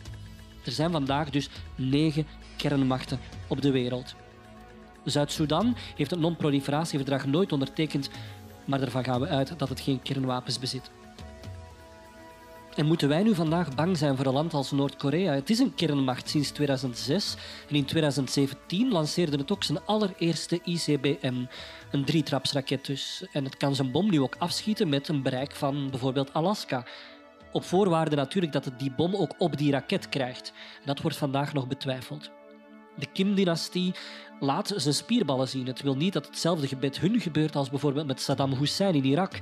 Er 0.65 0.71
zijn 0.71 0.91
vandaag 0.91 1.29
dus 1.29 1.49
negen 1.75 2.27
kernmachten 2.57 3.19
op 3.47 3.61
de 3.61 3.71
wereld. 3.71 4.15
Zuid-Soedan 5.03 5.75
heeft 5.95 6.11
het 6.11 6.19
non-proliferatieverdrag 6.19 7.25
nooit 7.25 7.51
ondertekend, 7.51 8.09
maar 8.65 8.81
ervan 8.81 9.03
gaan 9.03 9.19
we 9.19 9.27
uit 9.27 9.59
dat 9.59 9.69
het 9.69 9.79
geen 9.79 10.01
kernwapens 10.01 10.59
bezit. 10.59 10.91
En 12.75 12.85
moeten 12.85 13.07
wij 13.07 13.23
nu 13.23 13.35
vandaag 13.35 13.75
bang 13.75 13.97
zijn 13.97 14.15
voor 14.15 14.25
een 14.25 14.33
land 14.33 14.53
als 14.53 14.71
Noord-Korea? 14.71 15.33
Het 15.33 15.49
is 15.49 15.59
een 15.59 15.75
kernmacht 15.75 16.29
sinds 16.29 16.51
2006 16.51 17.35
en 17.69 17.75
in 17.75 17.85
2017 17.85 18.91
lanceerde 18.91 19.37
het 19.37 19.51
ook 19.51 19.63
zijn 19.63 19.85
allereerste 19.85 20.59
ICBM, 20.63 21.45
een 21.91 22.05
drietrapsraket 22.05 22.85
dus. 22.85 23.25
En 23.31 23.43
het 23.43 23.57
kan 23.57 23.75
zijn 23.75 23.91
bom 23.91 24.09
nu 24.09 24.21
ook 24.21 24.35
afschieten 24.39 24.89
met 24.89 25.07
een 25.07 25.21
bereik 25.21 25.55
van 25.55 25.89
bijvoorbeeld 25.89 26.33
Alaska. 26.33 26.85
Op 27.51 27.63
voorwaarde 27.63 28.15
natuurlijk 28.15 28.53
dat 28.53 28.65
het 28.65 28.79
die 28.79 28.91
bom 28.91 29.15
ook 29.15 29.35
op 29.37 29.57
die 29.57 29.71
raket 29.71 30.09
krijgt. 30.09 30.53
Dat 30.85 31.01
wordt 31.01 31.17
vandaag 31.17 31.53
nog 31.53 31.67
betwijfeld. 31.67 32.31
De 32.95 33.05
Kim-dynastie 33.13 33.93
laat 34.39 34.73
zijn 34.75 34.93
spierballen 34.93 35.47
zien. 35.47 35.67
Het 35.67 35.81
wil 35.81 35.95
niet 35.95 36.13
dat 36.13 36.25
hetzelfde 36.25 36.67
gebed 36.67 36.99
hun 36.99 37.19
gebeurt 37.19 37.55
als 37.55 37.69
bijvoorbeeld 37.69 38.07
met 38.07 38.21
Saddam 38.21 38.53
Hussein 38.53 38.95
in 38.95 39.05
Irak. 39.05 39.39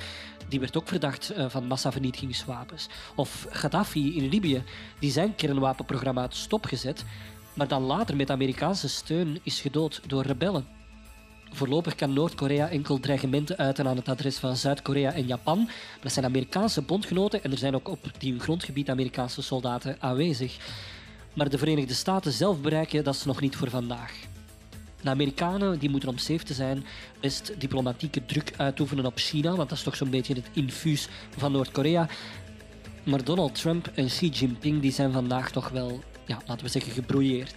Die 0.48 0.60
werd 0.60 0.78
ook 0.78 0.88
verdacht 0.88 1.30
eh, 1.30 1.46
van 1.50 1.68
massavernietigingswapens. 1.68 2.88
Of 3.16 3.48
Gaddafi 3.50 4.18
in 4.18 4.30
Libië, 4.30 4.64
die 5.00 5.12
zijn 5.12 5.36
kernwapenprogramma 5.36 6.22
had 6.22 6.36
stopgezet, 6.36 7.06
maar 7.54 7.68
dan 7.68 7.84
later 7.84 8.16
met 8.16 8.30
Amerikaanse 8.30 8.90
steun 8.90 9.40
is 9.44 9.62
gedood 9.62 10.02
door 10.08 10.24
rebellen. 10.24 10.66
Voorlopig 11.54 11.96
kan 11.96 12.14
Noord-Korea 12.14 12.70
enkel 12.70 13.00
dreigementen 13.00 13.58
uiten 13.58 13.88
aan 13.88 13.96
het 13.96 14.10
adres 14.10 14.38
van 14.38 14.56
Zuid-Korea 14.56 15.14
en 15.14 15.28
Japan. 15.28 15.70
Dat 16.02 16.12
zijn 16.12 16.26
Amerikaanse 16.26 16.82
bondgenoten 16.82 17.44
en 17.44 17.52
er 17.52 17.58
zijn 17.58 17.76
ook 17.76 17.88
op 17.88 18.00
die 18.18 18.40
grondgebied 18.40 18.90
Amerikaanse 18.90 19.42
soldaten 19.42 19.96
aanwezig. 20.00 20.58
Maar 21.34 21.50
de 21.50 21.58
Verenigde 21.58 21.94
Staten 21.94 22.32
zelf 22.32 22.62
bereiken 22.62 23.04
dat 23.04 23.16
is 23.16 23.26
nog 23.26 23.42
niet 23.42 23.56
voor 23.56 23.70
vandaag. 23.70 24.14
De 25.02 25.10
Amerikanen 25.10 25.80
die 25.80 25.90
moeten 25.90 26.10
om 26.10 26.18
safe 26.18 26.44
te 26.44 26.54
zijn 26.54 26.86
best 27.20 27.54
diplomatieke 27.58 28.26
druk 28.26 28.54
uitoefenen 28.58 29.06
op 29.06 29.18
China, 29.18 29.56
want 29.56 29.70
dat 29.70 29.78
is 29.78 29.84
toch 29.84 29.96
zo'n 29.96 30.10
beetje 30.10 30.34
het 30.34 30.50
infuus 30.54 31.08
van 31.38 31.52
Noord-Korea. 31.52 32.08
Maar 33.04 33.24
Donald 33.24 33.56
Trump 33.56 33.88
en 33.94 34.06
Xi 34.06 34.30
Jinping 34.30 34.82
die 34.82 34.92
zijn 34.92 35.12
vandaag 35.12 35.52
toch 35.52 35.70
wel, 35.70 36.04
ja, 36.26 36.42
laten 36.46 36.66
we 36.66 36.72
zeggen, 36.72 36.92
gebrouilleerd. 36.92 37.56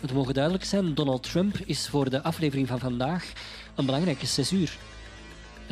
Het 0.00 0.12
mogen 0.12 0.34
duidelijk 0.34 0.64
zijn, 0.64 0.94
Donald 0.94 1.22
Trump 1.22 1.56
is 1.64 1.88
voor 1.88 2.10
de 2.10 2.22
aflevering 2.22 2.68
van 2.68 2.78
vandaag 2.78 3.32
een 3.74 3.86
belangrijke 3.86 4.26
censuur. 4.26 4.78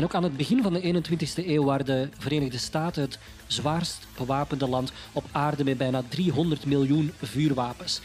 En 0.00 0.06
ook 0.06 0.14
aan 0.14 0.22
het 0.22 0.36
begin 0.36 0.62
van 0.62 0.72
de 0.72 1.02
21ste 1.02 1.46
eeuw 1.46 1.64
waren 1.64 1.86
de 1.86 2.08
Verenigde 2.18 2.58
Staten 2.58 3.02
het 3.02 3.18
zwaarst 3.46 4.06
bewapende 4.16 4.68
land 4.68 4.92
op 5.12 5.24
aarde 5.32 5.64
met 5.64 5.78
bijna 5.78 6.02
300 6.08 6.66
miljoen 6.66 7.12
vuurwapens. 7.22 8.00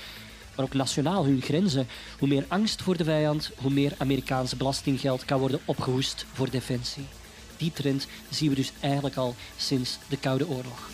Maar 0.55 0.65
ook 0.65 0.73
nationaal 0.73 1.25
hun 1.25 1.41
grenzen. 1.41 1.87
Hoe 2.19 2.27
meer 2.27 2.45
angst 2.47 2.81
voor 2.81 2.97
de 2.97 3.03
vijand, 3.03 3.51
hoe 3.61 3.71
meer 3.71 3.93
Amerikaans 3.97 4.57
belastinggeld 4.57 5.25
kan 5.25 5.39
worden 5.39 5.59
opgehoest 5.65 6.25
voor 6.33 6.49
defensie. 6.49 7.05
Die 7.57 7.71
trend 7.71 8.07
zien 8.29 8.49
we 8.49 8.55
dus 8.55 8.71
eigenlijk 8.79 9.15
al 9.15 9.35
sinds 9.57 9.97
de 10.09 10.17
Koude 10.17 10.47
Oorlog. 10.47 10.89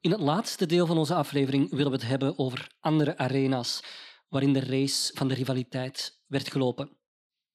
In 0.00 0.10
het 0.10 0.20
laatste 0.20 0.66
deel 0.66 0.86
van 0.86 0.98
onze 0.98 1.14
aflevering 1.14 1.70
willen 1.70 1.90
we 1.90 1.96
het 1.96 2.06
hebben 2.06 2.38
over 2.38 2.68
andere 2.80 3.18
arena's 3.18 3.82
waarin 4.34 4.52
de 4.52 4.64
race 4.64 5.12
van 5.14 5.28
de 5.28 5.34
rivaliteit 5.34 6.20
werd 6.26 6.50
gelopen. 6.50 6.88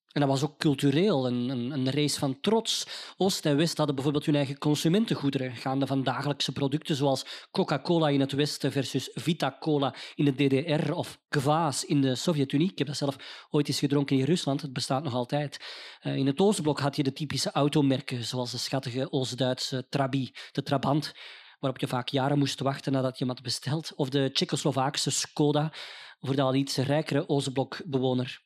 En 0.10 0.22
dat 0.22 0.30
was 0.30 0.44
ook 0.44 0.58
cultureel, 0.58 1.28
een, 1.28 1.50
een, 1.50 1.72
een, 1.72 1.92
race 1.92 2.20
van 2.20 2.40
trots. 2.40 2.88
Oost 3.18 3.46
en 3.46 3.58
West 3.58 3.78
hadden 3.78 3.96
bijvoorbeeld 3.96 4.26
hun 4.26 4.36
eigen 4.36 4.58
consumentengoederen, 4.58 5.56
gaande 5.56 5.88
van 5.88 6.04
dagelijkse 6.04 6.52
producten 6.52 6.96
zoals 6.96 7.48
Coca-Cola 7.52 8.10
in 8.10 8.20
het 8.20 8.32
Westen 8.32 8.72
versus 8.72 9.10
Vita-Cola 9.14 9.96
in 10.16 10.26
de 10.26 10.34
DDR 10.34 10.92
of 10.92 11.20
Kvaas 11.28 11.86
in 11.86 12.02
de 12.02 12.16
Sovjet-Unie. 12.16 12.72
Ik 12.72 12.78
heb 12.78 12.88
dat 12.88 12.98
zelf 12.98 13.46
ooit 13.50 13.68
eens 13.68 13.80
gedronken 13.80 14.18
in 14.18 14.24
Rusland, 14.24 14.62
het 14.62 14.74
bestaat 14.74 15.04
nog 15.04 15.14
altijd. 15.14 15.60
Uh, 16.04 16.16
in 16.16 16.28
het 16.28 16.40
Oostblok 16.40 16.80
had 16.80 16.96
je 16.96 17.04
de 17.04 17.14
typische 17.14 17.52
automerken, 17.52 18.24
zoals 18.24 18.52
de 18.52 18.58
schattige 18.58 19.12
Oost-Duitse 19.12 19.88
Trabi, 19.90 20.32
de 20.52 20.64
Trabant, 20.64 21.14
waarop 21.60 21.80
je 21.80 21.88
vaak 21.88 22.08
jaren 22.10 22.38
moest 22.38 22.60
wachten 22.60 22.92
nadat 22.92 23.18
je 23.18 23.26
hem 23.26 23.34
had 23.34 23.44
besteld, 23.44 23.94
of 23.96 24.10
de 24.10 24.32
Tsjechoslovaakse 24.32 25.12
Skoda, 25.12 25.72
voor 26.20 26.36
de 26.36 26.42
al 26.42 26.56
iets 26.56 26.78
rijkere 26.78 27.30
Oostblokbewoner. 27.30 28.42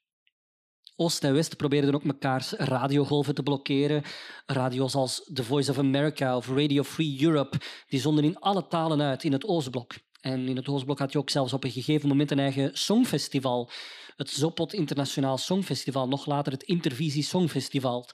Oost 0.96 1.24
en 1.24 1.34
West 1.34 1.58
probeerden 1.58 1.96
ook 1.96 2.04
mekaars 2.04 2.52
radiogolven 2.52 3.36
te 3.36 3.44
blokkeren. 3.44 4.04
Radio's 4.46 4.96
als 4.96 5.30
The 5.34 5.44
Voice 5.44 5.72
of 5.72 5.78
America 5.78 6.38
of 6.38 6.48
Radio 6.48 6.84
Free 6.84 7.24
Europe, 7.24 7.60
die 7.88 8.00
zonden 8.00 8.24
in 8.24 8.40
alle 8.40 8.68
talen 8.68 9.02
uit 9.02 9.24
in 9.24 9.32
het 9.32 9.46
Oostblok. 9.46 9.94
En 10.22 10.48
in 10.48 10.56
het 10.56 10.68
Oostblok 10.68 11.00
had 11.00 11.12
je 11.12 11.18
ook 11.18 11.30
zelfs 11.30 11.54
op 11.54 11.64
een 11.64 11.72
gegeven 11.72 12.08
moment 12.08 12.32
een 12.32 12.40
eigen 12.40 12.78
songfestival. 12.78 13.70
Het 14.16 14.30
Zopot 14.30 14.74
Internationaal 14.74 15.38
Songfestival, 15.38 16.08
nog 16.08 16.26
later 16.26 16.52
het 16.52 16.64
Intervisie 16.64 17.24
Songfestival. 17.24 18.10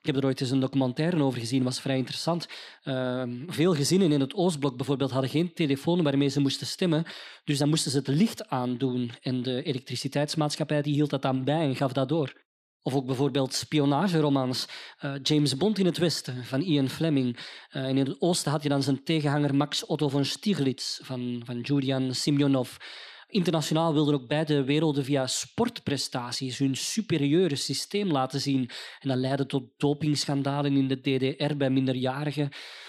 Ik 0.00 0.06
heb 0.06 0.16
er 0.16 0.24
ooit 0.24 0.40
eens 0.40 0.50
een 0.50 0.60
documentaire 0.60 1.22
over 1.22 1.40
gezien, 1.40 1.62
was 1.62 1.80
vrij 1.80 1.96
interessant. 1.96 2.48
Ehm, 2.82 3.30
veel 3.46 3.74
gezinnen 3.74 4.12
in 4.12 4.20
het 4.20 4.34
Oostblok 4.34 4.76
bijvoorbeeld 4.76 5.10
hadden 5.10 5.30
geen 5.30 5.52
telefoon 5.52 6.02
waarmee 6.02 6.28
ze 6.28 6.40
moesten 6.40 6.66
stemmen, 6.66 7.04
dus 7.44 7.58
dan 7.58 7.68
moesten 7.68 7.90
ze 7.90 7.98
het 7.98 8.06
licht 8.06 8.48
aandoen. 8.48 9.10
En 9.20 9.42
de 9.42 9.62
elektriciteitsmaatschappij 9.62 10.82
die 10.82 10.94
hield 10.94 11.10
dat 11.10 11.22
dan 11.22 11.44
bij 11.44 11.60
en 11.60 11.76
gaf 11.76 11.92
dat 11.92 12.08
door. 12.08 12.46
Of 12.82 12.94
ook 12.94 13.06
bijvoorbeeld 13.06 13.54
spionageromans. 13.54 14.66
Uh, 15.00 15.14
James 15.22 15.56
Bond 15.56 15.78
in 15.78 15.86
het 15.86 15.98
Westen 15.98 16.44
van 16.44 16.60
Ian 16.60 16.88
Fleming. 16.88 17.36
Uh, 17.36 17.82
en 17.82 17.96
in 17.96 18.06
het 18.06 18.20
Oosten 18.20 18.50
had 18.50 18.62
je 18.62 18.68
dan 18.68 18.82
zijn 18.82 19.04
tegenhanger 19.04 19.54
Max 19.54 19.86
Otto 19.86 20.08
von 20.08 20.24
Stieglitz 20.24 21.00
van, 21.02 21.42
van 21.44 21.60
Julian 21.60 22.14
Simjonov. 22.14 22.76
Internationaal 23.30 23.92
wilden 23.92 24.14
ook 24.14 24.28
beide 24.28 24.64
werelden 24.64 25.04
via 25.04 25.26
sportprestaties 25.26 26.58
hun 26.58 26.76
superieure 26.76 27.56
systeem 27.56 28.10
laten 28.10 28.40
zien. 28.40 28.70
En 29.00 29.08
dat 29.08 29.18
leidde 29.18 29.46
tot 29.46 29.64
dopingschandalen 29.76 30.76
in 30.76 30.88
de 30.88 31.00
DDR 31.00 31.56
bij 31.56 31.70
minderjarigen. 31.70 32.48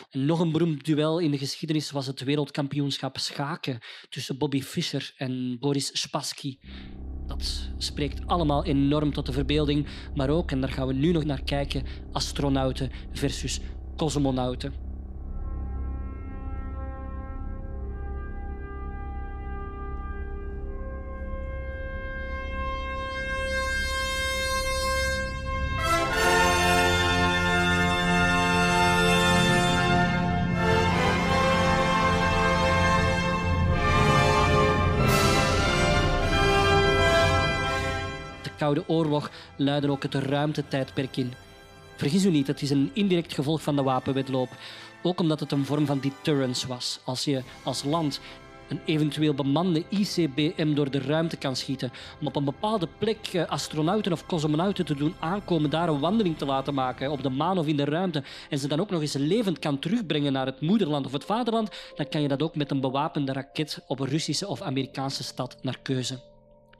En 0.10 0.26
nog 0.26 0.40
een 0.40 0.52
beroemd 0.52 0.86
duel 0.86 1.20
in 1.20 1.32
de 1.32 1.38
geschiedenis 1.38 1.92
was 1.92 2.08
het 2.08 2.24
wereldkampioenschap 2.24 3.18
schaken 3.18 3.80
tussen 4.10 4.38
Bobby 4.38 4.62
Fischer 4.62 5.14
en 5.18 5.58
Boris 5.60 6.02
Spassky. 6.02 6.58
Dat 7.28 7.70
spreekt 7.78 8.28
allemaal 8.28 8.66
enorm 8.66 9.14
tot 9.14 9.26
de 9.26 9.32
verbeelding, 9.32 9.88
maar 10.16 10.30
ook, 10.30 10.52
en 10.52 10.62
daar 10.62 10.72
gaan 10.72 10.88
we 10.88 10.94
nu 10.94 11.12
nog 11.12 11.24
naar 11.24 11.44
kijken, 11.44 11.86
astronauten 12.12 12.92
versus 13.12 13.60
cosmonauten. 13.96 14.89
Luiden 39.62 39.90
ook 39.90 40.04
het 40.04 40.14
ruimtetijdperk 40.14 41.18
in. 41.18 41.34
Vergis 41.96 42.26
u 42.26 42.30
niet, 42.30 42.48
het 42.48 42.62
is 42.62 42.70
een 42.70 42.92
indirect 42.94 43.34
gevolg 43.34 43.62
van 43.62 43.76
de 43.76 43.84
wapenwedloop. 43.84 44.50
Ook 45.04 45.20
omdat 45.20 45.40
het 45.40 45.52
een 45.52 45.66
vorm 45.66 45.86
van 45.86 46.00
deterrence 46.00 46.68
was. 46.68 47.00
Als 47.04 47.24
je 47.24 47.42
als 47.64 47.84
land 47.84 48.20
een 48.70 48.82
eventueel 48.86 49.34
bemande 49.34 49.84
ICBM 49.90 50.74
door 50.74 50.92
de 50.92 51.00
ruimte 51.00 51.38
kan 51.38 51.56
schieten. 51.56 51.92
Om 52.20 52.28
op 52.28 52.36
een 52.36 52.44
bepaalde 52.44 52.88
plek 52.98 53.28
eh, 53.28 53.46
astronauten 53.46 54.12
of 54.12 54.26
cosmonauten 54.26 54.86
te 54.86 54.96
doen 54.96 55.16
aankomen, 55.20 55.70
daar 55.70 55.90
een 55.90 56.00
wandeling 56.00 56.38
te 56.38 56.46
laten 56.46 56.74
maken 56.74 57.12
op 57.12 57.24
de 57.24 57.30
maan 57.30 57.58
of 57.58 57.68
in 57.68 57.78
de 57.78 57.86
ruimte. 57.86 58.24
En 58.50 58.60
ze 58.60 58.68
dan 58.68 58.80
ook 58.80 58.90
nog 58.90 59.02
eens 59.02 59.14
levend 59.14 59.60
kan 59.60 59.80
terugbrengen 59.80 60.34
naar 60.34 60.46
het 60.46 60.62
moederland 60.62 61.06
of 61.06 61.12
het 61.12 61.26
vaderland, 61.26 61.70
dan 61.96 62.10
kan 62.10 62.22
je 62.22 62.28
dat 62.28 62.42
ook 62.42 62.56
met 62.56 62.72
een 62.72 62.82
bewapende 62.82 63.34
raket 63.34 63.84
op 63.88 64.00
een 64.00 64.08
Russische 64.10 64.48
of 64.48 64.62
Amerikaanse 64.62 65.24
stad 65.24 65.58
naar 65.62 65.78
keuze. 65.82 66.29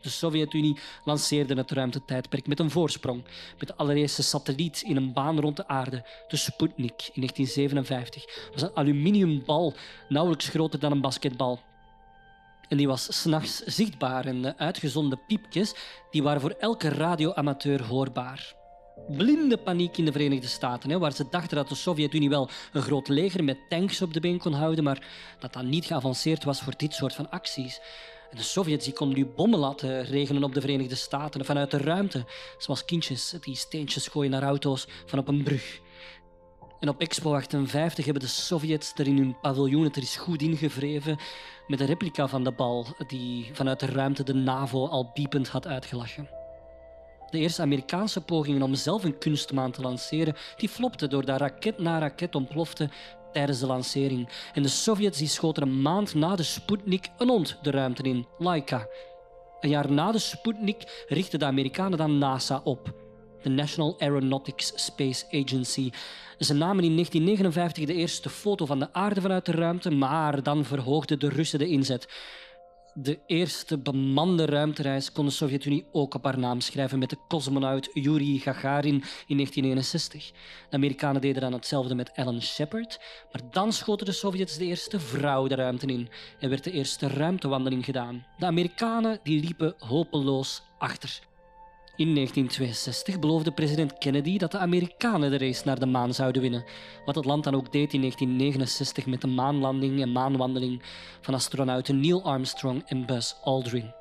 De 0.02 0.10
Sovjet-Unie 0.10 0.78
lanceerde 1.04 1.54
het 1.54 1.72
ruimtetijdperk 1.72 2.48
met 2.48 2.60
een 2.60 2.72
voorsprong, 2.72 3.24
met 3.58 3.68
de 3.68 3.76
allereerste 3.76 4.24
satelliet 4.24 4.82
in 4.82 4.96
een 4.96 5.14
baan 5.14 5.40
rond 5.40 5.58
de 5.58 5.68
aarde, 5.68 6.06
de 6.28 6.38
Sputnik, 6.38 7.10
in 7.14 7.22
1957. 7.22 8.26
Dat 8.26 8.54
was 8.54 8.62
een 8.62 8.76
aluminiumbal, 8.76 9.74
nauwelijks 10.10 10.48
groter 10.50 10.80
dan 10.80 10.92
een 10.92 11.02
basketbal. 11.02 11.60
En 12.68 12.78
die 12.78 12.88
was 12.88 13.22
s'nachts 13.22 13.64
zichtbaar 13.66 14.26
en 14.26 14.42
de 14.42 14.58
uitgezonden 14.58 15.20
piepjes 15.28 15.74
die 16.12 16.24
waren 16.24 16.42
voor 16.42 16.56
elke 16.60 16.90
radioamateur 16.90 17.84
hoorbaar. 17.84 18.58
Blinde 19.08 19.58
paniek 19.58 19.98
in 19.98 20.06
de 20.06 20.12
Verenigde 20.12 20.48
Staten, 20.48 20.90
hè, 20.90 21.00
waar 21.00 21.12
ze 21.12 21.30
dachten 21.30 21.58
dat 21.58 21.70
de 21.70 21.76
Sovjet-Unie 21.76 22.30
wel 22.30 22.50
een 22.74 22.82
groot 22.82 23.08
leger 23.08 23.44
met 23.44 23.58
tanks 23.70 24.02
op 24.02 24.14
de 24.14 24.20
been 24.20 24.38
kon 24.38 24.54
houden, 24.54 24.84
maar 24.84 25.08
dat 25.40 25.54
dat 25.54 25.64
niet 25.64 25.86
geavanceerd 25.86 26.44
was 26.44 26.62
voor 26.62 26.74
dit 26.78 26.94
soort 26.94 27.14
van 27.14 27.30
acties. 27.30 27.80
De 28.36 28.44
Sovjets 28.44 28.94
konden 28.94 29.18
nu 29.18 29.26
bommen 29.26 29.60
laten 29.60 30.04
regenen 30.04 30.44
op 30.44 30.54
de 30.54 30.62
Verenigde 30.62 30.96
Staten 30.96 31.46
vanuit 31.46 31.72
de 31.72 31.78
ruimte, 31.78 32.26
zoals 32.58 32.86
kindjes 32.86 33.36
die 33.42 33.56
steentjes 33.56 34.08
gooien 34.08 34.32
naar 34.32 34.44
auto's 34.44 34.88
van 35.06 35.20
op 35.20 35.28
een 35.28 35.44
brug. 35.44 35.80
En 36.80 36.90
op 36.90 37.02
Expo 37.02 37.36
58 37.36 38.06
hebben 38.06 38.24
de 38.24 38.30
Sovjets 38.30 38.94
er 38.96 39.08
in 39.08 39.18
hun 39.18 39.40
paviljoen 39.42 39.84
het 39.84 39.96
er 39.96 40.02
is 40.02 40.16
goed 40.16 40.42
ingevreven 40.42 41.18
met 41.68 41.80
een 41.80 41.88
replica 41.88 42.28
van 42.28 42.44
de 42.44 42.52
bal 42.52 42.86
die 43.08 43.50
vanuit 43.54 43.80
de 43.80 43.86
ruimte 43.86 44.24
de 44.24 44.34
NAVO 44.34 44.88
al 44.88 45.12
biepend 45.14 45.48
had 45.48 45.68
uitgelachen. 45.68 46.30
De 47.30 47.38
eerste 47.38 47.62
Amerikaanse 47.62 48.22
pogingen 48.22 48.62
om 48.62 48.76
zelf 48.76 49.04
een 49.04 49.18
kunstmaan 49.18 49.72
te 49.72 49.82
lanceren, 49.82 50.36
die 50.58 50.70
flopten 50.70 51.10
doordat 51.10 51.40
raket 51.40 51.80
na 51.80 52.00
raket 52.00 52.36
ontplofte 52.36 52.90
tijdens 53.32 53.60
de 53.60 53.66
lancering. 53.66 54.30
En 54.54 54.62
de 54.62 54.68
Sovjets 54.68 55.18
die 55.18 55.28
schoten 55.28 55.64
een 55.64 55.82
maand 55.82 56.14
na 56.14 56.36
de 56.36 56.44
Sputnik 56.44 57.08
een 57.18 57.30
hond 57.30 57.58
de 57.62 57.72
ruimte 57.72 58.04
in, 58.04 58.28
Laika. 58.38 58.88
Een 59.60 59.70
jaar 59.70 59.92
na 59.92 60.12
de 60.12 60.20
Sputnik 60.20 61.06
richtten 61.08 61.40
de 61.40 61.46
Amerikanen 61.46 61.98
dan 61.98 62.18
NASA 62.18 62.62
op, 62.64 62.94
de 63.42 63.50
National 63.50 63.96
Aeronautics 64.00 64.72
Space 64.76 65.26
Agency. 65.32 65.92
Ze 66.38 66.54
namen 66.54 66.84
in 66.84 66.94
1959 66.94 67.86
de 67.86 67.94
eerste 67.94 68.30
foto 68.30 68.66
van 68.66 68.80
de 68.80 68.94
aarde 68.94 69.22
vanuit 69.22 69.46
de 69.46 69.52
ruimte, 69.52 69.92
maar 69.92 70.44
dan 70.44 70.66
verhoogden 70.66 71.20
de 71.20 71.30
Russen 71.30 71.60
de 71.60 71.68
inzet. 71.68 72.08
De 73.02 73.20
eerste 73.26 73.78
bemande 73.78 74.46
ruimtereis 74.46 75.12
kon 75.12 75.26
de 75.26 75.32
Sovjet-Unie 75.32 75.86
ook 75.92 76.14
op 76.14 76.24
haar 76.24 76.40
naam 76.40 76.62
schrijven 76.62 77.00
met 77.00 77.10
de 77.10 77.18
cosmonaut 77.28 77.90
Yuri 77.94 78.40
Gagarin 78.40 79.04
in 79.28 79.36
1961. 79.36 80.32
De 80.70 80.76
Amerikanen 80.76 81.22
deden 81.22 81.42
dan 81.42 81.54
hetzelfde 81.54 81.96
met 81.96 82.12
Alan 82.16 82.42
Shepard, 82.42 83.00
maar 83.32 83.42
dan 83.52 83.74
schoten 83.74 84.06
de 84.06 84.12
Sovjets 84.12 84.58
de 84.58 84.66
eerste 84.66 85.00
vrouw 85.00 85.48
de 85.48 85.56
ruimte 85.56 85.86
in 85.86 86.10
en 86.40 86.50
werd 86.50 86.64
de 86.64 86.72
eerste 86.72 87.08
ruimtewandeling 87.08 87.86
gedaan. 87.86 88.26
De 88.38 88.46
Amerikanen 88.46 89.20
die 89.24 89.44
liepen 89.44 89.76
hopeloos 89.78 90.62
achter. 90.78 91.29
In 92.00 92.16
1962 92.16 93.20
beloofde 93.20 93.52
president 93.52 93.98
Kennedy 93.98 94.38
dat 94.38 94.52
de 94.52 94.58
Amerikanen 94.58 95.32
de 95.32 95.38
race 95.38 95.62
naar 95.66 95.80
de 95.80 95.86
maan 95.86 96.14
zouden 96.14 96.42
winnen, 96.42 96.64
wat 97.06 97.16
het 97.16 97.26
land 97.26 97.44
dan 97.44 97.56
ook 97.56 97.72
deed 97.72 97.94
in 97.94 98.00
1969 98.00 99.06
met 99.06 99.22
de 99.22 99.28
maanlanding 99.28 100.02
en 100.02 100.12
maanwandeling 100.12 100.82
van 101.22 101.34
astronauten 101.34 102.00
Neil 102.00 102.24
Armstrong 102.24 102.84
en 102.86 103.06
Buzz 103.06 103.34
Aldrin. 103.44 103.94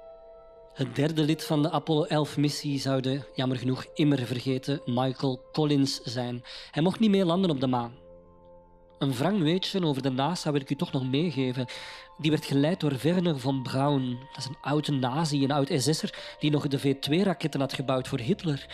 Het 0.73 0.97
derde 0.97 1.23
lid 1.23 1.45
van 1.45 1.63
de 1.63 1.71
Apollo 1.71 2.27
11-missie 2.27 2.75
zou 2.81 3.01
de, 3.01 3.21
jammer 3.35 3.59
genoeg, 3.59 3.87
immer 3.95 4.27
vergeten 4.27 4.81
Michael 4.85 5.41
Collins 5.53 6.01
zijn. 6.03 6.43
Hij 6.71 6.83
mocht 6.83 7.01
niet 7.01 7.11
meer 7.11 7.25
landen 7.25 7.51
op 7.51 7.61
de 7.61 7.67
maan. 7.67 8.08
Een 8.99 9.15
wrang 9.15 9.43
weetje 9.43 9.85
over 9.85 10.03
de 10.03 10.11
NASA 10.11 10.53
wil 10.53 10.61
ik 10.61 10.71
u 10.71 10.75
toch 10.75 10.93
nog 10.93 11.11
meegeven. 11.11 11.67
Die 12.17 12.31
werd 12.31 12.45
geleid 12.45 12.81
door 12.81 12.99
Werner 13.03 13.41
von 13.41 13.63
Braun. 13.63 14.19
Dat 14.33 14.39
is 14.39 14.45
een 14.45 14.57
oude 14.61 14.93
nazi, 14.93 15.45
een 15.45 15.51
oud 15.51 15.71
SS'er, 15.77 16.15
die 16.39 16.51
nog 16.51 16.69
de 16.69 16.79
V-2-raketten 16.79 17.61
had 17.61 17.73
gebouwd 17.73 18.09
voor 18.09 18.19
Hitler. 18.19 18.67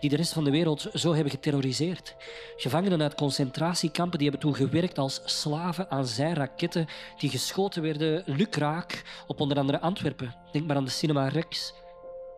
Die 0.00 0.10
de 0.10 0.16
rest 0.16 0.32
van 0.32 0.44
de 0.44 0.50
wereld 0.50 0.90
zo 0.94 1.14
hebben 1.14 1.32
geterroriseerd. 1.32 2.16
Gevangenen 2.56 3.02
uit 3.02 3.14
concentratiekampen 3.14 4.18
die 4.18 4.28
hebben 4.28 4.46
toen 4.46 4.68
gewerkt 4.68 4.98
als 4.98 5.20
slaven 5.24 5.90
aan 5.90 6.06
zijraketten 6.06 6.86
die 7.18 7.30
geschoten 7.30 7.82
werden 7.82 8.22
lukraak 8.26 9.02
op 9.26 9.40
onder 9.40 9.58
andere 9.58 9.80
Antwerpen. 9.80 10.34
Denk 10.52 10.66
maar 10.66 10.76
aan 10.76 10.84
de 10.84 10.90
Cinema 10.90 11.28
Rex. 11.28 11.74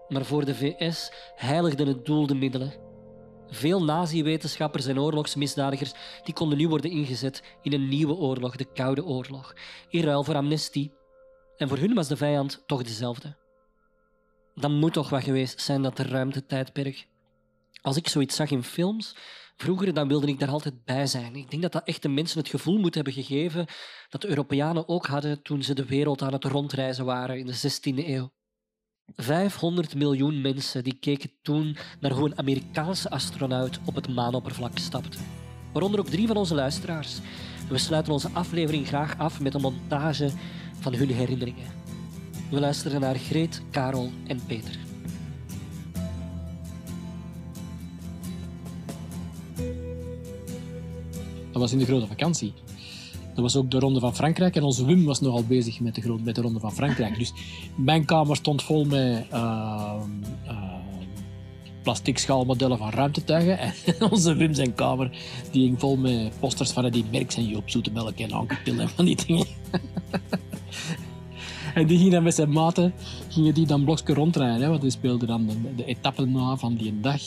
Maar 0.09 0.25
voor 0.25 0.45
de 0.45 0.55
VS 0.55 1.13
heiligden 1.37 1.87
het 1.87 2.07
doel 2.07 2.27
de 2.27 2.35
middelen. 2.35 2.90
Veel 3.51 3.85
nazi-wetenschappers 3.85 4.87
en 4.87 5.01
oorlogsmisdadigers 5.01 5.93
die 6.25 6.35
konden 6.35 6.59
nu 6.59 6.69
worden 6.69 6.91
ingezet 6.91 7.43
in 7.63 7.73
een 7.73 7.89
nieuwe 7.89 8.15
oorlog, 8.15 8.57
de 8.57 8.73
Koude 8.73 9.05
Oorlog, 9.05 9.55
in 9.89 10.03
ruil 10.03 10.25
voor 10.25 10.35
amnestie. 10.35 10.93
En 11.57 11.69
voor 11.69 11.79
hun 11.79 11.95
was 11.95 12.09
de 12.09 12.17
vijand 12.17 12.63
toch 12.67 12.83
dezelfde. 12.83 13.37
Dan 14.55 14.73
moet 14.73 14.93
toch 14.93 15.11
wat 15.11 15.23
geweest 15.23 15.61
zijn 15.61 15.83
dat 15.83 15.99
ruimtetijdperk. 15.99 17.09
Als 17.83 17.97
ik 17.97 18.09
zoiets 18.09 18.37
zag 18.37 18.51
in 18.51 18.63
films, 18.63 19.17
vroeger, 19.57 19.95
dan 19.95 20.09
wilde 20.09 20.27
ik 20.27 20.39
daar 20.39 20.49
altijd 20.49 20.85
bij 20.85 21.07
zijn. 21.07 21.37
Ik 21.37 21.51
denk 21.51 21.63
dat 21.63 21.73
dat 21.73 21.87
echt 21.87 22.03
de 22.03 22.09
mensen 22.09 22.39
het 22.39 22.49
gevoel 22.49 22.79
moet 22.79 22.95
hebben 22.95 23.13
gegeven 23.13 23.67
dat 24.09 24.21
de 24.21 24.29
Europeanen 24.29 24.89
ook 24.89 25.07
hadden 25.07 25.43
toen 25.43 25.63
ze 25.63 25.75
de 25.75 25.85
wereld 25.85 26.23
aan 26.23 26.33
het 26.33 26.45
rondreizen 26.45 27.05
waren 27.05 27.39
in 27.39 27.47
de 27.47 27.55
16e 27.55 28.07
eeuw. 28.07 28.33
500 29.17 29.95
miljoen 29.95 30.41
mensen 30.41 30.85
die 30.85 30.99
keken 31.01 31.31
toen 31.43 31.77
naar 32.01 32.13
hoe 32.13 32.27
een 32.27 32.39
Amerikaanse 32.39 33.11
astronaut 33.11 33.79
op 33.85 33.95
het 33.95 34.09
maanoppervlak 34.09 34.79
stapte. 34.79 35.19
Waaronder 35.73 36.01
ook 36.01 36.09
drie 36.09 36.27
van 36.27 36.37
onze 36.37 36.55
luisteraars. 36.55 37.19
We 37.69 37.79
sluiten 37.79 38.13
onze 38.13 38.31
aflevering 38.33 38.87
graag 38.87 39.19
af 39.19 39.41
met 39.41 39.55
een 39.55 39.61
montage 39.61 40.31
van 40.81 40.95
hun 40.95 41.11
herinneringen. 41.11 41.67
We 42.51 42.61
luisteren 42.61 43.01
naar 43.01 43.17
Greet, 43.17 43.63
Karel 43.71 44.11
en 44.27 44.41
Peter. 44.47 44.79
Dat 51.53 51.61
was 51.61 51.73
in 51.73 51.79
de 51.79 51.85
grote 51.85 52.07
vakantie. 52.07 52.55
Dat 53.41 53.53
was 53.53 53.63
ook 53.63 53.71
de 53.71 53.79
Ronde 53.79 54.01
van 54.01 54.15
Frankrijk 54.15 54.57
en 54.57 54.63
onze 54.63 54.85
Wim 54.85 55.05
was 55.05 55.21
nogal 55.21 55.45
bezig 55.45 55.81
met 55.81 55.95
de, 55.95 56.01
grote, 56.01 56.23
met 56.23 56.35
de 56.35 56.41
Ronde 56.41 56.61
van 56.61 56.73
Frankrijk. 56.73 57.19
Dus 57.19 57.33
mijn 57.75 58.05
kamer 58.05 58.37
stond 58.37 58.63
vol 58.63 58.85
met 58.85 59.27
uh, 59.33 60.03
plastic 61.83 62.19
schaalmodellen 62.19 62.79
van 62.79 62.91
ruimtetuigen. 62.91 63.59
En 63.59 63.75
onze 64.11 64.35
Wim 64.35 64.55
zijn 64.55 64.75
kamer 64.75 65.11
die 65.51 65.67
ging 65.67 65.81
vol 65.81 65.97
met 65.97 66.33
posters 66.39 66.71
van 66.71 66.91
die 66.91 67.05
Merks 67.11 67.37
en 67.37 67.47
Joop 67.47 67.71
Zoetemelk 67.71 68.19
en 68.19 68.33
Anke 68.33 68.57
en 68.65 68.89
van 68.89 69.05
die 69.05 69.17
dingen. 69.27 69.47
en 71.75 71.87
die 71.87 71.99
ging 71.99 72.11
dan 72.11 72.23
met 72.23 72.35
zijn 72.35 72.53
maten 72.53 72.93
gingen 73.29 73.55
die 73.55 73.67
dan 73.67 73.85
blokje 73.85 74.15
rondrijden. 74.15 74.63
Hè, 74.63 74.69
want 74.69 74.81
die 74.81 74.91
speelden 74.91 75.29
dan 75.29 75.47
de, 75.47 75.75
de 75.77 75.85
etappen 75.85 76.33
na 76.33 76.57
van 76.57 76.77
die 76.77 77.01
dag 77.01 77.21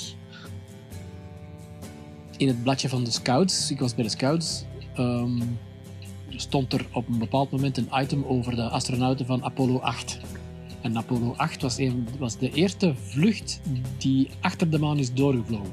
in 2.38 2.48
het 2.48 2.64
bladje 2.64 2.90
van 2.90 3.04
de 3.04 3.12
Scouts, 3.12 3.72
ik 3.72 3.80
was 3.80 3.96
bij 3.96 4.04
de 4.04 4.10
Scouts, 4.10 4.66
um, 4.98 5.58
stond 6.36 6.74
er 6.74 6.86
op 6.92 7.08
een 7.08 7.20
bepaald 7.20 7.52
moment 7.52 7.78
een 7.78 7.90
item 7.94 8.24
over 8.26 8.56
de 8.56 8.70
astronauten 8.70 9.26
van 9.26 9.44
Apollo 9.44 9.80
8. 9.80 10.20
En 10.82 10.98
Apollo 10.98 11.34
8 11.38 11.62
was, 11.62 11.78
was 12.20 12.38
de 12.38 12.52
eerste 12.52 12.94
vlucht 12.96 13.62
die 13.98 14.30
achter 14.42 14.70
de 14.70 14.80
maan 14.80 14.98
is 14.98 15.14
doorgevlogen. 15.14 15.72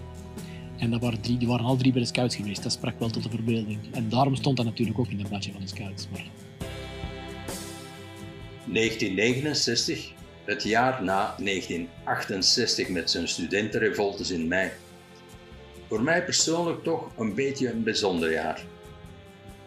En 0.78 1.00
waren 1.00 1.20
drie, 1.20 1.38
die 1.38 1.48
waren 1.48 1.64
al 1.64 1.76
drie 1.76 1.92
bij 1.92 2.00
de 2.00 2.06
Scouts 2.06 2.36
geweest. 2.36 2.62
Dat 2.62 2.72
sprak 2.72 2.98
wel 2.98 3.10
tot 3.10 3.22
de 3.22 3.30
verbeelding. 3.30 3.78
En 3.92 4.08
daarom 4.08 4.34
stond 4.34 4.56
dat 4.56 4.66
natuurlijk 4.66 4.98
ook 4.98 5.08
in 5.08 5.18
het 5.18 5.28
bladje 5.28 5.52
van 5.52 5.60
de 5.60 5.66
Scouts. 5.66 6.08
Maar... 6.12 6.24
1969, 8.66 10.12
het 10.44 10.62
jaar 10.62 11.04
na 11.04 11.34
1968 11.38 12.88
met 12.88 13.10
zijn 13.10 13.28
studentenrevoltes 13.28 14.30
in 14.30 14.48
mei. 14.48 14.70
Voor 15.88 16.02
mij 16.02 16.24
persoonlijk 16.24 16.82
toch 16.82 17.10
een 17.18 17.34
beetje 17.34 17.70
een 17.70 17.82
bijzonder 17.82 18.32
jaar. 18.32 18.64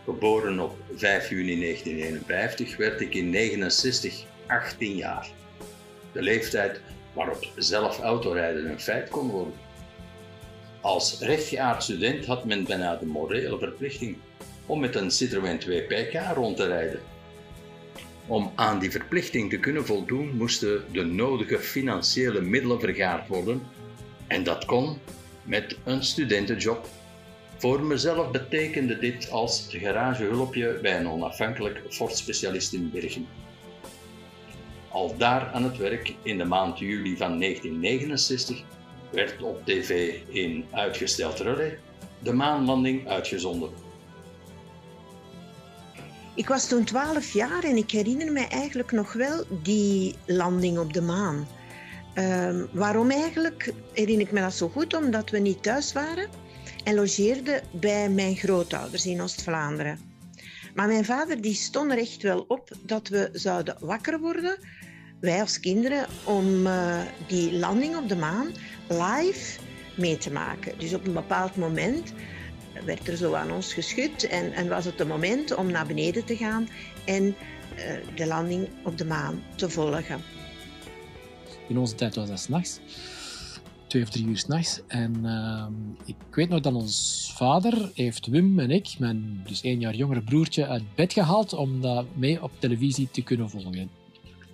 Geboren 0.04 0.60
op 0.60 0.76
5 0.96 1.30
juni 1.30 1.60
1951 1.60 2.78
werd 2.78 3.02
ik 3.02 3.14
in 3.14 3.30
69 3.30 4.26
18 4.48 4.96
jaar. 4.96 5.28
De 6.12 6.22
leeftijd 6.22 6.82
waarop 7.14 7.48
zelf 7.56 8.00
autorijden 8.00 8.70
een 8.70 8.80
feit 8.80 9.10
kon 9.10 9.30
worden. 9.30 9.54
Als 10.82 11.20
rechtgeaard 11.20 11.84
student 11.84 12.26
had 12.26 12.46
men 12.46 12.64
bijna 12.64 12.96
de 12.96 13.06
morele 13.06 13.58
verplichting 13.58 14.18
om 14.66 14.80
met 14.80 14.96
een 14.96 15.12
Citroën 15.12 15.60
2 15.60 15.82
PK 15.82 16.36
rond 16.36 16.58
te 16.58 16.68
rijden. 16.68 17.00
Om 18.28 18.52
aan 18.56 18.80
die 18.80 18.92
verplichting 18.92 19.50
te 19.50 19.60
kunnen 19.60 19.86
voldoen 19.86 20.38
moesten 20.38 20.84
de 20.92 21.04
nodige 21.04 21.60
financiële 21.60 22.42
middelen 22.42 22.80
vergaard 22.80 23.28
worden 23.28 23.62
en 24.28 24.44
dat 24.44 24.66
kon 24.66 24.98
met 25.44 25.78
een 25.84 26.04
studentenjob. 26.04 26.88
Voor 27.64 27.84
mezelf 27.84 28.32
betekende 28.32 29.00
dit 29.00 29.32
als 29.32 29.68
garagehulpje 29.70 30.80
bij 30.82 31.00
een 31.00 31.08
onafhankelijk 31.08 31.82
Ford-specialist 31.90 32.74
in 32.74 32.92
Bergen. 32.92 33.28
Al 34.90 35.18
daar 35.18 35.52
aan 35.54 35.64
het 35.64 35.78
werk 35.78 36.16
in 36.24 36.38
de 36.38 36.44
maand 36.44 36.80
juli 36.80 37.18
van 37.18 37.40
1969 37.40 38.64
werd 39.12 39.42
op 39.42 39.66
tv 39.66 40.20
in 40.28 40.66
uitgesteld 40.72 41.40
relais 41.40 41.74
de 42.20 42.34
maanlanding 42.34 43.08
uitgezonden. 43.08 43.70
Ik 46.36 46.48
was 46.48 46.68
toen 46.68 46.84
12 46.84 47.34
jaar 47.34 47.64
en 47.64 47.78
ik 47.78 47.92
herinner 47.92 48.32
me 48.32 48.48
eigenlijk 48.48 48.92
nog 48.92 49.14
wel 49.14 49.44
die 49.62 50.16
landing 50.26 50.80
op 50.80 50.94
de 50.94 51.02
maan. 51.02 51.48
Um, 52.16 52.68
waarom 52.72 53.12
eigenlijk 53.12 53.74
herinner 53.94 54.26
ik 54.26 54.32
me 54.32 54.40
dat 54.40 54.54
zo 54.54 54.70
goed? 54.70 54.96
Omdat 54.96 55.30
we 55.30 55.40
niet 55.40 55.64
thuis 55.64 55.94
waren 55.94 56.42
en 56.84 56.96
logeerden 56.96 57.62
bij 57.72 58.10
mijn 58.10 58.36
grootouders 58.36 59.06
in 59.06 59.22
Oost-Vlaanderen. 59.22 60.00
Maar 60.76 60.88
mijn 60.88 61.06
vader 61.06 61.42
die 61.42 61.54
stond 61.54 61.92
er 61.92 61.98
echt 61.98 62.22
wel 62.22 62.46
op 62.48 62.70
dat 62.82 63.08
we 63.08 63.30
zouden 63.34 63.78
wakker 63.80 64.20
worden, 64.20 64.58
wij 65.20 65.42
als 65.42 65.60
kinderen, 65.60 66.08
om 66.24 66.68
uh, 66.68 67.02
die 67.28 67.54
landing 67.54 67.98
op 67.98 68.10
de 68.10 68.16
maan 68.16 68.48
live 68.88 69.60
mee 69.96 70.18
te 70.18 70.32
maken. 70.32 70.80
Dus 70.80 70.94
op 70.94 71.06
een 71.06 71.14
bepaald 71.14 71.56
moment 71.56 72.14
werd 72.86 73.08
er 73.08 73.18
zo 73.18 73.34
aan 73.34 73.52
ons 73.52 73.74
geschud 73.74 74.24
en, 74.24 74.54
en 74.54 74.68
was 74.68 74.86
het 74.86 75.00
het 75.00 75.08
moment 75.08 75.56
om 75.56 75.72
naar 75.72 75.86
beneden 75.86 76.26
te 76.26 76.36
gaan 76.36 76.70
en 77.06 77.24
uh, 77.24 77.36
de 78.16 78.26
landing 78.26 78.68
op 78.84 78.98
de 78.98 79.06
maan 79.06 79.44
te 79.56 79.70
volgen. 79.70 80.22
In 81.68 81.78
onze 81.78 81.96
tijd 81.96 82.16
was 82.16 82.28
dat 82.28 82.40
s'nachts. 82.40 82.80
Twee 83.94 84.06
of 84.06 84.12
drie 84.12 84.26
uur 84.26 84.38
s'nachts. 84.38 84.82
En 84.88 85.16
uh, 85.24 85.66
ik 86.06 86.16
weet 86.32 86.50
nog 86.50 86.60
dat 86.60 86.74
ons 86.74 87.32
vader 87.36 87.92
heeft 87.94 88.28
Wim 88.28 88.60
en 88.60 88.72
ik, 88.72 88.96
mijn 89.00 89.42
dus 89.48 89.62
één 89.62 89.80
jaar 89.80 89.96
jongere 89.96 90.22
broertje, 90.22 90.68
uit 90.68 90.84
bed 90.96 91.14
gehaald 91.14 91.54
om 91.54 91.82
dat 91.82 92.06
mee 92.14 92.44
op 92.44 92.52
televisie 92.60 93.08
te 93.12 93.22
kunnen 93.22 93.50
volgen. 93.50 93.90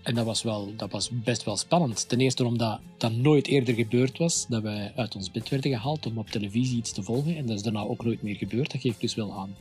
En 0.04 0.16
dat 0.16 0.26
was, 0.26 0.44
wel, 0.44 0.74
dat 0.76 0.92
was 0.92 1.10
best 1.12 1.44
wel 1.44 1.58
spannend. 1.58 2.10
Ten 2.10 2.20
eerste 2.20 2.46
omdat 2.46 2.80
dat 2.98 3.12
nooit 3.12 3.48
eerder 3.48 3.74
gebeurd 3.74 4.18
was, 4.18 4.46
dat 4.48 4.62
wij 4.62 4.92
uit 4.96 5.16
ons 5.16 5.32
bed 5.32 5.50
werden 5.50 5.72
gehaald 5.72 6.06
om 6.06 6.18
op 6.18 6.30
televisie 6.30 6.78
iets 6.78 6.92
te 6.92 7.04
volgen. 7.04 7.38
En 7.38 7.46
dat 7.46 7.56
is 7.56 7.64
daarna 7.64 7.82
ook 7.82 8.04
nooit 8.04 8.22
meer 8.22 8.36
gebeurd. 8.36 8.72
Dat 8.72 8.82
geeft 8.82 9.02
dus 9.02 9.16
wel 9.16 9.34
aan 9.34 9.56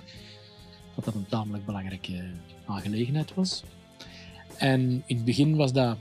dat 0.95 1.05
dat 1.05 1.14
een 1.14 1.29
tamelijk 1.29 1.64
belangrijke 1.64 2.31
aangelegenheid 2.66 3.35
was. 3.35 3.62
En 4.57 5.03
in 5.07 5.16
het 5.16 5.24
begin 5.24 5.57
was 5.57 5.72
dat 5.72 5.97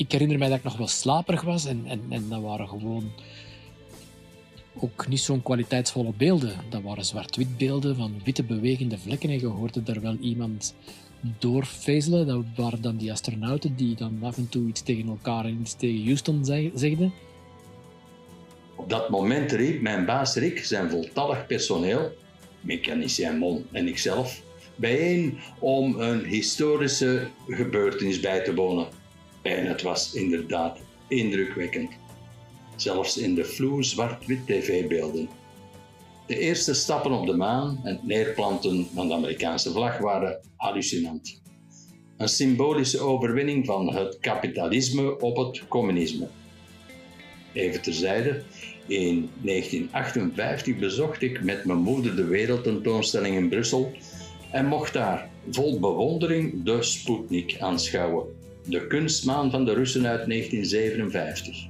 ik 0.00 0.12
herinner 0.12 0.38
mij 0.38 0.48
dat 0.48 0.58
ik 0.58 0.64
nog 0.64 0.76
wel 0.76 0.88
slaperig 0.88 1.42
was 1.42 1.66
en, 1.66 1.82
en, 1.86 2.02
en 2.08 2.28
dat 2.28 2.40
waren 2.40 2.68
gewoon 2.68 3.12
ook 4.74 5.08
niet 5.08 5.20
zo'n 5.20 5.42
kwaliteitsvolle 5.42 6.12
beelden. 6.16 6.52
Dat 6.68 6.82
waren 6.82 7.04
zwart-wit 7.04 7.56
beelden 7.58 7.96
van 7.96 8.20
witte 8.24 8.42
bewegende 8.42 8.98
vlekken 8.98 9.30
en 9.30 9.40
je 9.40 9.46
hoorde 9.46 9.82
daar 9.82 10.00
wel 10.00 10.16
iemand 10.20 10.74
doorvezelen. 11.38 12.26
Dat 12.26 12.44
waren 12.56 12.82
dan 12.82 12.96
die 12.96 13.12
astronauten 13.12 13.76
die 13.76 13.96
dan 13.96 14.18
af 14.22 14.36
en 14.36 14.48
toe 14.48 14.68
iets 14.68 14.82
tegen 14.82 15.08
elkaar 15.08 15.44
en 15.44 15.58
iets 15.60 15.74
tegen 15.74 16.04
Houston 16.04 16.44
zegden. 16.74 17.12
Op 18.74 18.90
dat 18.90 19.08
moment 19.08 19.52
riep 19.52 19.80
mijn 19.80 20.04
baas 20.04 20.34
Rick 20.34 20.64
zijn 20.64 20.90
voltallig 20.90 21.46
personeel, 21.46 22.12
mechanicien 22.60 23.38
Mon 23.38 23.66
en 23.72 23.88
ikzelf, 23.88 24.42
bijeen 24.76 25.38
om 25.58 26.00
een 26.00 26.24
historische 26.24 27.26
gebeurtenis 27.48 28.20
bij 28.20 28.44
te 28.44 28.54
wonen. 28.54 28.99
En 29.42 29.66
het 29.66 29.82
was 29.82 30.14
inderdaad 30.14 30.78
indrukwekkend. 31.08 31.90
Zelfs 32.76 33.16
in 33.16 33.34
de 33.34 33.44
vloe 33.44 33.84
zwart-wit 33.84 34.46
tv-beelden. 34.46 35.28
De 36.26 36.38
eerste 36.38 36.74
stappen 36.74 37.12
op 37.12 37.26
de 37.26 37.36
maan 37.36 37.80
en 37.84 37.92
het 37.92 38.06
neerplanten 38.06 38.86
van 38.94 39.08
de 39.08 39.14
Amerikaanse 39.14 39.70
vlag 39.70 39.98
waren 39.98 40.40
hallucinant. 40.56 41.40
Een 42.16 42.28
symbolische 42.28 43.00
overwinning 43.00 43.66
van 43.66 43.94
het 43.94 44.18
kapitalisme 44.20 45.20
op 45.20 45.36
het 45.36 45.68
communisme. 45.68 46.28
Even 47.52 47.82
terzijde, 47.82 48.42
in 48.86 49.30
1958 49.42 50.78
bezocht 50.78 51.22
ik 51.22 51.42
met 51.42 51.64
mijn 51.64 51.78
moeder 51.78 52.16
de 52.16 52.24
wereldtentoonstelling 52.24 53.36
in 53.36 53.48
Brussel 53.48 53.92
en 54.50 54.66
mocht 54.66 54.92
daar 54.92 55.30
vol 55.50 55.78
bewondering 55.78 56.64
de 56.64 56.82
Sputnik 56.82 57.56
aanschouwen 57.60 58.39
de 58.70 58.86
kunstmaan 58.86 59.50
van 59.50 59.64
de 59.64 59.72
Russen 59.72 60.06
uit 60.06 60.26
1957. 60.28 61.68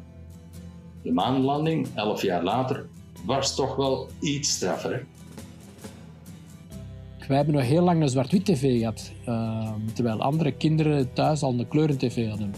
De 1.03 1.13
maanlanding, 1.13 1.89
elf 1.95 2.23
jaar 2.23 2.43
later, 2.43 2.87
was 3.25 3.55
toch 3.55 3.77
wel 3.77 4.09
iets 4.21 4.51
straffer. 4.51 5.07
Wij 7.29 7.37
hebben 7.37 7.55
nog 7.55 7.65
heel 7.65 7.83
lang 7.83 8.03
een 8.03 8.09
zwart-wit 8.09 8.45
tv 8.45 8.79
gehad, 8.79 9.13
uh, 9.29 9.73
terwijl 9.95 10.23
andere 10.23 10.53
kinderen 10.53 11.13
thuis 11.13 11.43
al 11.43 11.59
een 11.59 11.69
kleuren-tv 11.69 12.29
hadden. 12.29 12.55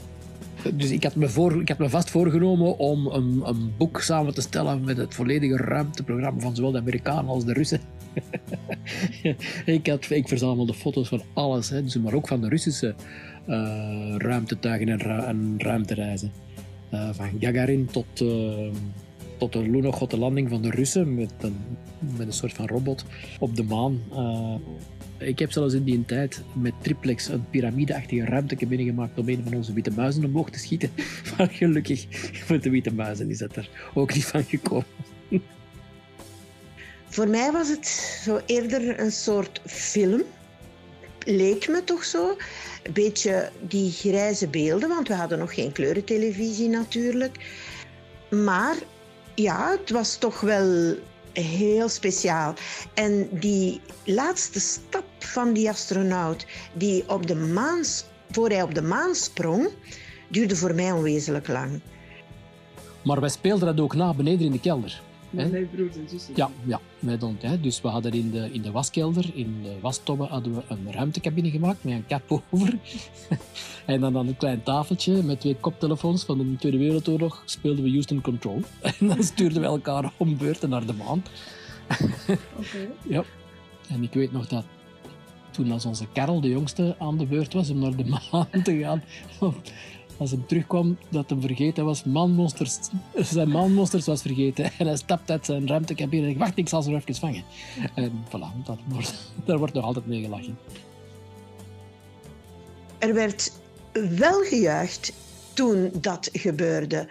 Dus 0.75 0.91
ik 0.91 1.03
had, 1.03 1.15
me 1.15 1.29
voor, 1.29 1.61
ik 1.61 1.69
had 1.69 1.79
me 1.79 1.89
vast 1.89 2.11
voorgenomen 2.11 2.79
om 2.79 3.07
een, 3.07 3.43
een, 3.45 3.73
boek 3.77 4.01
samen 4.01 4.35
te 4.35 4.41
stellen 4.41 4.85
met 4.85 4.97
het 4.97 5.15
volledige 5.15 5.57
ruimteprogramma 5.57 6.41
van 6.41 6.57
zowel 6.57 6.71
de 6.71 6.79
Amerikanen 6.79 7.31
als 7.31 7.45
de 7.45 7.53
Russen. 7.53 7.81
ik, 9.65 9.87
had, 9.87 10.11
ik 10.11 10.29
verzamelde 10.29 10.75
foto's 10.75 11.09
van 11.09 11.23
alles, 11.35 11.69
hè, 11.71 11.83
dus 11.83 11.97
maar 11.97 12.13
ook 12.13 12.29
van 12.29 12.41
de 12.41 12.49
Russische 12.49 12.95
uh, 13.49 14.15
ruimtetuigen 14.17 14.89
en, 14.89 15.01
en 15.27 15.55
ruimtereizen. 15.59 16.33
Uh, 16.95 17.09
van 17.13 17.31
Gagarin 17.41 17.87
tot, 17.87 18.21
uh, 18.21 18.69
tot 19.43 19.53
de 19.53 19.71
Lunokhod, 19.71 20.13
landing 20.13 20.49
van 20.49 20.63
de 20.63 20.71
Russen 20.71 21.15
met 21.15 21.33
een, 21.41 21.57
met 22.17 22.27
een 22.27 22.33
soort 22.33 22.53
van 22.53 22.67
robot 22.67 23.05
op 23.39 23.57
de 23.57 23.63
maan. 23.63 24.03
Uh, 24.13 24.55
ik 25.29 25.39
heb 25.39 25.53
zelfs 25.53 25.75
in 25.75 25.85
die 25.85 26.05
tijd 26.05 26.43
met 26.53 26.73
triplex 26.83 27.29
een 27.29 27.51
piramideachtige 27.51 28.25
ruimte 28.25 28.67
binnengemaakt 28.67 29.19
om 29.19 29.29
een 29.29 29.43
van 29.45 29.55
onze 29.55 29.73
witte 29.73 29.91
muizen 29.91 30.25
omhoog 30.25 30.51
te 30.51 30.59
schieten. 30.59 30.91
Maar 31.37 31.49
gelukkig 31.49 32.07
met 32.49 32.63
de 32.63 32.71
witte 32.71 32.95
muizen 32.95 33.31
is 33.31 33.39
dat 33.39 33.57
er 33.57 33.69
ook 33.95 34.15
niet 34.15 34.25
van 34.25 34.45
gekomen. 34.45 34.87
Voor 37.07 37.29
mij 37.29 37.53
was 37.53 37.69
het 37.69 37.87
zo 38.25 38.41
eerder 38.47 39.01
een 39.01 39.13
soort 39.13 39.61
film. 39.65 40.23
Leek 41.25 41.69
me 41.69 41.85
toch 41.85 42.05
zo. 42.05 42.37
Een 42.83 42.93
beetje 42.93 43.51
die 43.69 43.91
grijze 43.91 44.49
beelden, 44.49 44.89
want 44.89 45.09
we 45.09 45.15
hadden 45.15 45.39
nog 45.39 45.55
geen 45.55 45.73
kleurentelevisie 45.73 46.69
natuurlijk. 46.69 47.37
Maar 48.31 48.77
ja, 49.35 49.77
het 49.79 49.91
was 49.91 50.17
toch 50.17 50.41
wel 50.41 50.95
heel 51.33 51.89
speciaal. 51.89 52.55
En 52.95 53.29
die 53.31 53.81
laatste 54.05 54.61
stap 54.61 55.05
van 55.19 55.53
die 55.53 55.69
astronaut, 55.69 56.47
die 56.73 57.09
op 57.09 57.27
de 57.27 57.35
maan, 57.35 57.85
voor 58.31 58.49
hij 58.49 58.63
op 58.63 58.75
de 58.75 58.83
maan 58.83 59.15
sprong, 59.15 59.69
duurde 60.29 60.57
voor 60.57 60.75
mij 60.75 60.93
onwezenlijk 60.93 61.49
lang. 61.49 61.81
Maar 63.05 63.21
wij 63.21 63.29
speelden 63.29 63.77
dat 63.77 63.85
ook 63.85 63.95
na 63.95 64.15
beneden 64.15 64.47
in 64.47 64.53
de 64.53 64.61
kelder. 64.61 65.03
Met 65.33 65.51
mijn 65.51 65.71
broers 65.71 65.97
en 65.97 66.09
zussen. 66.09 66.33
Ja, 66.37 66.51
ja 66.65 66.81
met 66.99 67.23
ons, 67.23 67.43
hè. 67.43 67.61
dus 67.61 67.81
we 67.81 67.89
hadden 67.89 68.13
in 68.13 68.31
de, 68.31 68.53
in 68.53 68.63
de 68.63 68.71
waskelder, 68.71 69.31
in 69.35 69.63
de 69.63 69.77
wastobbe, 69.81 70.25
hadden 70.25 70.55
we 70.55 70.63
een 70.69 70.93
ruimtecabine 70.93 71.51
gemaakt 71.51 71.85
met 71.85 71.93
een 71.93 72.07
kap 72.07 72.43
over. 72.51 72.79
en 73.87 74.01
dan 74.01 74.17
aan 74.17 74.29
een 74.29 74.37
klein 74.37 74.63
tafeltje 74.63 75.23
met 75.23 75.41
twee 75.41 75.57
koptelefoons 75.57 76.25
van 76.25 76.39
de 76.39 76.57
Tweede 76.57 76.79
Wereldoorlog 76.79 77.43
speelden 77.45 77.85
we 77.85 77.91
Houston 77.91 78.21
Control. 78.21 78.61
en 78.99 79.09
dan 79.09 79.23
stuurden 79.23 79.61
we 79.61 79.67
elkaar 79.67 80.13
om 80.17 80.37
beurten 80.37 80.69
naar 80.69 80.87
de 80.87 80.95
maan. 80.95 81.25
Oké. 81.91 82.39
Ja. 83.09 83.25
En 83.89 84.03
ik 84.03 84.13
weet 84.13 84.33
nog 84.33 84.47
dat 84.47 84.65
toen 85.53 85.73
als 85.73 85.85
onze 85.85 86.07
Karel, 86.13 86.41
de 86.41 86.49
jongste, 86.49 86.97
aan 86.99 87.19
de 87.19 87.27
beurt 87.27 87.53
was 87.53 87.71
om 87.71 87.79
naar 87.79 87.97
de 87.97 88.05
maan 88.05 88.63
te 88.63 88.79
gaan, 88.79 89.03
als 90.17 90.31
hij 90.31 90.41
terugkwam, 90.47 90.97
dat 91.09 91.31
hij 91.31 91.39
vergeten 91.41 91.85
was, 91.85 92.05
manmonsters, 92.05 92.79
zijn 93.15 93.49
manmonsters 93.49 94.07
was 94.07 94.23
vergeten. 94.23 94.71
En 94.79 94.87
hij 94.87 94.97
stapt 94.97 95.31
uit 95.31 95.47
zijn 95.47 95.67
ruimtecabine 95.67 96.23
en 96.23 96.31
ik 96.31 96.39
wacht, 96.39 96.59
ik 96.59 96.69
zal 96.69 96.83
ze 96.83 96.95
even 96.95 97.15
vangen. 97.15 97.45
En 97.95 98.13
voilà, 98.29 98.65
dat 98.65 98.79
wordt, 98.89 99.33
daar 99.47 99.59
wordt 99.59 99.75
nog 99.75 99.85
altijd 99.85 100.07
mee 100.07 100.23
gelachen. 100.23 100.59
Er 102.99 103.15
werd 103.15 103.53
wel 104.17 104.41
gejuicht 104.41 105.13
toen 105.53 105.91
dat 106.01 106.29
gebeurde. 106.33 107.09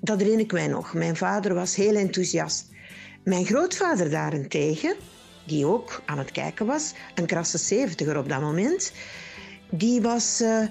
Dat 0.00 0.18
herinner 0.18 0.44
ik 0.44 0.52
mij 0.52 0.66
nog. 0.66 0.94
Mijn 0.94 1.16
vader 1.16 1.54
was 1.54 1.76
heel 1.76 1.94
enthousiast. 1.94 2.68
Mijn 3.24 3.44
grootvader 3.44 4.10
daarentegen, 4.10 4.94
die 5.46 5.66
ook 5.66 6.02
aan 6.06 6.18
het 6.18 6.30
kijken 6.30 6.66
was, 6.66 6.92
een 7.14 7.26
krasse 7.26 7.58
zeventiger 7.58 8.18
op 8.18 8.28
dat 8.28 8.40
moment, 8.40 8.92
die 9.70 10.00
was... 10.00 10.40
Uh, 10.40 10.66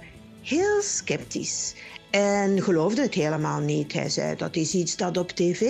heel 0.46 0.82
sceptisch 0.82 1.74
en 2.10 2.64
geloofde 2.64 3.02
het 3.02 3.14
helemaal 3.14 3.60
niet. 3.60 3.94
Hij 3.94 4.10
zei 4.10 4.36
dat 4.36 4.56
is 4.56 4.74
iets 4.74 4.96
dat 4.96 5.18
op 5.18 5.32
tv 5.32 5.62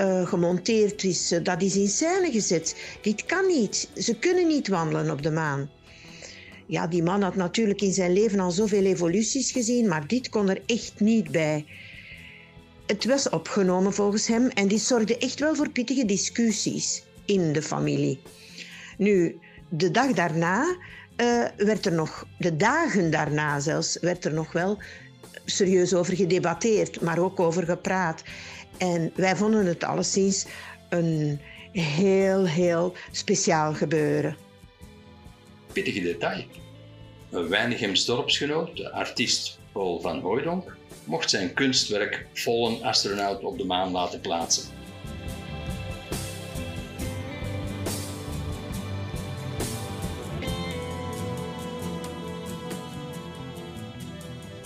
uh, 0.00 0.26
gemonteerd 0.26 1.04
is, 1.04 1.34
dat 1.42 1.62
is 1.62 1.76
in 1.76 1.88
scène 1.88 2.30
gezet. 2.30 2.98
Dit 3.02 3.26
kan 3.26 3.46
niet. 3.46 3.88
Ze 3.96 4.18
kunnen 4.18 4.46
niet 4.46 4.68
wandelen 4.68 5.10
op 5.10 5.22
de 5.22 5.30
maan. 5.30 5.70
Ja, 6.66 6.86
die 6.86 7.02
man 7.02 7.22
had 7.22 7.34
natuurlijk 7.34 7.80
in 7.80 7.92
zijn 7.92 8.12
leven 8.12 8.40
al 8.40 8.50
zoveel 8.50 8.84
evoluties 8.84 9.50
gezien, 9.50 9.88
maar 9.88 10.06
dit 10.06 10.28
kon 10.28 10.48
er 10.50 10.62
echt 10.66 11.00
niet 11.00 11.30
bij. 11.30 11.64
Het 12.86 13.04
was 13.04 13.28
opgenomen 13.28 13.92
volgens 13.92 14.26
hem 14.26 14.48
en 14.48 14.68
dit 14.68 14.80
zorgde 14.80 15.18
echt 15.18 15.40
wel 15.40 15.54
voor 15.54 15.70
pittige 15.70 16.04
discussies 16.04 17.02
in 17.24 17.52
de 17.52 17.62
familie. 17.62 18.20
Nu, 18.98 19.38
de 19.68 19.90
dag 19.90 20.12
daarna 20.12 20.76
uh, 21.16 21.44
werd 21.56 21.86
er 21.86 21.92
nog, 21.92 22.26
de 22.38 22.56
dagen 22.56 23.10
daarna 23.10 23.60
zelfs, 23.60 23.98
werd 24.00 24.24
er 24.24 24.32
nog 24.32 24.52
wel 24.52 24.78
serieus 25.44 25.94
over 25.94 26.16
gedebatteerd, 26.16 27.00
maar 27.00 27.18
ook 27.18 27.40
over 27.40 27.64
gepraat. 27.64 28.22
En 28.78 29.12
wij 29.14 29.36
vonden 29.36 29.66
het 29.66 29.84
alleszins 29.84 30.46
een 30.88 31.40
heel, 31.72 32.46
heel 32.46 32.94
speciaal 33.10 33.74
gebeuren. 33.74 34.36
Pittige 35.72 36.00
detail. 36.00 36.44
Een 37.30 37.48
Weinigems 37.48 38.04
dorpsgenoot, 38.04 38.76
de 38.76 38.92
artiest 38.92 39.58
Paul 39.72 40.00
van 40.00 40.20
Hooydonk, 40.20 40.76
mocht 41.04 41.30
zijn 41.30 41.54
kunstwerk 41.54 42.26
vol 42.32 42.68
een 42.68 42.84
astronaut 42.84 43.42
op 43.44 43.58
de 43.58 43.64
maan 43.64 43.90
laten 43.90 44.20
plaatsen. 44.20 44.75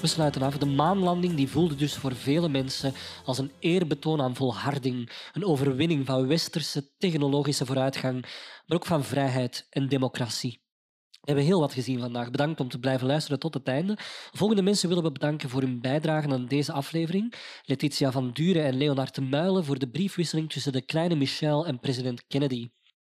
We 0.01 0.07
sluiten 0.07 0.43
af. 0.43 0.59
De 0.59 0.67
maanlanding 0.67 1.35
die 1.35 1.49
voelde 1.49 1.75
dus 1.75 1.95
voor 1.95 2.15
vele 2.15 2.49
mensen 2.49 2.93
als 3.25 3.39
een 3.39 3.51
eerbetoon 3.59 4.23
aan 4.23 4.37
volharding, 4.37 5.11
een 5.33 5.45
overwinning 5.45 6.07
van 6.07 6.27
westerse 6.27 6.97
technologische 6.99 7.67
vooruitgang, 7.67 8.21
maar 8.67 8.77
ook 8.77 8.87
van 8.87 9.05
vrijheid 9.05 9.67
en 9.71 9.89
democratie. 9.89 10.61
We 11.11 11.27
hebben 11.27 11.45
heel 11.45 11.61
wat 11.61 11.73
gezien 11.73 12.01
vandaag. 12.01 12.31
Bedankt 12.31 12.61
om 12.61 12.69
te 12.69 12.79
blijven 12.79 13.07
luisteren 13.07 13.39
tot 13.39 13.55
het 13.55 13.69
einde. 13.69 13.97
Volgende 14.33 14.63
mensen 14.63 14.89
willen 14.89 15.05
we 15.05 15.13
bedanken 15.13 15.49
voor 15.49 15.61
hun 15.61 15.81
bijdrage 15.81 16.29
aan 16.29 16.47
deze 16.47 16.73
aflevering. 16.73 17.35
Letitia 17.65 18.13
van 18.13 18.31
Duren 18.33 18.65
en 18.65 18.77
Leonard 18.77 19.15
de 19.15 19.21
Muilen 19.21 19.65
voor 19.65 19.79
de 19.79 19.91
briefwisseling 19.91 20.51
tussen 20.51 20.73
de 20.73 20.83
kleine 20.83 21.15
Michel 21.15 21.67
en 21.67 21.81
president 21.81 22.27
Kennedy. 22.27 22.69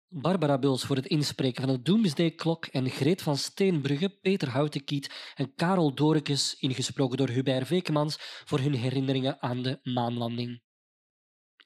Barbara 0.09 0.59
Buls 0.59 0.84
voor 0.84 0.96
het 0.96 1.07
inspreken 1.07 1.64
van 1.64 1.74
de 1.74 1.82
Doomsday 1.82 2.30
Klok 2.30 2.66
en 2.66 2.90
Greet 2.90 3.22
van 3.22 3.36
Steenbrugge, 3.36 4.09
Peter 4.09 4.48
Houtenkiet 4.48 5.32
en 5.34 5.54
Karel 5.54 5.94
Dorekes, 5.94 6.57
ingesproken 6.59 7.16
door 7.16 7.28
Hubert 7.28 7.66
Vekemans, 7.66 8.16
voor 8.20 8.59
hun 8.59 8.74
herinneringen 8.74 9.42
aan 9.42 9.62
de 9.62 9.78
maanlanding. 9.82 10.62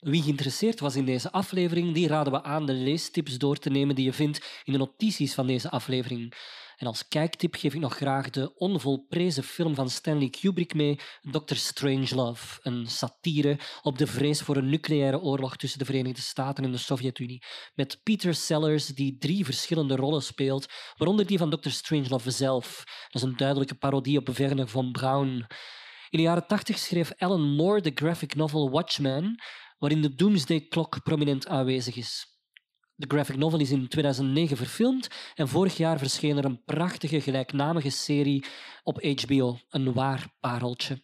Wie 0.00 0.22
geïnteresseerd 0.22 0.80
was 0.80 0.96
in 0.96 1.04
deze 1.04 1.32
aflevering, 1.32 1.94
die 1.94 2.08
raden 2.08 2.32
we 2.32 2.42
aan 2.42 2.66
de 2.66 2.72
leestips 2.72 3.38
door 3.38 3.56
te 3.56 3.70
nemen 3.70 3.94
die 3.94 4.04
je 4.04 4.12
vindt 4.12 4.62
in 4.64 4.72
de 4.72 4.78
notities 4.78 5.34
van 5.34 5.46
deze 5.46 5.70
aflevering. 5.70 6.34
En 6.80 6.86
als 6.86 7.08
kijktip 7.08 7.54
geef 7.54 7.74
ik 7.74 7.80
nog 7.80 7.96
graag 7.96 8.30
de 8.30 8.54
onvolprezen 8.54 9.42
film 9.42 9.74
van 9.74 9.90
Stanley 9.90 10.28
Kubrick 10.28 10.74
mee, 10.74 10.98
Dr. 11.22 11.54
Strangelove, 11.54 12.58
een 12.62 12.86
satire 12.86 13.58
op 13.82 13.98
de 13.98 14.06
vrees 14.06 14.40
voor 14.42 14.56
een 14.56 14.68
nucleaire 14.68 15.20
oorlog 15.20 15.56
tussen 15.56 15.78
de 15.78 15.84
Verenigde 15.84 16.20
Staten 16.20 16.64
en 16.64 16.72
de 16.72 16.78
Sovjet-Unie, 16.78 17.42
met 17.74 18.00
Peter 18.02 18.34
Sellers 18.34 18.86
die 18.86 19.18
drie 19.18 19.44
verschillende 19.44 19.96
rollen 19.96 20.22
speelt, 20.22 20.66
waaronder 20.96 21.26
die 21.26 21.38
van 21.38 21.50
Dr. 21.50 21.70
Strangelove 21.70 22.30
zelf. 22.30 22.82
Dat 23.08 23.22
is 23.22 23.28
een 23.28 23.36
duidelijke 23.36 23.74
parodie 23.74 24.18
op 24.18 24.28
Werner 24.28 24.68
von 24.68 24.92
Braun. 24.92 25.46
In 26.10 26.18
de 26.18 26.22
jaren 26.22 26.46
80 26.46 26.78
schreef 26.78 27.12
Alan 27.16 27.54
Moore 27.54 27.80
de 27.80 27.92
graphic 27.94 28.34
novel 28.34 28.70
Watchmen, 28.70 29.42
waarin 29.78 30.02
de 30.02 30.14
Doomsday 30.14 30.66
Clock 30.68 31.02
prominent 31.02 31.46
aanwezig 31.46 31.96
is. 31.96 32.39
De 33.00 33.06
graphic 33.08 33.36
novel 33.36 33.60
is 33.60 33.70
in 33.70 33.88
2009 33.88 34.56
verfilmd 34.56 35.08
en 35.34 35.48
vorig 35.48 35.76
jaar 35.76 35.98
verscheen 35.98 36.36
er 36.36 36.44
een 36.44 36.64
prachtige 36.64 37.20
gelijknamige 37.20 37.90
serie 37.90 38.44
op 38.82 39.02
HBO, 39.02 39.58
een 39.68 39.92
waar 39.92 40.34
pareltje. 40.40 41.02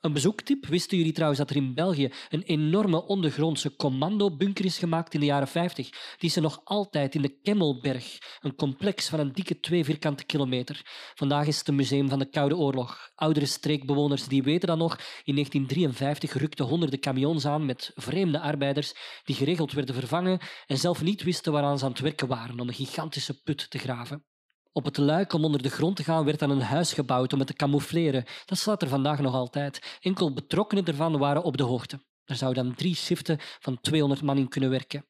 Een 0.00 0.12
bezoektip. 0.12 0.66
Wisten 0.66 0.96
jullie 0.96 1.12
trouwens 1.12 1.40
dat 1.40 1.50
er 1.50 1.56
in 1.56 1.74
België 1.74 2.10
een 2.28 2.42
enorme 2.42 3.06
ondergrondse 3.06 3.76
commandobunker 3.76 4.64
is 4.64 4.78
gemaakt 4.78 5.14
in 5.14 5.20
de 5.20 5.26
jaren 5.26 5.48
50? 5.48 5.90
Die 5.90 6.28
is 6.28 6.36
er 6.36 6.42
nog 6.42 6.60
altijd 6.64 7.14
in 7.14 7.22
de 7.22 7.38
Kemmelberg, 7.42 8.18
een 8.40 8.54
complex 8.54 9.08
van 9.08 9.20
een 9.20 9.32
dikke 9.32 9.60
twee 9.60 9.84
vierkante 9.84 10.24
kilometer. 10.24 10.82
Vandaag 11.14 11.46
is 11.46 11.58
het 11.58 11.68
een 11.68 11.74
museum 11.74 12.08
van 12.08 12.18
de 12.18 12.30
Koude 12.30 12.56
Oorlog. 12.56 13.10
Oudere 13.14 13.46
streekbewoners 13.46 14.28
die 14.28 14.42
weten 14.42 14.68
dat 14.68 14.78
nog. 14.78 14.98
In 15.24 15.34
1953 15.34 16.32
rukten 16.32 16.64
honderden 16.64 17.00
camions 17.00 17.46
aan 17.46 17.66
met 17.66 17.92
vreemde 17.94 18.40
arbeiders 18.40 18.94
die 19.24 19.36
geregeld 19.36 19.72
werden 19.72 19.94
vervangen 19.94 20.40
en 20.66 20.78
zelf 20.78 21.02
niet 21.02 21.22
wisten 21.22 21.52
waaraan 21.52 21.78
ze 21.78 21.84
aan 21.84 21.90
het 21.90 22.00
werken 22.00 22.28
waren 22.28 22.60
om 22.60 22.68
een 22.68 22.74
gigantische 22.74 23.42
put 23.42 23.70
te 23.70 23.78
graven. 23.78 24.24
Op 24.72 24.84
het 24.84 24.96
luik 24.96 25.32
om 25.32 25.44
onder 25.44 25.62
de 25.62 25.70
grond 25.70 25.96
te 25.96 26.04
gaan 26.04 26.24
werd 26.24 26.38
dan 26.38 26.50
een 26.50 26.60
huis 26.60 26.92
gebouwd 26.92 27.32
om 27.32 27.38
het 27.38 27.48
te 27.48 27.54
camoufleren. 27.54 28.24
Dat 28.44 28.58
staat 28.58 28.82
er 28.82 28.88
vandaag 28.88 29.20
nog 29.20 29.34
altijd. 29.34 29.98
Enkel 30.00 30.32
betrokkenen 30.32 30.84
ervan 30.84 31.18
waren 31.18 31.42
op 31.42 31.56
de 31.56 31.62
hoogte. 31.62 32.00
Er 32.24 32.36
zouden 32.36 32.64
dan 32.64 32.74
drie 32.74 32.94
shiften 32.94 33.38
van 33.40 33.80
200 33.80 34.22
man 34.22 34.38
in 34.38 34.48
kunnen 34.48 34.70
werken. 34.70 35.06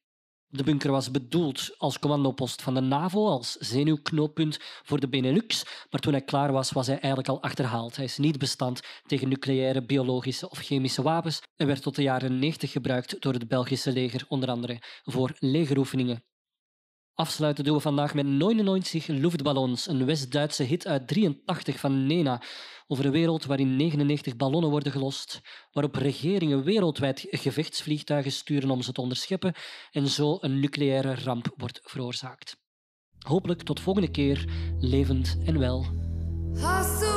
De 0.47 0.63
bunker 0.63 0.91
was 0.91 1.11
bedoeld 1.11 1.75
als 1.77 1.99
commandopost 1.99 2.61
van 2.61 2.73
de 2.73 2.79
NAVO, 2.79 3.27
als 3.27 3.55
zenuwknooppunt 3.55 4.57
voor 4.61 4.99
de 4.99 5.09
Benelux, 5.09 5.65
maar 5.89 6.01
toen 6.01 6.13
hij 6.13 6.21
klaar 6.21 6.51
was, 6.51 6.71
was 6.71 6.87
hij 6.87 6.99
eigenlijk 6.99 7.27
al 7.27 7.41
achterhaald. 7.41 7.95
Hij 7.95 8.05
is 8.05 8.17
niet 8.17 8.37
bestand 8.37 8.81
tegen 9.05 9.29
nucleaire, 9.29 9.85
biologische 9.85 10.49
of 10.49 10.57
chemische 10.57 11.01
wapens 11.01 11.41
en 11.55 11.67
werd 11.67 11.81
tot 11.81 11.95
de 11.95 12.01
jaren 12.01 12.39
90 12.39 12.71
gebruikt 12.71 13.21
door 13.21 13.33
het 13.33 13.47
Belgische 13.47 13.91
leger, 13.91 14.25
onder 14.27 14.49
andere 14.49 14.81
voor 15.03 15.35
legeroefeningen 15.39 16.23
Afsluiten 17.19 17.63
doen 17.63 17.75
we 17.75 17.81
vandaag 17.81 18.13
met 18.13 18.25
99 18.25 19.07
Luftballons, 19.07 19.87
een 19.87 20.05
West-Duitse 20.05 20.63
hit 20.63 20.87
uit 20.87 21.07
83 21.07 21.79
van 21.79 22.07
Nena 22.07 22.41
over 22.87 23.05
een 23.05 23.11
wereld 23.11 23.45
waarin 23.45 23.75
99 23.75 24.35
ballonnen 24.35 24.69
worden 24.69 24.91
gelost, 24.91 25.41
waarop 25.71 25.95
regeringen 25.95 26.63
wereldwijd 26.63 27.27
gevechtsvliegtuigen 27.29 28.31
sturen 28.31 28.69
om 28.69 28.81
ze 28.81 28.91
te 28.91 29.01
onderscheppen 29.01 29.53
en 29.91 30.07
zo 30.07 30.37
een 30.41 30.59
nucleaire 30.59 31.15
ramp 31.15 31.53
wordt 31.57 31.81
veroorzaakt. 31.83 32.57
Hopelijk 33.19 33.61
tot 33.61 33.79
volgende 33.79 34.11
keer, 34.11 34.45
levend 34.79 35.37
en 35.45 35.59
wel. 35.59 35.85
Lied 36.53 37.09